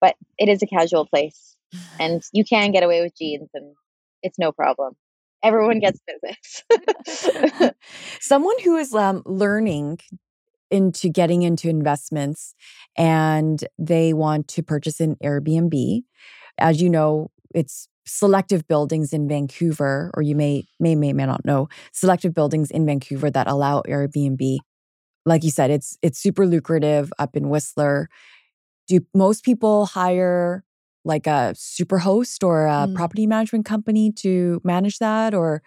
But 0.00 0.16
it 0.38 0.48
is 0.48 0.62
a 0.62 0.66
casual 0.66 1.06
place, 1.06 1.56
and 1.98 2.22
you 2.32 2.44
can 2.44 2.72
get 2.72 2.82
away 2.82 3.02
with 3.02 3.16
jeans, 3.16 3.48
and 3.54 3.74
it's 4.22 4.38
no 4.38 4.52
problem. 4.52 4.94
Everyone 5.42 5.78
gets 5.78 6.00
business. 6.06 7.72
Someone 8.20 8.56
who 8.64 8.76
is 8.76 8.92
um, 8.92 9.22
learning 9.24 10.00
into 10.70 11.08
getting 11.08 11.42
into 11.42 11.68
investments 11.68 12.54
and 12.96 13.64
they 13.78 14.12
want 14.12 14.48
to 14.48 14.62
purchase 14.62 15.00
an 15.00 15.16
Airbnb. 15.22 16.02
As 16.58 16.82
you 16.82 16.90
know, 16.90 17.30
it's 17.54 17.88
selective 18.06 18.66
buildings 18.66 19.12
in 19.12 19.28
Vancouver, 19.28 20.10
or 20.14 20.22
you 20.22 20.34
may 20.34 20.64
may 20.80 20.94
may 20.94 21.12
may 21.12 21.26
not 21.26 21.44
know 21.44 21.68
selective 21.92 22.34
buildings 22.34 22.70
in 22.70 22.86
Vancouver 22.86 23.30
that 23.30 23.46
allow 23.46 23.82
Airbnb. 23.82 24.58
Like 25.28 25.44
you 25.44 25.50
said, 25.50 25.70
it's 25.70 25.98
it's 26.02 26.18
super 26.18 26.46
lucrative 26.46 27.12
up 27.18 27.36
in 27.36 27.48
Whistler. 27.48 28.08
Do 28.88 29.00
most 29.14 29.44
people 29.44 29.86
hire 29.86 30.64
like 31.04 31.26
a 31.26 31.54
super 31.56 31.98
host 31.98 32.42
or 32.42 32.66
a 32.66 32.86
mm. 32.86 32.94
property 32.94 33.26
management 33.26 33.64
company 33.64 34.12
to 34.12 34.60
manage 34.64 34.98
that 34.98 35.34
or 35.34 35.62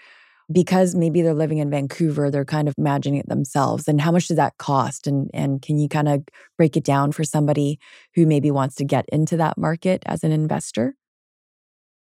because 0.52 0.96
maybe 0.96 1.22
they're 1.22 1.34
living 1.34 1.60
in 1.60 1.70
Vancouver, 1.70 2.30
they're 2.30 2.46
kind 2.46 2.68
of 2.68 2.76
imagining 2.78 3.20
it 3.20 3.30
themselves. 3.30 3.88
And 3.88 4.02
how 4.02 4.12
much 4.12 4.28
does 4.28 4.38
that 4.38 4.58
cost? 4.58 5.08
And 5.08 5.30
and 5.34 5.62
can 5.62 5.78
you 5.78 5.88
kind 5.88 6.10
of 6.10 6.24
break 6.58 6.76
it 6.76 6.84
down 6.84 7.12
for 7.12 7.24
somebody 7.24 7.80
who 8.16 8.26
maybe 8.26 8.52
wants 8.52 8.76
to 8.76 8.86
get 8.86 9.06
into 9.12 9.38
that 9.38 9.58
market 9.58 10.04
as 10.06 10.24
an 10.24 10.32
investor? 10.32 10.96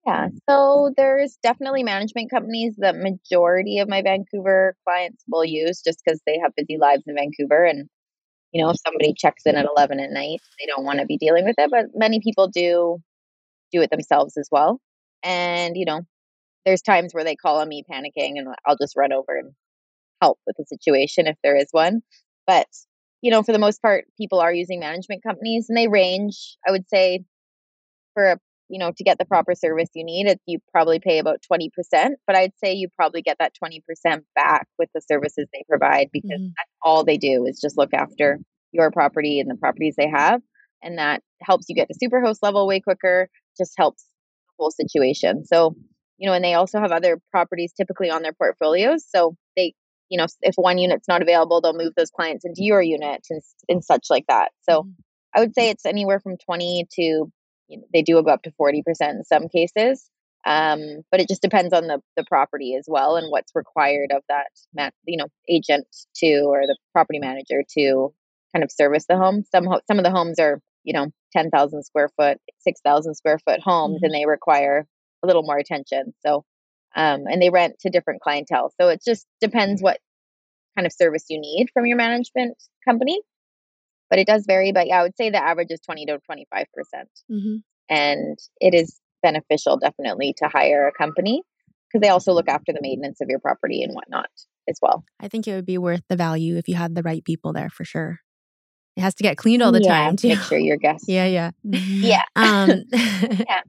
Yeah, 0.07 0.29
so 0.49 0.93
there's 0.97 1.37
definitely 1.43 1.83
management 1.83 2.31
companies 2.31 2.75
that 2.79 2.97
majority 2.97 3.79
of 3.81 3.89
my 3.89 4.01
Vancouver 4.03 4.75
clients 4.85 5.23
will 5.29 5.45
use 5.45 5.83
just 5.83 6.01
because 6.05 6.21
they 6.27 6.39
have 6.43 6.55
busy 6.57 6.79
lives 6.79 7.03
in 7.07 7.15
Vancouver. 7.15 7.65
And, 7.65 7.89
you 8.53 8.63
know, 8.63 8.71
if 8.71 8.79
somebody 8.87 9.15
checks 9.17 9.45
in 9.47 9.57
at 9.57 9.67
11 9.77 10.01
at 10.01 10.11
night, 10.13 10.41
they 10.61 10.67
don't 10.67 10.85
want 10.85 11.01
to 11.01 11.07
be 11.07 11.19
dealing 11.19 11.45
with 11.45 11.57
it. 11.59 11.71
But 11.71 11.87
many 11.95 12.21
people 12.21 12.49
do 12.49 12.99
do 13.73 13.83
it 13.83 13.91
themselves 13.91 14.37
as 14.39 14.49
well. 14.53 14.81
And, 15.23 15.77
you 15.77 15.87
know, 15.87 16.03
there's 16.67 16.83
times 16.83 17.15
where 17.15 17.25
they 17.25 17.37
call 17.37 17.61
on 17.61 17.69
me 17.69 17.85
panicking 17.91 18.39
and 18.39 18.49
I'll 18.67 18.77
just 18.77 18.97
run 18.97 19.13
over 19.13 19.37
and 19.39 19.53
help 20.23 20.39
with 20.47 20.57
the 20.59 20.65
situation 20.67 21.27
if 21.27 21.37
there 21.45 21.57
is 21.57 21.69
one. 21.73 22.03
But, 22.47 22.69
you 23.23 23.31
know, 23.31 23.43
for 23.43 23.53
the 23.53 23.59
most 23.61 23.83
part, 23.83 24.07
people 24.19 24.41
are 24.41 24.53
using 24.55 24.81
management 24.81 25.23
companies 25.25 25.67
and 25.69 25.79
they 25.79 25.89
range, 25.89 26.57
I 26.67 26.73
would 26.73 26.89
say, 26.89 27.25
for 28.15 28.33
a 28.33 28.39
you 28.71 28.79
know, 28.79 28.93
to 28.97 29.05
get 29.05 29.19
the 29.19 29.25
proper 29.25 29.55
service 29.55 29.89
you 29.95 30.05
need, 30.05 30.29
it, 30.29 30.41
you 30.47 30.61
probably 30.73 31.01
pay 31.01 31.19
about 31.19 31.43
20%, 31.53 31.71
but 32.27 32.37
I'd 32.37 32.53
say 32.63 32.73
you 32.73 32.89
probably 32.95 33.21
get 33.21 33.37
that 33.41 33.53
20% 33.63 33.83
back 34.37 34.69
with 34.79 34.89
the 34.95 35.01
services 35.01 35.49
they 35.53 35.65
provide 35.69 36.09
because 36.13 36.31
mm-hmm. 36.31 36.53
that's 36.57 36.71
all 36.81 37.05
they 37.05 37.19
do 37.19 37.47
is 37.47 37.61
just 37.61 37.77
look 37.77 37.93
after 37.93 38.39
your 38.73 38.93
property 38.93 39.41
and 39.41 39.51
the 39.51 39.57
properties 39.57 39.97
they 39.97 40.09
have. 40.09 40.41
And 40.83 40.99
that 40.99 41.21
helps 41.43 41.67
you 41.69 41.75
get 41.75 41.89
to 41.89 41.99
superhost 41.99 42.39
level 42.43 42.67
way 42.67 42.81
quicker, 42.81 43.29
just 43.59 43.73
helps 43.77 44.05
the 44.05 44.53
whole 44.63 44.71
situation. 44.71 45.45
So, 45.45 45.75
you 46.17 46.29
know, 46.29 46.33
and 46.33 46.45
they 46.45 46.55
also 46.55 46.79
have 46.79 46.93
other 46.93 47.21
properties 47.33 47.73
typically 47.77 48.09
on 48.09 48.23
their 48.23 48.33
portfolios. 48.33 49.05
So 49.09 49.35
they, 49.57 49.75
you 50.09 50.17
know, 50.17 50.27
if 50.43 50.55
one 50.55 50.79
unit's 50.79 51.09
not 51.09 51.23
available, 51.23 51.61
they'll 51.61 51.77
move 51.77 51.95
those 51.97 52.11
clients 52.11 52.45
into 52.45 52.63
your 52.63 52.81
unit 52.81 53.27
and, 53.31 53.43
and 53.69 53.85
such 53.85 54.07
like 54.11 54.27
that. 54.29 54.53
So 54.63 54.83
mm-hmm. 54.83 54.91
I 55.35 55.41
would 55.41 55.55
say 55.55 55.71
it's 55.71 55.87
anywhere 55.87 56.21
from 56.21 56.37
20 56.45 56.87
to 56.99 57.33
they 57.93 58.03
do 58.03 58.23
go 58.23 58.31
up 58.31 58.43
to 58.43 58.53
40% 58.61 58.83
in 59.01 59.25
some 59.25 59.49
cases. 59.49 60.09
Um, 60.47 61.03
but 61.11 61.21
it 61.21 61.29
just 61.29 61.43
depends 61.43 61.75
on 61.75 61.87
the, 61.87 62.01
the 62.17 62.25
property 62.25 62.75
as 62.75 62.87
well 62.89 63.17
and 63.17 63.31
what's 63.31 63.53
required 63.55 64.11
of 64.11 64.23
that, 64.29 64.47
man, 64.73 64.91
you 65.05 65.19
know, 65.19 65.27
agent 65.49 65.87
to 66.17 66.45
or 66.47 66.63
the 66.67 66.77
property 66.93 67.19
manager 67.19 67.63
to 67.79 68.15
kind 68.55 68.65
of 68.65 68.73
service 68.73 69.05
the 69.07 69.19
home. 69.19 69.45
Some 69.53 69.67
ho- 69.67 69.83
some 69.87 69.99
of 69.99 70.05
the 70.05 70.11
homes 70.11 70.39
are, 70.39 70.61
you 70.83 70.95
know, 70.95 71.09
10,000 71.33 71.83
square 71.83 72.09
foot, 72.17 72.39
6,000 72.61 73.15
square 73.15 73.39
foot 73.39 73.61
homes, 73.61 73.97
mm-hmm. 73.97 74.05
and 74.07 74.15
they 74.15 74.25
require 74.27 74.87
a 75.23 75.27
little 75.27 75.43
more 75.43 75.59
attention. 75.59 76.15
So, 76.25 76.45
um, 76.97 77.25
and 77.31 77.41
they 77.41 77.51
rent 77.51 77.77
to 77.81 77.91
different 77.91 78.23
clientele. 78.23 78.73
So 78.81 78.89
it 78.89 79.03
just 79.05 79.27
depends 79.43 79.83
what 79.83 79.99
kind 80.77 80.87
of 80.87 80.93
service 80.93 81.27
you 81.29 81.39
need 81.39 81.69
from 81.75 81.85
your 81.85 81.99
management 81.99 82.57
company 82.89 83.21
but 84.11 84.19
it 84.19 84.27
does 84.27 84.45
vary. 84.47 84.73
But 84.73 84.89
yeah, 84.89 85.01
I 85.01 85.03
would 85.05 85.17
say 85.17 85.31
the 85.31 85.43
average 85.43 85.71
is 85.71 85.81
20 85.81 86.07
to 86.07 86.19
25%. 86.31 86.45
percent 86.75 87.09
mm 87.31 87.43
hmm 87.43 87.57
And 87.89 88.39
it 88.61 88.75
is 88.75 89.01
beneficial 89.23 89.79
definitely 89.79 90.35
to 90.39 90.49
hire 90.49 90.87
a 90.89 90.93
company 90.93 91.43
because 91.89 92.03
they 92.03 92.09
also 92.09 92.33
look 92.33 92.49
after 92.49 92.73
the 92.73 92.81
maintenance 92.81 93.21
of 93.21 93.29
your 93.29 93.39
property 93.39 93.83
and 93.83 93.95
whatnot 93.95 94.31
as 94.69 94.79
well. 94.81 95.05
I 95.21 95.29
think 95.29 95.47
it 95.47 95.55
would 95.55 95.67
be 95.67 95.79
worth 95.79 96.03
the 96.09 96.17
value 96.17 96.57
if 96.57 96.69
you 96.69 96.75
had 96.75 96.95
the 96.95 97.03
right 97.03 97.25
people 97.25 97.53
there 97.53 97.71
for 97.71 97.85
sure. 97.85 98.21
It 98.97 99.03
has 99.03 99.15
to 99.17 99.23
get 99.23 99.37
cleaned 99.37 99.63
all 99.63 99.73
the 99.73 99.81
yeah, 99.81 99.97
time 99.97 100.17
too. 100.17 100.29
Make 100.29 100.43
sure 100.43 100.59
your 100.59 100.77
guests. 100.87 101.09
yeah, 101.09 101.27
yeah. 101.27 101.51
Mm-hmm. 101.67 102.05
Yeah. 102.11 102.23
um, 102.37 102.83
yeah. 102.93 103.61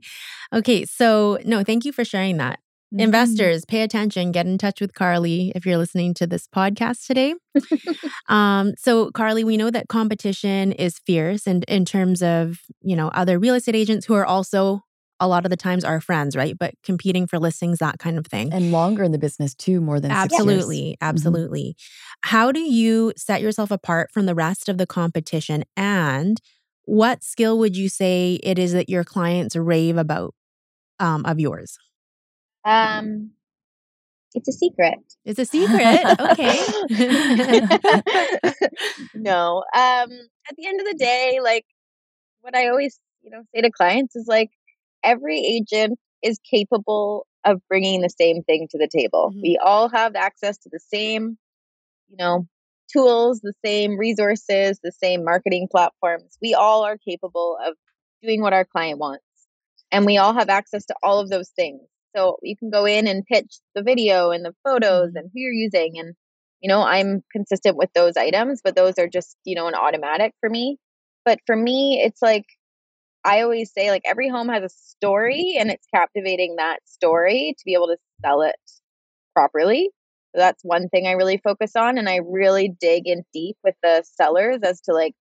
Okay. 0.53 0.85
So, 0.85 1.39
no, 1.45 1.63
thank 1.63 1.85
you 1.85 1.91
for 1.91 2.03
sharing 2.03 2.37
that. 2.37 2.59
Mm-hmm. 2.93 2.99
Investors, 2.99 3.63
pay 3.63 3.83
attention. 3.83 4.33
Get 4.33 4.45
in 4.45 4.57
touch 4.57 4.81
with 4.81 4.93
Carly 4.93 5.53
if 5.55 5.65
you're 5.65 5.77
listening 5.77 6.13
to 6.15 6.27
this 6.27 6.45
podcast 6.47 7.07
today. 7.07 7.35
um, 8.27 8.73
so, 8.77 9.11
Carly, 9.11 9.45
we 9.45 9.55
know 9.55 9.69
that 9.69 9.87
competition 9.87 10.73
is 10.73 10.99
fierce, 10.99 11.47
and 11.47 11.63
in 11.69 11.85
terms 11.85 12.21
of 12.21 12.59
you 12.81 12.97
know 12.97 13.07
other 13.09 13.39
real 13.39 13.55
estate 13.55 13.75
agents 13.75 14.05
who 14.05 14.13
are 14.13 14.25
also 14.25 14.81
a 15.21 15.27
lot 15.27 15.45
of 15.45 15.51
the 15.51 15.55
times 15.57 15.85
our 15.85 16.01
friends, 16.01 16.35
right? 16.35 16.57
But 16.57 16.73
competing 16.83 17.27
for 17.27 17.39
listings, 17.39 17.79
that 17.79 17.97
kind 17.97 18.17
of 18.17 18.27
thing, 18.27 18.51
and 18.51 18.73
longer 18.73 19.03
in 19.03 19.13
the 19.13 19.17
business 19.17 19.55
too, 19.55 19.79
more 19.79 20.01
than 20.01 20.11
absolutely, 20.11 20.97
absolutely. 20.99 21.77
Mm-hmm. 21.77 22.29
How 22.29 22.51
do 22.51 22.59
you 22.59 23.13
set 23.15 23.41
yourself 23.41 23.71
apart 23.71 24.11
from 24.11 24.25
the 24.25 24.35
rest 24.35 24.67
of 24.67 24.77
the 24.77 24.85
competition, 24.85 25.63
and 25.77 26.41
what 26.83 27.23
skill 27.23 27.57
would 27.59 27.77
you 27.77 27.87
say 27.87 28.37
it 28.43 28.59
is 28.59 28.73
that 28.73 28.89
your 28.89 29.05
clients 29.05 29.55
rave 29.55 29.95
about 29.95 30.33
um, 30.99 31.25
of 31.25 31.39
yours? 31.39 31.77
Um, 32.63 33.31
it's 34.33 34.47
a 34.47 34.53
secret. 34.53 34.99
It's 35.25 35.39
a 35.39 35.45
secret. 35.45 36.05
okay. 36.19 36.59
no. 39.15 39.57
Um, 39.75 40.09
at 40.49 40.55
the 40.57 40.67
end 40.67 40.79
of 40.79 40.87
the 40.87 40.95
day, 40.97 41.39
like 41.43 41.65
what 42.41 42.55
I 42.55 42.69
always, 42.69 42.99
you 43.21 43.31
know, 43.31 43.43
say 43.53 43.61
to 43.61 43.71
clients 43.71 44.15
is 44.15 44.27
like 44.27 44.49
every 45.03 45.39
agent 45.39 45.99
is 46.23 46.39
capable 46.49 47.27
of 47.43 47.61
bringing 47.67 48.01
the 48.01 48.09
same 48.09 48.43
thing 48.43 48.67
to 48.71 48.77
the 48.77 48.87
table. 48.87 49.31
Mm-hmm. 49.31 49.41
We 49.41 49.59
all 49.63 49.89
have 49.89 50.15
access 50.15 50.57
to 50.59 50.69
the 50.71 50.79
same, 50.79 51.37
you 52.09 52.17
know, 52.17 52.47
tools, 52.91 53.41
the 53.41 53.53
same 53.65 53.97
resources, 53.97 54.79
the 54.83 54.91
same 54.91 55.23
marketing 55.23 55.67
platforms. 55.69 56.37
We 56.41 56.53
all 56.53 56.83
are 56.83 56.97
capable 56.97 57.57
of 57.65 57.75
doing 58.21 58.41
what 58.41 58.53
our 58.53 58.65
client 58.65 58.99
wants. 58.99 59.23
And 59.91 60.05
we 60.05 60.17
all 60.17 60.33
have 60.33 60.49
access 60.49 60.85
to 60.85 60.95
all 61.03 61.19
of 61.19 61.29
those 61.29 61.49
things. 61.49 61.81
So 62.15 62.37
you 62.41 62.55
can 62.57 62.69
go 62.69 62.85
in 62.85 63.07
and 63.07 63.25
pitch 63.25 63.59
the 63.75 63.83
video 63.83 64.31
and 64.31 64.43
the 64.43 64.55
photos 64.63 65.09
mm-hmm. 65.09 65.17
and 65.17 65.25
who 65.33 65.39
you're 65.39 65.53
using. 65.53 65.93
And, 65.97 66.13
you 66.61 66.67
know, 66.69 66.81
I'm 66.81 67.23
consistent 67.31 67.77
with 67.77 67.89
those 67.93 68.17
items, 68.17 68.61
but 68.63 68.75
those 68.75 68.95
are 68.99 69.07
just, 69.07 69.37
you 69.45 69.55
know, 69.55 69.67
an 69.67 69.75
automatic 69.75 70.33
for 70.39 70.49
me. 70.49 70.77
But 71.25 71.39
for 71.45 71.55
me, 71.55 72.01
it's 72.03 72.21
like, 72.21 72.45
I 73.23 73.41
always 73.41 73.71
say, 73.71 73.91
like, 73.91 74.01
every 74.05 74.29
home 74.29 74.49
has 74.49 74.63
a 74.63 74.69
story 74.69 75.55
and 75.59 75.69
it's 75.69 75.85
captivating 75.93 76.55
that 76.57 76.79
story 76.85 77.53
to 77.57 77.63
be 77.65 77.75
able 77.75 77.87
to 77.87 77.97
sell 78.25 78.41
it 78.41 78.55
properly. 79.35 79.91
So 80.33 80.39
that's 80.39 80.63
one 80.63 80.89
thing 80.89 81.05
I 81.05 81.11
really 81.11 81.37
focus 81.37 81.75
on. 81.75 81.97
And 81.97 82.09
I 82.09 82.21
really 82.25 82.73
dig 82.79 83.07
in 83.07 83.23
deep 83.33 83.57
with 83.63 83.75
the 83.83 84.03
sellers 84.05 84.59
as 84.63 84.81
to, 84.81 84.93
like, 84.93 85.13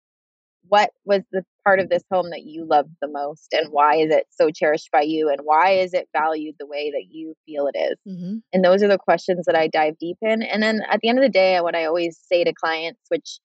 what 0.69 0.91
was 1.05 1.23
the 1.33 1.45
part 1.65 1.81
of 1.81 1.89
this 1.89 2.03
home 2.13 2.31
that 2.31 2.43
you 2.43 2.65
loved 2.65 2.91
the 3.01 3.09
most 3.09 3.49
and 3.53 3.69
why 3.71 3.97
is 3.97 4.11
it 4.11 4.27
so 4.31 4.51
cherished 4.51 4.91
by 4.93 5.03
you 5.03 5.29
and 5.29 5.41
why 5.43 5.71
is 5.71 5.93
it 5.95 6.09
valued 6.17 6.55
the 6.59 6.67
way 6.67 6.91
that 6.91 7.07
you 7.11 7.35
feel 7.47 7.69
it 7.73 7.79
is? 7.79 7.97
Mm-hmm. 8.09 8.37
and 8.53 8.65
those 8.65 8.83
are 8.83 8.89
the 8.89 8.99
questions 8.99 9.47
that 9.47 9.57
i 9.57 9.67
dive 9.67 9.99
deep 9.99 10.19
in 10.23 10.43
and 10.43 10.63
then 10.63 10.83
at 10.91 11.01
the 11.01 11.09
end 11.09 11.19
of 11.19 11.23
the 11.23 11.29
day 11.29 11.61
what 11.61 11.75
i 11.75 11.85
always 11.85 12.19
say 12.31 12.45
to 12.45 12.53
clients 12.53 13.01
which 13.09 13.39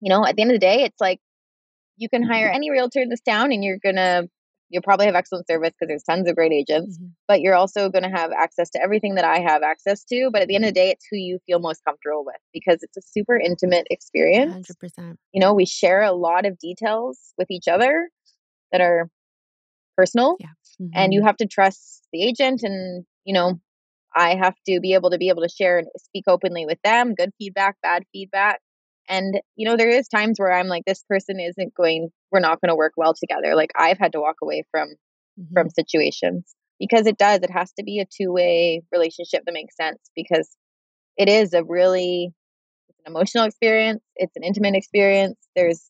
you 0.00 0.10
know 0.10 0.26
at 0.26 0.36
the 0.36 0.42
end 0.42 0.50
of 0.50 0.54
the 0.54 0.66
day 0.66 0.82
it's 0.82 1.00
like 1.00 1.20
you 1.96 2.08
can 2.08 2.22
hire 2.22 2.48
any 2.54 2.70
realtor 2.70 3.00
in 3.00 3.08
this 3.08 3.20
town 3.20 3.52
and 3.52 3.64
you're 3.64 3.78
gonna 3.82 4.24
you'll 4.74 4.82
probably 4.82 5.06
have 5.06 5.14
excellent 5.14 5.46
service 5.46 5.70
because 5.70 5.86
there's 5.86 6.02
tons 6.02 6.28
of 6.28 6.34
great 6.34 6.50
agents, 6.50 6.98
mm-hmm. 6.98 7.10
but 7.28 7.40
you're 7.40 7.54
also 7.54 7.88
going 7.88 8.02
to 8.02 8.10
have 8.10 8.32
access 8.32 8.68
to 8.70 8.82
everything 8.82 9.14
that 9.14 9.24
I 9.24 9.38
have 9.38 9.62
access 9.62 10.02
to. 10.06 10.30
But 10.32 10.42
at 10.42 10.48
the 10.48 10.56
end 10.56 10.64
of 10.64 10.70
the 10.70 10.80
day, 10.80 10.90
it's 10.90 11.06
who 11.08 11.16
you 11.16 11.38
feel 11.46 11.60
most 11.60 11.84
comfortable 11.84 12.24
with 12.26 12.34
because 12.52 12.82
it's 12.82 12.96
a 12.96 13.00
super 13.00 13.36
intimate 13.36 13.86
experience. 13.88 14.68
100%. 14.82 15.14
You 15.32 15.40
know, 15.40 15.54
we 15.54 15.64
share 15.64 16.02
a 16.02 16.10
lot 16.10 16.44
of 16.44 16.58
details 16.58 17.20
with 17.38 17.52
each 17.52 17.68
other 17.68 18.10
that 18.72 18.80
are 18.80 19.08
personal, 19.96 20.36
yeah. 20.40 20.48
mm-hmm. 20.82 20.88
and 20.92 21.14
you 21.14 21.22
have 21.22 21.36
to 21.36 21.46
trust 21.46 22.02
the 22.12 22.24
agent. 22.24 22.64
And, 22.64 23.04
you 23.24 23.32
know, 23.32 23.60
I 24.12 24.34
have 24.34 24.56
to 24.68 24.80
be 24.80 24.94
able 24.94 25.10
to 25.10 25.18
be 25.18 25.28
able 25.28 25.42
to 25.42 25.48
share 25.48 25.78
and 25.78 25.86
speak 25.98 26.24
openly 26.26 26.66
with 26.66 26.78
them, 26.82 27.14
good 27.14 27.30
feedback, 27.38 27.76
bad 27.80 28.02
feedback. 28.12 28.60
And, 29.08 29.40
you 29.54 29.68
know, 29.68 29.76
there 29.76 29.90
is 29.90 30.08
times 30.08 30.40
where 30.40 30.52
I'm 30.52 30.66
like, 30.66 30.84
this 30.84 31.04
person 31.08 31.38
isn't 31.38 31.74
going, 31.74 32.10
we're 32.34 32.40
not 32.40 32.60
going 32.60 32.68
to 32.68 32.76
work 32.76 32.92
well 32.96 33.14
together. 33.14 33.54
Like 33.54 33.70
I've 33.76 33.98
had 33.98 34.12
to 34.12 34.20
walk 34.20 34.36
away 34.42 34.64
from, 34.70 34.88
mm-hmm. 34.88 35.52
from 35.54 35.70
situations 35.70 36.54
because 36.78 37.06
it 37.06 37.16
does, 37.16 37.40
it 37.42 37.50
has 37.50 37.72
to 37.78 37.84
be 37.84 38.00
a 38.00 38.06
two 38.06 38.32
way 38.32 38.82
relationship 38.92 39.44
that 39.46 39.54
makes 39.54 39.76
sense 39.76 39.98
because 40.14 40.50
it 41.16 41.28
is 41.28 41.54
a 41.54 41.64
really, 41.64 42.34
it's 42.88 42.98
an 43.06 43.12
emotional 43.12 43.44
experience. 43.44 44.02
It's 44.16 44.36
an 44.36 44.42
intimate 44.42 44.74
experience. 44.74 45.38
There's, 45.54 45.88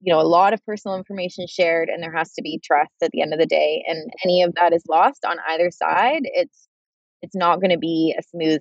you 0.00 0.12
know, 0.12 0.20
a 0.20 0.22
lot 0.22 0.52
of 0.52 0.64
personal 0.64 0.96
information 0.96 1.46
shared 1.48 1.88
and 1.88 2.02
there 2.02 2.16
has 2.16 2.32
to 2.34 2.42
be 2.42 2.60
trust 2.64 2.94
at 3.02 3.10
the 3.12 3.20
end 3.20 3.34
of 3.34 3.40
the 3.40 3.46
day. 3.46 3.84
And 3.86 4.10
any 4.24 4.42
of 4.42 4.54
that 4.60 4.72
is 4.72 4.84
lost 4.88 5.24
on 5.26 5.36
either 5.50 5.70
side. 5.70 6.22
It's, 6.24 6.68
it's 7.20 7.36
not 7.36 7.60
going 7.60 7.70
to 7.70 7.78
be 7.78 8.16
a 8.18 8.22
smooth 8.22 8.60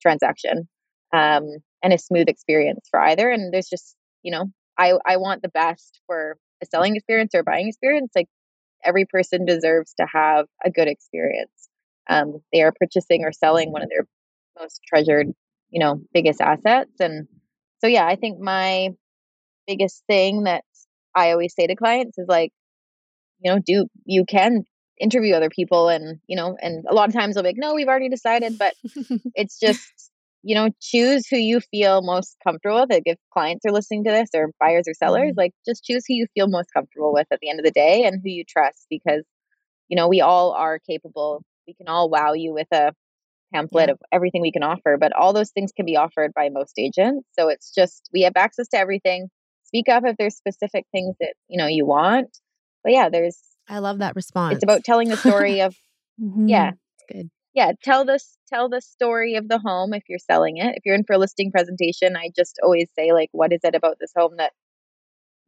transaction. 0.00 0.68
Um, 1.12 1.58
and 1.82 1.92
a 1.92 1.98
smooth 1.98 2.28
experience 2.28 2.86
for 2.90 3.00
either. 3.00 3.30
And 3.30 3.52
there's 3.52 3.68
just, 3.68 3.96
you 4.22 4.30
know, 4.30 4.46
I, 4.78 4.94
I 5.04 5.16
want 5.16 5.42
the 5.42 5.48
best 5.48 6.00
for 6.06 6.36
a 6.62 6.66
selling 6.66 6.96
experience 6.96 7.34
or 7.34 7.42
buying 7.42 7.68
experience. 7.68 8.12
Like 8.14 8.28
every 8.84 9.04
person 9.04 9.44
deserves 9.44 9.94
to 9.94 10.06
have 10.12 10.46
a 10.64 10.70
good 10.70 10.88
experience. 10.88 11.50
Um, 12.08 12.40
they 12.52 12.62
are 12.62 12.72
purchasing 12.72 13.24
or 13.24 13.32
selling 13.32 13.72
one 13.72 13.82
of 13.82 13.88
their 13.88 14.06
most 14.58 14.80
treasured, 14.86 15.28
you 15.70 15.80
know, 15.80 16.00
biggest 16.12 16.40
assets. 16.40 16.92
And 17.00 17.28
so 17.80 17.86
yeah, 17.86 18.06
I 18.06 18.16
think 18.16 18.38
my 18.40 18.90
biggest 19.66 20.02
thing 20.08 20.44
that 20.44 20.64
I 21.14 21.32
always 21.32 21.54
say 21.54 21.66
to 21.66 21.76
clients 21.76 22.18
is 22.18 22.26
like, 22.28 22.52
you 23.40 23.52
know, 23.52 23.60
do 23.64 23.86
you 24.04 24.24
can 24.24 24.64
interview 25.00 25.34
other 25.34 25.50
people 25.50 25.88
and 25.88 26.20
you 26.28 26.36
know 26.36 26.56
and 26.60 26.84
a 26.88 26.94
lot 26.94 27.08
of 27.08 27.14
times 27.14 27.34
they'll 27.34 27.42
be 27.42 27.48
like 27.48 27.56
no 27.58 27.74
we've 27.74 27.88
already 27.88 28.08
decided 28.08 28.56
but 28.56 28.74
it's 29.34 29.58
just 29.58 30.11
you 30.42 30.54
know 30.54 30.70
choose 30.80 31.26
who 31.28 31.36
you 31.36 31.60
feel 31.60 32.02
most 32.02 32.36
comfortable 32.44 32.80
with 32.80 32.90
like 32.90 33.02
if 33.06 33.18
clients 33.32 33.64
are 33.66 33.72
listening 33.72 34.04
to 34.04 34.10
this 34.10 34.28
or 34.34 34.50
buyers 34.58 34.84
or 34.88 34.94
sellers 34.94 35.30
mm-hmm. 35.30 35.38
like 35.38 35.52
just 35.66 35.84
choose 35.84 36.04
who 36.06 36.14
you 36.14 36.26
feel 36.34 36.48
most 36.48 36.68
comfortable 36.74 37.12
with 37.12 37.26
at 37.32 37.38
the 37.40 37.48
end 37.48 37.60
of 37.60 37.64
the 37.64 37.70
day 37.70 38.04
and 38.04 38.20
who 38.22 38.30
you 38.30 38.44
trust 38.44 38.86
because 38.90 39.22
you 39.88 39.96
know 39.96 40.08
we 40.08 40.20
all 40.20 40.52
are 40.52 40.78
capable 40.78 41.42
we 41.66 41.74
can 41.74 41.88
all 41.88 42.10
wow 42.10 42.32
you 42.32 42.52
with 42.52 42.68
a 42.72 42.92
pamphlet 43.54 43.88
yeah. 43.88 43.92
of 43.92 43.98
everything 44.10 44.42
we 44.42 44.52
can 44.52 44.62
offer 44.62 44.96
but 44.98 45.12
all 45.12 45.32
those 45.32 45.50
things 45.50 45.72
can 45.72 45.86
be 45.86 45.96
offered 45.96 46.32
by 46.34 46.48
most 46.48 46.78
agents 46.78 47.28
so 47.38 47.48
it's 47.48 47.72
just 47.72 48.08
we 48.12 48.22
have 48.22 48.32
access 48.36 48.68
to 48.68 48.78
everything 48.78 49.28
speak 49.64 49.88
up 49.88 50.04
if 50.06 50.16
there's 50.16 50.36
specific 50.36 50.84
things 50.90 51.14
that 51.20 51.34
you 51.48 51.58
know 51.58 51.66
you 51.66 51.86
want 51.86 52.38
but 52.82 52.92
yeah 52.92 53.08
there's 53.08 53.38
I 53.68 53.78
love 53.78 53.98
that 53.98 54.16
response. 54.16 54.56
It's 54.56 54.64
about 54.64 54.84
telling 54.84 55.08
the 55.08 55.16
story 55.16 55.60
of 55.60 55.74
mm-hmm. 56.20 56.48
yeah. 56.48 56.72
It's 56.98 57.04
good. 57.10 57.30
Yeah, 57.54 57.72
tell 57.82 58.04
this 58.04 58.38
tell 58.48 58.68
the 58.68 58.80
story 58.80 59.34
of 59.34 59.48
the 59.48 59.58
home 59.58 59.92
if 59.92 60.04
you're 60.08 60.18
selling 60.18 60.56
it. 60.56 60.74
If 60.76 60.84
you're 60.84 60.94
in 60.94 61.04
for 61.04 61.14
a 61.14 61.18
listing 61.18 61.50
presentation, 61.50 62.16
I 62.16 62.30
just 62.34 62.58
always 62.62 62.88
say 62.98 63.12
like 63.12 63.28
what 63.32 63.52
is 63.52 63.60
it 63.62 63.74
about 63.74 63.96
this 64.00 64.12
home 64.16 64.36
that 64.38 64.52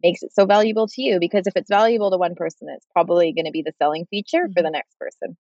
makes 0.03 0.23
it 0.23 0.33
so 0.35 0.45
valuable 0.45 0.87
to 0.87 1.03
you 1.03 1.19
because 1.19 1.47
if 1.47 1.55
it's 1.57 1.71
valuable 1.71 2.11
to 2.11 2.19
one 2.19 2.35
person, 2.35 2.69
it's 2.71 2.87
probably 2.93 3.33
going 3.33 3.47
to 3.47 3.51
be 3.51 3.63
the 3.63 3.73
selling 3.79 4.07
feature 4.11 4.45
mm-hmm. 4.45 4.53
for 4.53 4.63
the 4.63 4.71
next 4.71 4.99
person. 4.99 5.37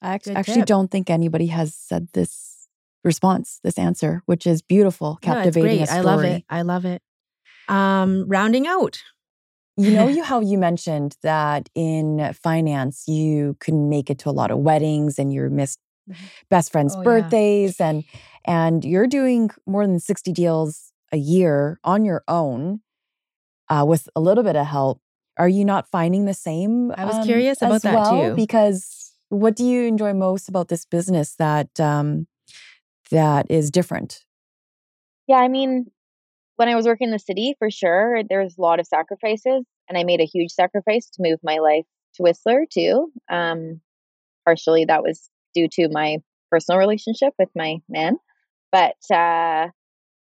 I 0.00 0.14
actually, 0.14 0.36
actually 0.36 0.62
don't 0.62 0.90
think 0.90 1.10
anybody 1.10 1.48
has 1.48 1.74
said 1.74 2.08
this 2.14 2.68
response, 3.04 3.60
this 3.62 3.78
answer, 3.78 4.22
which 4.26 4.46
is 4.46 4.62
beautiful, 4.62 5.18
captivating. 5.20 5.84
No, 5.84 5.86
I 5.90 6.00
love 6.00 6.24
it. 6.24 6.44
I 6.48 6.62
love 6.62 6.84
it. 6.84 7.02
Um, 7.68 8.24
rounding 8.28 8.66
out, 8.66 9.02
you 9.76 9.92
know 9.92 10.08
you 10.08 10.22
how 10.30 10.40
you 10.40 10.58
mentioned 10.58 11.16
that 11.22 11.68
in 11.74 12.32
finance 12.34 13.04
you 13.06 13.56
can 13.60 13.88
make 13.88 14.10
it 14.10 14.18
to 14.20 14.30
a 14.30 14.32
lot 14.32 14.50
of 14.50 14.58
weddings 14.58 15.18
and 15.18 15.32
you 15.32 15.48
missed. 15.48 15.78
best 16.50 16.72
friends' 16.72 16.96
oh, 16.96 17.02
birthdays 17.02 17.80
yeah. 17.80 17.90
and 17.90 18.04
and 18.44 18.84
you're 18.84 19.06
doing 19.06 19.50
more 19.66 19.86
than 19.86 20.00
60 20.00 20.32
deals 20.32 20.92
a 21.12 21.16
year 21.16 21.78
on 21.84 22.04
your 22.04 22.24
own 22.28 22.80
uh, 23.68 23.84
with 23.86 24.08
a 24.16 24.20
little 24.20 24.44
bit 24.44 24.56
of 24.56 24.66
help. 24.66 25.00
Are 25.36 25.48
you 25.48 25.64
not 25.64 25.88
finding 25.88 26.24
the 26.24 26.34
same? 26.34 26.92
I 26.96 27.04
was 27.04 27.16
um, 27.16 27.24
curious 27.24 27.62
about 27.62 27.82
that 27.82 27.94
well? 27.94 28.30
too. 28.30 28.36
Because 28.36 29.12
what 29.28 29.54
do 29.54 29.64
you 29.64 29.84
enjoy 29.84 30.14
most 30.14 30.48
about 30.48 30.68
this 30.68 30.84
business 30.84 31.34
that 31.36 31.78
um, 31.78 32.26
that 33.10 33.46
is 33.50 33.70
different? 33.70 34.24
Yeah, 35.26 35.36
I 35.36 35.48
mean, 35.48 35.86
when 36.56 36.68
I 36.68 36.74
was 36.74 36.86
working 36.86 37.08
in 37.08 37.12
the 37.12 37.18
city, 37.18 37.54
for 37.58 37.70
sure, 37.70 38.22
there's 38.28 38.56
a 38.56 38.60
lot 38.60 38.80
of 38.80 38.86
sacrifices, 38.86 39.64
and 39.88 39.98
I 39.98 40.04
made 40.04 40.20
a 40.20 40.24
huge 40.24 40.50
sacrifice 40.50 41.08
to 41.10 41.22
move 41.22 41.38
my 41.42 41.58
life 41.58 41.84
to 42.14 42.22
Whistler 42.22 42.64
too. 42.70 43.12
Um, 43.30 43.80
partially 44.44 44.86
that 44.86 45.02
was 45.02 45.28
due 45.58 45.68
to 45.72 45.88
my 45.90 46.18
personal 46.50 46.78
relationship 46.78 47.32
with 47.38 47.48
my 47.54 47.76
man, 47.88 48.16
but 48.70 48.96
uh, 49.10 49.68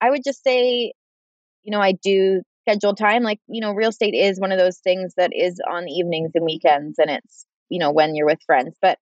I 0.02 0.10
would 0.10 0.22
just 0.26 0.44
say, 0.44 0.94
you 1.64 1.72
know, 1.72 1.82
I 1.82 1.94
do 1.94 2.42
schedule 2.68 2.96
time. 2.96 3.24
Like, 3.24 3.40
you 3.48 3.62
know, 3.62 3.72
real 3.74 3.90
estate 3.90 4.14
is 4.14 4.40
one 4.40 4.52
of 4.52 4.60
those 4.60 4.80
things 4.80 5.14
that 5.18 5.32
is 5.34 5.60
on 5.70 5.88
evenings 5.88 6.32
and 6.36 6.46
weekends, 6.46 7.00
and 7.00 7.10
it's 7.10 7.46
you 7.70 7.80
know 7.80 7.92
when 7.92 8.16
you're 8.16 8.28
with 8.28 8.40
friends, 8.46 8.76
but 8.82 8.98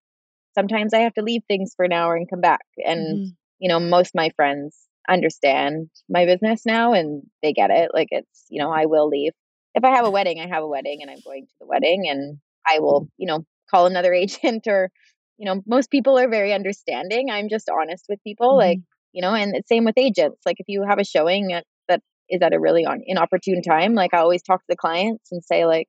sometimes 0.56 0.94
I 0.94 1.00
have 1.00 1.14
to 1.16 1.24
leave 1.24 1.42
things 1.48 1.74
for 1.76 1.86
an 1.86 1.94
hour 1.94 2.16
and 2.16 2.30
come 2.30 2.42
back, 2.42 2.66
and 2.78 3.00
mm-hmm. 3.00 3.30
you 3.60 3.70
know, 3.70 3.80
most 3.80 4.10
of 4.10 4.16
my 4.16 4.30
friends 4.36 4.88
understand 5.10 5.90
my 6.10 6.26
business 6.26 6.66
now 6.66 6.94
and 6.94 7.24
they 7.42 7.54
get 7.54 7.72
it. 7.72 7.92
Like 7.94 8.08
it's, 8.12 8.46
you 8.50 8.62
know, 8.62 8.72
I 8.72 8.86
will 8.86 9.08
leave. 9.08 9.34
If 9.76 9.84
I 9.84 9.90
have 9.90 10.06
a 10.06 10.12
wedding, 10.12 10.40
I 10.40 10.48
have 10.48 10.64
a 10.64 10.68
wedding 10.68 11.00
and 11.02 11.10
I'm 11.10 11.20
going 11.26 11.46
to 11.46 11.54
the 11.60 11.68
wedding 11.68 12.08
and 12.08 12.38
I 12.68 12.80
will, 12.80 13.10
you 13.18 13.28
know, 13.28 13.46
call 13.70 13.86
another 13.86 14.14
agent 14.24 14.68
or, 14.68 14.92
you 15.38 15.46
know, 15.46 15.62
most 15.66 15.90
people 15.90 16.18
are 16.18 16.30
very 16.30 16.54
understanding. 16.54 17.30
I'm 17.30 17.50
just 17.50 17.70
honest 17.70 18.06
with 18.10 18.24
people. 18.24 18.50
Mm-hmm. 18.50 18.70
Like, 18.70 18.80
you 19.14 19.22
know, 19.22 19.34
and 19.34 19.56
it's 19.56 19.70
same 19.70 19.86
with 19.86 19.98
agents. 19.98 20.42
Like 20.46 20.58
if 20.60 20.66
you 20.68 20.84
have 20.88 21.00
a 21.00 21.04
showing 21.04 21.48
that, 21.48 21.66
that 21.88 22.02
is 22.30 22.42
at 22.42 22.54
a 22.54 22.60
really 22.60 22.86
on 22.86 23.02
inopportune 23.06 23.62
time, 23.62 23.94
like 23.94 24.14
I 24.14 24.20
always 24.20 24.44
talk 24.44 24.60
to 24.60 24.66
the 24.70 24.76
clients 24.76 25.32
and 25.32 25.44
say, 25.44 25.66
like, 25.66 25.88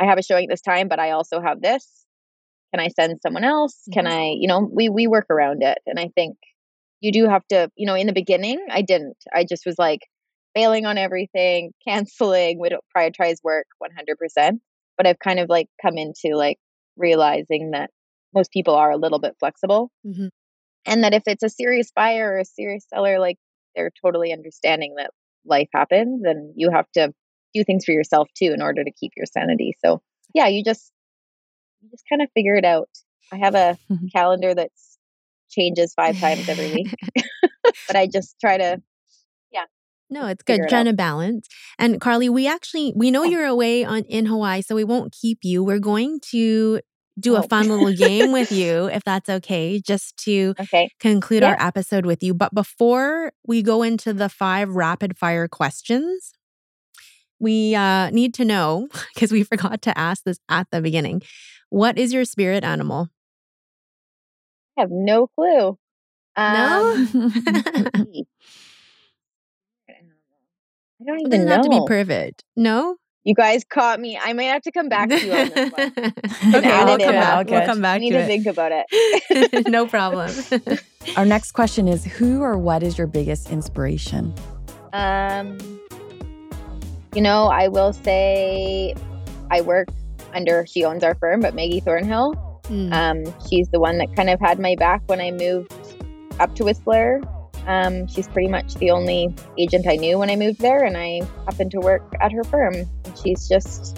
I 0.00 0.06
have 0.06 0.18
a 0.18 0.22
showing 0.22 0.48
this 0.48 0.60
time, 0.60 0.88
but 0.88 0.98
I 0.98 1.12
also 1.12 1.40
have 1.40 1.60
this. 1.60 1.88
Can 2.72 2.80
I 2.80 2.88
send 2.88 3.20
someone 3.22 3.44
else? 3.44 3.74
Mm-hmm. 3.74 3.92
Can 3.92 4.06
I, 4.06 4.34
you 4.38 4.48
know, 4.48 4.68
we 4.72 4.88
we 4.88 5.06
work 5.06 5.26
around 5.30 5.62
it. 5.62 5.78
And 5.86 5.98
I 5.98 6.10
think 6.14 6.36
you 7.00 7.12
do 7.12 7.28
have 7.28 7.46
to, 7.48 7.70
you 7.76 7.86
know, 7.86 7.94
in 7.94 8.06
the 8.06 8.12
beginning, 8.12 8.66
I 8.70 8.82
didn't. 8.82 9.16
I 9.32 9.44
just 9.44 9.66
was 9.66 9.76
like 9.78 10.00
bailing 10.54 10.86
on 10.86 10.98
everything, 10.98 11.72
canceling, 11.86 12.60
we 12.60 12.68
don't 12.68 12.84
prioritize 12.96 13.36
work 13.42 13.66
100%. 13.82 14.58
But 14.96 15.06
I've 15.06 15.18
kind 15.18 15.40
of 15.40 15.48
like 15.48 15.68
come 15.82 15.98
into 15.98 16.36
like 16.36 16.58
realizing 16.96 17.72
that 17.72 17.90
most 18.34 18.50
people 18.50 18.74
are 18.74 18.90
a 18.90 18.96
little 18.96 19.18
bit 19.18 19.36
flexible. 19.38 19.90
Mm-hmm. 20.06 20.26
And 20.86 21.04
that 21.04 21.14
if 21.14 21.22
it's 21.26 21.42
a 21.42 21.48
serious 21.48 21.90
buyer 21.94 22.32
or 22.32 22.38
a 22.38 22.44
serious 22.44 22.84
seller, 22.92 23.18
like 23.18 23.38
they're 23.74 23.92
totally 24.04 24.32
understanding 24.32 24.94
that 24.96 25.10
life 25.46 25.68
happens 25.72 26.22
and 26.24 26.52
you 26.56 26.70
have 26.70 26.90
to 26.92 27.12
do 27.54 27.64
things 27.64 27.84
for 27.84 27.92
yourself 27.92 28.28
too 28.36 28.52
in 28.52 28.60
order 28.60 28.84
to 28.84 28.90
keep 28.90 29.12
your 29.16 29.26
sanity. 29.26 29.74
So 29.84 30.02
yeah, 30.34 30.48
you 30.48 30.62
just 30.62 30.92
you 31.80 31.90
just 31.90 32.04
kind 32.08 32.22
of 32.22 32.28
figure 32.34 32.54
it 32.54 32.64
out. 32.64 32.88
I 33.32 33.36
have 33.36 33.54
a 33.54 33.78
calendar 34.12 34.54
that's 34.54 34.98
changes 35.50 35.94
five 35.94 36.18
times 36.18 36.48
every 36.48 36.72
week. 36.72 36.94
but 37.86 37.96
I 37.96 38.06
just 38.06 38.36
try 38.40 38.58
to, 38.58 38.82
yeah. 39.50 39.64
No, 40.10 40.26
it's 40.26 40.42
good 40.42 40.62
trying 40.68 40.84
to 40.84 40.92
balance. 40.92 41.48
And 41.78 42.00
Carly, 42.00 42.28
we 42.28 42.46
actually 42.46 42.92
we 42.94 43.10
know 43.10 43.24
you're 43.24 43.46
away 43.46 43.84
on 43.84 44.02
in 44.04 44.26
Hawaii, 44.26 44.62
so 44.62 44.74
we 44.74 44.84
won't 44.84 45.12
keep 45.12 45.38
you. 45.42 45.64
We're 45.64 45.78
going 45.78 46.20
to 46.30 46.80
do 47.18 47.36
oh. 47.36 47.40
a 47.40 47.42
fun 47.42 47.68
little 47.68 47.92
game 47.92 48.32
with 48.32 48.50
you, 48.52 48.86
if 48.86 49.04
that's 49.04 49.28
okay, 49.28 49.80
just 49.80 50.16
to 50.18 50.54
okay. 50.58 50.90
conclude 51.00 51.42
yeah. 51.42 51.50
our 51.50 51.56
episode 51.60 52.06
with 52.06 52.22
you. 52.22 52.34
But 52.34 52.54
before 52.54 53.32
we 53.46 53.62
go 53.62 53.82
into 53.82 54.12
the 54.12 54.28
five 54.28 54.70
rapid 54.70 55.16
fire 55.16 55.48
questions, 55.48 56.32
we 57.38 57.74
uh, 57.74 58.10
need 58.10 58.34
to 58.34 58.44
know 58.44 58.88
because 59.14 59.32
we 59.32 59.42
forgot 59.42 59.82
to 59.82 59.98
ask 59.98 60.24
this 60.24 60.38
at 60.48 60.66
the 60.70 60.80
beginning. 60.80 61.22
What 61.70 61.98
is 61.98 62.12
your 62.12 62.24
spirit 62.24 62.64
animal? 62.64 63.08
I 64.76 64.82
have 64.82 64.90
no 64.90 65.28
clue. 65.28 65.78
Um, 66.36 66.52
no. 67.14 67.30
I 71.00 71.04
don't 71.06 71.20
even 71.20 71.26
it 71.26 71.30
doesn't 71.30 71.46
know. 71.46 71.52
have 71.52 71.62
to 71.62 71.70
be 71.70 71.82
perfect. 71.86 72.44
No. 72.56 72.96
You 73.24 73.34
guys 73.34 73.64
caught 73.64 74.00
me. 74.00 74.18
I 74.22 74.32
might 74.34 74.44
have 74.44 74.62
to 74.62 74.72
come 74.72 74.88
back 74.88 75.08
to 75.08 75.18
you 75.18 75.32
on 75.32 75.48
this 75.48 75.72
one. 75.72 75.92
okay, 76.54 76.84
we'll 76.84 76.98
come, 76.98 76.98
back. 76.98 77.48
we'll 77.48 77.66
come 77.66 77.80
back. 77.80 77.96
I 77.96 77.98
need 77.98 78.10
to, 78.10 78.20
to 78.20 78.26
think 78.26 78.46
about 78.46 78.70
it. 78.72 79.66
no 79.68 79.86
problem. 79.88 80.30
Our 81.16 81.24
next 81.24 81.52
question 81.52 81.88
is: 81.88 82.04
Who 82.04 82.42
or 82.42 82.58
what 82.58 82.82
is 82.82 82.98
your 82.98 83.06
biggest 83.06 83.50
inspiration? 83.50 84.34
Um, 84.92 85.58
you 87.14 87.22
know, 87.22 87.46
I 87.46 87.68
will 87.68 87.92
say, 87.92 88.94
I 89.50 89.62
work 89.62 89.88
under. 90.34 90.66
She 90.66 90.84
owns 90.84 91.02
our 91.02 91.14
firm, 91.14 91.40
but 91.40 91.54
Maggie 91.54 91.80
Thornhill 91.80 92.44
Mm. 92.64 92.92
Um, 92.92 93.34
she's 93.48 93.68
the 93.68 93.80
one 93.80 93.98
that 93.98 94.14
kind 94.16 94.30
of 94.30 94.40
had 94.40 94.58
my 94.58 94.74
back 94.76 95.02
when 95.06 95.20
I 95.20 95.30
moved 95.30 95.72
up 96.40 96.54
to 96.56 96.64
Whistler. 96.64 97.20
Um, 97.66 98.06
she's 98.06 98.28
pretty 98.28 98.48
much 98.48 98.74
the 98.74 98.90
only 98.90 99.34
agent 99.58 99.86
I 99.86 99.96
knew 99.96 100.18
when 100.18 100.30
I 100.30 100.36
moved 100.36 100.60
there, 100.60 100.84
and 100.84 100.96
I 100.96 101.22
happened 101.46 101.70
to 101.72 101.80
work 101.80 102.02
at 102.20 102.32
her 102.32 102.44
firm. 102.44 102.74
And 103.14 103.22
she's 103.22 103.48
just, 103.48 103.96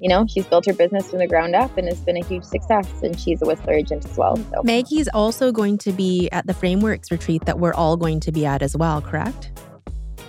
you 0.00 0.08
know, 0.08 0.26
she's 0.26 0.46
built 0.46 0.66
her 0.66 0.72
business 0.72 1.10
from 1.10 1.18
the 1.18 1.26
ground 1.26 1.54
up 1.54 1.76
and 1.76 1.88
it's 1.88 2.00
been 2.00 2.16
a 2.16 2.24
huge 2.24 2.44
success. 2.44 2.88
And 3.02 3.18
she's 3.18 3.42
a 3.42 3.46
Whistler 3.46 3.74
agent 3.74 4.04
as 4.04 4.16
well. 4.16 4.36
So. 4.36 4.62
Maggie's 4.62 5.08
also 5.08 5.52
going 5.52 5.78
to 5.78 5.92
be 5.92 6.28
at 6.30 6.46
the 6.46 6.54
Frameworks 6.54 7.10
retreat 7.10 7.44
that 7.46 7.58
we're 7.58 7.74
all 7.74 7.96
going 7.96 8.20
to 8.20 8.32
be 8.32 8.46
at 8.46 8.62
as 8.62 8.76
well, 8.76 9.00
correct? 9.00 9.50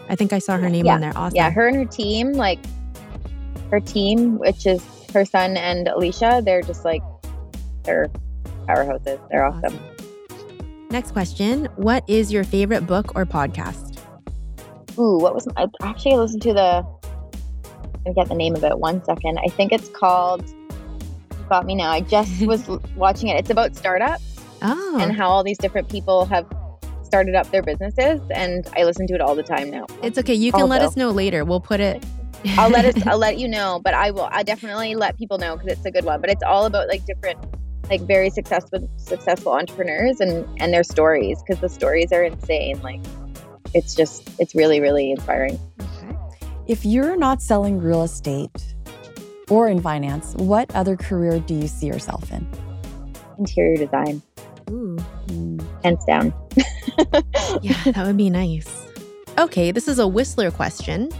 I 0.10 0.16
think 0.16 0.34
I 0.34 0.40
saw 0.40 0.58
her 0.58 0.70
name 0.70 0.86
yeah. 0.86 0.96
on 0.96 1.02
there. 1.02 1.14
Awesome. 1.16 1.36
Yeah, 1.36 1.50
her 1.50 1.68
and 1.68 1.78
her 1.78 1.86
team, 1.86 2.34
like 2.34 2.60
her 3.72 3.80
team, 3.80 4.38
which 4.38 4.66
is 4.66 4.84
her 5.14 5.26
son 5.26 5.58
and 5.58 5.88
Alicia, 5.88 6.42
they're 6.46 6.62
just 6.62 6.86
like 6.86 7.02
they're 7.84 8.08
powerhouses. 8.68 9.20
They're 9.30 9.46
awesome. 9.46 9.80
Next 10.92 11.12
question 11.12 11.66
What 11.76 12.04
is 12.08 12.32
your 12.32 12.44
favorite 12.44 12.86
book 12.86 13.16
or 13.16 13.26
podcast? 13.26 13.98
Ooh, 14.98 15.18
what 15.18 15.34
was 15.34 15.48
my 15.56 15.68
actually 15.82 16.14
I 16.14 16.18
listened 16.18 16.42
to 16.44 16.54
the 16.54 16.86
I 18.08 18.14
get 18.14 18.28
the 18.28 18.36
name 18.36 18.56
of 18.56 18.64
it 18.64 18.78
one 18.78 19.04
second. 19.04 19.40
I 19.40 19.48
think 19.50 19.72
it's 19.72 19.90
called 19.90 20.46
Got 21.50 21.66
Me 21.66 21.76
Now. 21.76 21.92
I 21.92 22.02
just 22.02 22.42
was 22.46 22.68
watching 22.96 23.30
it. 23.30 23.40
It's 23.40 23.50
about 23.50 23.76
startups 23.76 24.24
oh. 24.62 24.98
and 25.00 25.16
how 25.16 25.30
all 25.30 25.44
these 25.44 25.58
different 25.58 25.90
people 25.90 26.26
have 26.26 26.46
started 27.04 27.36
up 27.36 27.50
their 27.52 27.64
businesses 27.64 28.20
and 28.32 28.68
I 28.76 28.84
listen 28.84 29.08
to 29.08 29.14
it 29.14 29.22
all 29.22 29.36
the 29.36 29.44
time 29.44 29.70
now. 29.70 29.86
It's 30.04 30.18
okay. 30.18 30.34
You 30.34 30.52
can 30.52 30.64
also. 30.64 30.72
let 30.72 30.82
us 30.82 30.98
know 30.98 31.12
later. 31.12 31.46
We'll 31.46 31.60
put 31.62 31.80
it 31.80 32.04
I'll 32.58 32.70
let 32.70 32.86
us 32.86 32.96
I'll 33.08 33.18
let 33.18 33.38
you 33.38 33.48
know, 33.48 33.82
but 33.84 33.94
I 33.94 34.12
will 34.12 34.30
I 34.32 34.44
definitely 34.44 34.96
let 34.96 35.18
people 35.18 35.38
know 35.38 35.58
cuz 35.58 35.68
it's 35.68 35.86
a 35.86 35.92
good 35.92 36.06
one, 36.06 36.22
but 36.22 36.30
it's 36.30 36.44
all 36.44 36.66
about 36.66 36.88
like 36.88 37.06
different 37.06 37.40
like 37.90 38.02
very 38.02 38.30
successful 38.30 38.88
successful 38.98 39.52
entrepreneurs 39.52 40.20
and 40.20 40.46
and 40.60 40.74
their 40.74 40.84
stories 40.84 41.42
because 41.42 41.62
the 41.62 41.70
stories 41.70 42.12
are 42.12 42.24
insane 42.24 42.82
like 42.82 43.02
it's 43.74 43.94
just 43.96 44.30
it's 44.40 44.56
really 44.56 44.80
really 44.80 45.12
inspiring. 45.12 45.60
Okay. 46.66 46.72
If 46.72 46.86
you're 46.86 47.16
not 47.16 47.42
selling 47.42 47.80
real 47.80 48.04
estate 48.04 48.76
or 49.50 49.68
in 49.68 49.82
finance, 49.82 50.34
what 50.36 50.74
other 50.76 50.96
career 50.96 51.40
do 51.40 51.54
you 51.54 51.68
see 51.68 51.88
yourself 51.88 52.32
in? 52.32 52.48
Interior 53.38 53.78
design. 53.78 54.22
Ooh. 54.72 54.98
Mm. 55.28 55.64
Hands 55.84 56.06
down. 56.06 56.34
yeah, 57.62 57.92
that 57.92 58.04
would 58.06 58.18
be 58.18 58.30
nice. 58.30 58.88
Okay, 59.38 59.72
this 59.72 59.88
is 59.88 60.00
a 60.00 60.08
Whistler 60.08 60.50
question. 60.50 61.12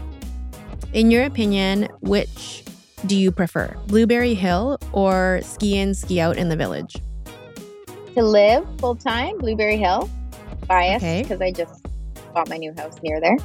In 0.92 1.10
your 1.10 1.24
opinion, 1.24 1.88
which 2.00 2.64
do 3.04 3.16
you 3.16 3.30
prefer, 3.30 3.76
Blueberry 3.86 4.34
Hill 4.34 4.78
or 4.92 5.40
ski 5.42 5.78
in, 5.78 5.94
ski 5.94 6.20
out 6.20 6.36
in 6.36 6.48
the 6.48 6.56
village? 6.56 6.96
To 8.14 8.22
live 8.24 8.66
full 8.78 8.96
time, 8.96 9.38
Blueberry 9.38 9.76
Hill. 9.76 10.10
Biased 10.66 11.04
because 11.04 11.36
okay. 11.36 11.46
I 11.46 11.52
just 11.52 11.86
bought 12.34 12.48
my 12.48 12.56
new 12.56 12.72
house 12.76 12.96
near 13.02 13.20
there. 13.20 13.36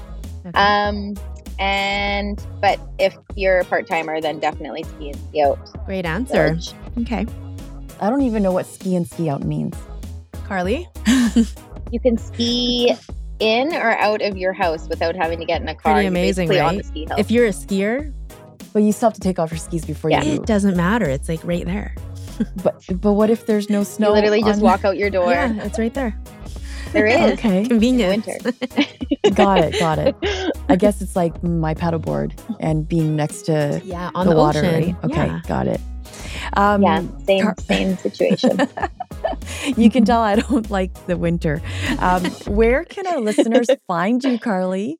Okay. 0.45 0.57
Um, 0.57 1.15
and 1.59 2.43
but 2.59 2.79
if 2.97 3.15
you're 3.35 3.59
a 3.59 3.65
part 3.65 3.87
timer, 3.87 4.19
then 4.19 4.39
definitely 4.39 4.83
ski 4.83 5.09
and 5.09 5.19
ski 5.29 5.41
out. 5.43 5.85
Great 5.85 6.05
answer. 6.05 6.55
Village. 6.55 6.73
Okay. 6.99 7.25
I 7.99 8.09
don't 8.09 8.23
even 8.23 8.41
know 8.41 8.51
what 8.51 8.65
ski 8.65 8.95
and 8.95 9.07
ski 9.07 9.29
out 9.29 9.43
means. 9.43 9.75
Carly? 10.47 10.87
you 11.91 11.99
can 11.99 12.17
ski 12.17 12.95
in 13.39 13.73
or 13.73 13.91
out 13.97 14.21
of 14.21 14.37
your 14.37 14.53
house 14.53 14.87
without 14.87 15.15
having 15.15 15.39
to 15.39 15.45
get 15.45 15.61
in 15.61 15.67
a 15.67 15.75
car. 15.75 15.93
Pretty 15.93 16.07
amazing, 16.07 16.49
right? 16.49 16.81
If 17.17 17.29
you're 17.29 17.45
a 17.45 17.49
skier, 17.49 18.11
but 18.73 18.81
you 18.81 18.91
still 18.91 19.09
have 19.09 19.13
to 19.15 19.21
take 19.21 19.39
off 19.39 19.51
your 19.51 19.59
skis 19.59 19.85
before 19.85 20.09
yeah. 20.09 20.23
you. 20.23 20.33
It 20.33 20.45
doesn't 20.45 20.75
matter. 20.75 21.05
It's 21.05 21.29
like 21.29 21.43
right 21.43 21.65
there. 21.65 21.95
but 22.63 22.83
but 23.01 23.13
what 23.13 23.29
if 23.29 23.45
there's 23.45 23.69
no 23.69 23.83
snow? 23.83 24.09
You 24.09 24.13
literally 24.15 24.43
just 24.43 24.61
walk 24.61 24.85
out 24.85 24.97
your 24.97 25.09
door. 25.09 25.31
Yeah, 25.31 25.63
it's 25.63 25.77
right 25.77 25.93
there. 25.93 26.15
There 26.91 27.05
is. 27.07 27.33
okay. 27.33 27.65
Convenient. 27.65 28.25
Winter. 28.25 28.51
got 29.33 29.59
it. 29.59 29.79
Got 29.79 29.99
it. 29.99 30.15
I 30.69 30.75
guess 30.75 31.01
it's 31.01 31.15
like 31.15 31.41
my 31.43 31.73
paddleboard 31.73 32.37
and 32.59 32.87
being 32.87 33.15
next 33.15 33.43
to 33.43 33.81
yeah 33.83 34.11
on 34.15 34.25
the, 34.25 34.33
the 34.33 34.37
water. 34.37 34.59
Ocean. 34.59 34.95
Right? 34.95 35.03
Okay, 35.05 35.27
yeah. 35.27 35.41
got 35.47 35.67
it. 35.67 35.81
Um, 36.57 36.81
yeah, 36.81 37.03
same 37.25 37.43
Car- 37.43 37.55
same 37.59 37.97
situation. 37.97 38.59
you 39.77 39.89
can 39.89 40.03
tell 40.05 40.21
I 40.21 40.35
don't 40.35 40.69
like 40.69 40.93
the 41.07 41.17
winter. 41.17 41.61
Um, 41.99 42.25
where 42.47 42.83
can 42.83 43.07
our 43.07 43.19
listeners 43.19 43.67
find 43.87 44.23
you, 44.23 44.37
Carly? 44.37 44.99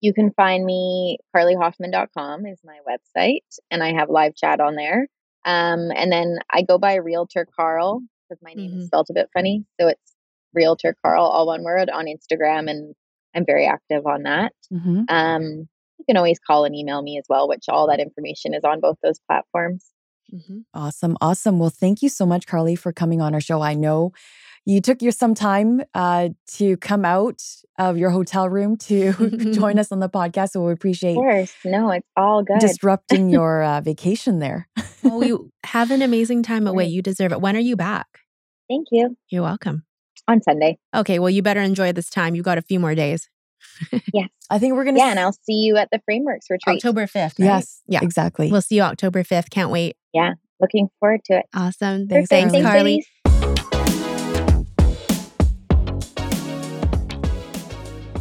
You 0.00 0.12
can 0.12 0.32
find 0.32 0.64
me, 0.64 1.18
carlyhoffman.com 1.34 2.46
is 2.46 2.58
my 2.64 2.78
website, 2.88 3.44
and 3.70 3.84
I 3.84 3.92
have 3.92 4.10
live 4.10 4.34
chat 4.34 4.60
on 4.60 4.74
there. 4.74 5.06
Um, 5.44 5.90
and 5.94 6.10
then 6.10 6.38
I 6.50 6.62
go 6.62 6.78
by 6.78 6.96
Realtor 6.96 7.46
Carl 7.54 8.02
because 8.28 8.42
my 8.42 8.52
name 8.54 8.70
mm-hmm. 8.70 8.80
is 8.80 8.86
spelled 8.86 9.08
a 9.10 9.14
bit 9.14 9.28
funny. 9.32 9.64
So 9.80 9.88
it's 9.88 10.11
Realtor 10.54 10.96
Carl, 11.04 11.24
all 11.26 11.46
one 11.46 11.64
word, 11.64 11.90
on 11.90 12.06
Instagram, 12.06 12.70
and 12.70 12.94
I'm 13.34 13.44
very 13.46 13.66
active 13.66 14.06
on 14.06 14.24
that. 14.24 14.52
Mm-hmm. 14.72 15.02
Um, 15.08 15.68
you 15.98 16.04
can 16.06 16.16
always 16.16 16.38
call 16.38 16.64
and 16.64 16.74
email 16.74 17.02
me 17.02 17.18
as 17.18 17.24
well, 17.28 17.48
which 17.48 17.64
all 17.68 17.88
that 17.88 18.00
information 18.00 18.54
is 18.54 18.64
on 18.64 18.80
both 18.80 18.96
those 19.02 19.20
platforms. 19.28 19.86
Mm-hmm. 20.32 20.60
Awesome. 20.74 21.16
Awesome. 21.20 21.58
Well, 21.58 21.70
thank 21.70 22.02
you 22.02 22.08
so 22.08 22.24
much, 22.24 22.46
Carly, 22.46 22.74
for 22.74 22.92
coming 22.92 23.20
on 23.20 23.34
our 23.34 23.40
show. 23.40 23.60
I 23.60 23.74
know 23.74 24.12
you 24.64 24.80
took 24.80 25.02
your 25.02 25.12
some 25.12 25.34
time 25.34 25.82
uh, 25.94 26.30
to 26.54 26.76
come 26.78 27.04
out 27.04 27.42
of 27.78 27.98
your 27.98 28.10
hotel 28.10 28.48
room 28.48 28.76
to 28.76 29.12
join 29.52 29.78
us 29.78 29.92
on 29.92 30.00
the 30.00 30.08
podcast. 30.08 30.50
So 30.50 30.64
we 30.64 30.72
appreciate. 30.72 31.12
Of 31.12 31.16
course, 31.16 31.54
no, 31.64 31.90
it's 31.90 32.08
all 32.16 32.42
good. 32.42 32.60
Disrupting 32.60 33.28
your 33.30 33.62
uh, 33.62 33.80
vacation 33.80 34.38
there. 34.38 34.68
well, 35.02 35.22
you 35.22 35.50
have 35.64 35.90
an 35.90 36.02
amazing 36.02 36.42
time 36.42 36.66
away. 36.66 36.86
You 36.86 37.02
deserve 37.02 37.32
it. 37.32 37.40
When 37.40 37.56
are 37.56 37.60
you 37.60 37.76
back? 37.76 38.06
Thank 38.68 38.88
you. 38.90 39.16
You're 39.28 39.42
welcome. 39.42 39.84
On 40.28 40.40
Sunday. 40.40 40.78
Okay, 40.94 41.18
well, 41.18 41.30
you 41.30 41.42
better 41.42 41.60
enjoy 41.60 41.92
this 41.92 42.08
time. 42.08 42.34
You 42.34 42.42
got 42.42 42.56
a 42.58 42.62
few 42.62 42.78
more 42.78 42.94
days. 42.94 43.28
yes. 44.12 44.28
I 44.50 44.58
think 44.58 44.74
we're 44.74 44.84
going 44.84 44.94
to. 44.94 45.00
Yeah, 45.00 45.10
and 45.10 45.20
I'll 45.20 45.32
see 45.32 45.54
you 45.54 45.76
at 45.76 45.88
the 45.90 46.00
Frameworks 46.04 46.46
retreat. 46.48 46.76
October 46.76 47.06
5th. 47.06 47.38
Right? 47.38 47.46
Yes. 47.46 47.82
Yeah. 47.86 48.00
Exactly. 48.02 48.50
We'll 48.50 48.62
see 48.62 48.76
you 48.76 48.82
October 48.82 49.24
5th. 49.24 49.50
Can't 49.50 49.70
wait. 49.70 49.96
Yeah. 50.12 50.34
Looking 50.60 50.88
forward 51.00 51.24
to 51.24 51.38
it. 51.38 51.46
Awesome. 51.54 52.06
Thanks, 52.06 52.28
thanks, 52.28 52.52
thanks 52.52 52.68
Carly. 52.68 53.04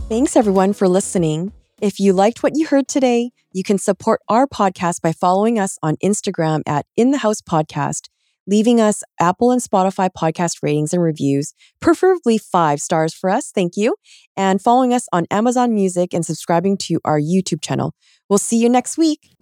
Thanks, 0.09 0.35
everyone, 0.35 0.73
for 0.73 0.89
listening. 0.89 1.53
If 1.81 1.99
you 1.99 2.13
liked 2.13 2.43
what 2.43 2.53
you 2.55 2.67
heard 2.67 2.87
today, 2.87 3.31
you 3.53 3.63
can 3.63 3.77
support 3.77 4.21
our 4.27 4.45
podcast 4.45 5.01
by 5.01 5.13
following 5.13 5.57
us 5.57 5.77
on 5.81 5.95
Instagram 6.03 6.61
at 6.65 6.85
In 6.97 7.11
the 7.11 7.19
House 7.19 7.41
Podcast, 7.41 8.09
leaving 8.47 8.79
us 8.81 9.03
Apple 9.19 9.51
and 9.51 9.61
Spotify 9.61 10.09
podcast 10.09 10.57
ratings 10.61 10.93
and 10.93 11.01
reviews, 11.01 11.53
preferably 11.79 12.37
five 12.37 12.79
stars 12.79 13.13
for 13.13 13.29
us. 13.29 13.51
Thank 13.53 13.77
you. 13.77 13.95
And 14.37 14.61
following 14.61 14.93
us 14.93 15.07
on 15.11 15.25
Amazon 15.31 15.73
Music 15.73 16.13
and 16.13 16.25
subscribing 16.25 16.77
to 16.77 16.99
our 17.05 17.19
YouTube 17.19 17.61
channel. 17.61 17.93
We'll 18.29 18.39
see 18.39 18.57
you 18.57 18.69
next 18.69 18.97
week. 18.97 19.40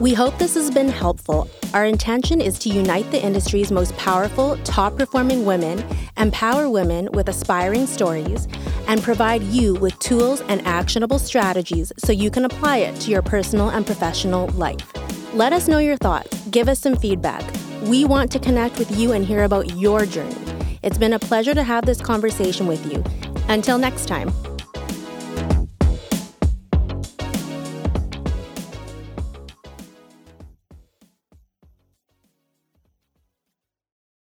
We 0.00 0.14
hope 0.14 0.38
this 0.38 0.54
has 0.54 0.70
been 0.70 0.88
helpful. 0.88 1.50
Our 1.74 1.84
intention 1.84 2.40
is 2.40 2.56
to 2.60 2.68
unite 2.68 3.10
the 3.10 3.20
industry's 3.20 3.72
most 3.72 3.96
powerful, 3.96 4.56
top 4.58 4.96
performing 4.96 5.44
women, 5.44 5.84
empower 6.16 6.70
women 6.70 7.08
with 7.12 7.28
aspiring 7.28 7.84
stories, 7.88 8.46
and 8.86 9.02
provide 9.02 9.42
you 9.42 9.74
with 9.74 9.98
tools 9.98 10.40
and 10.42 10.64
actionable 10.64 11.18
strategies 11.18 11.92
so 11.98 12.12
you 12.12 12.30
can 12.30 12.44
apply 12.44 12.76
it 12.76 13.00
to 13.00 13.10
your 13.10 13.22
personal 13.22 13.70
and 13.70 13.84
professional 13.84 14.46
life. 14.50 14.86
Let 15.34 15.52
us 15.52 15.66
know 15.66 15.78
your 15.78 15.96
thoughts, 15.96 16.46
give 16.46 16.68
us 16.68 16.78
some 16.78 16.94
feedback. 16.94 17.42
We 17.82 18.04
want 18.04 18.30
to 18.32 18.38
connect 18.38 18.78
with 18.78 18.96
you 18.96 19.12
and 19.12 19.24
hear 19.24 19.42
about 19.42 19.76
your 19.76 20.06
journey. 20.06 20.36
It's 20.80 20.98
been 20.98 21.14
a 21.14 21.18
pleasure 21.18 21.54
to 21.54 21.64
have 21.64 21.86
this 21.86 22.00
conversation 22.00 22.68
with 22.68 22.86
you. 22.90 23.02
Until 23.48 23.78
next 23.78 24.06
time. 24.06 24.32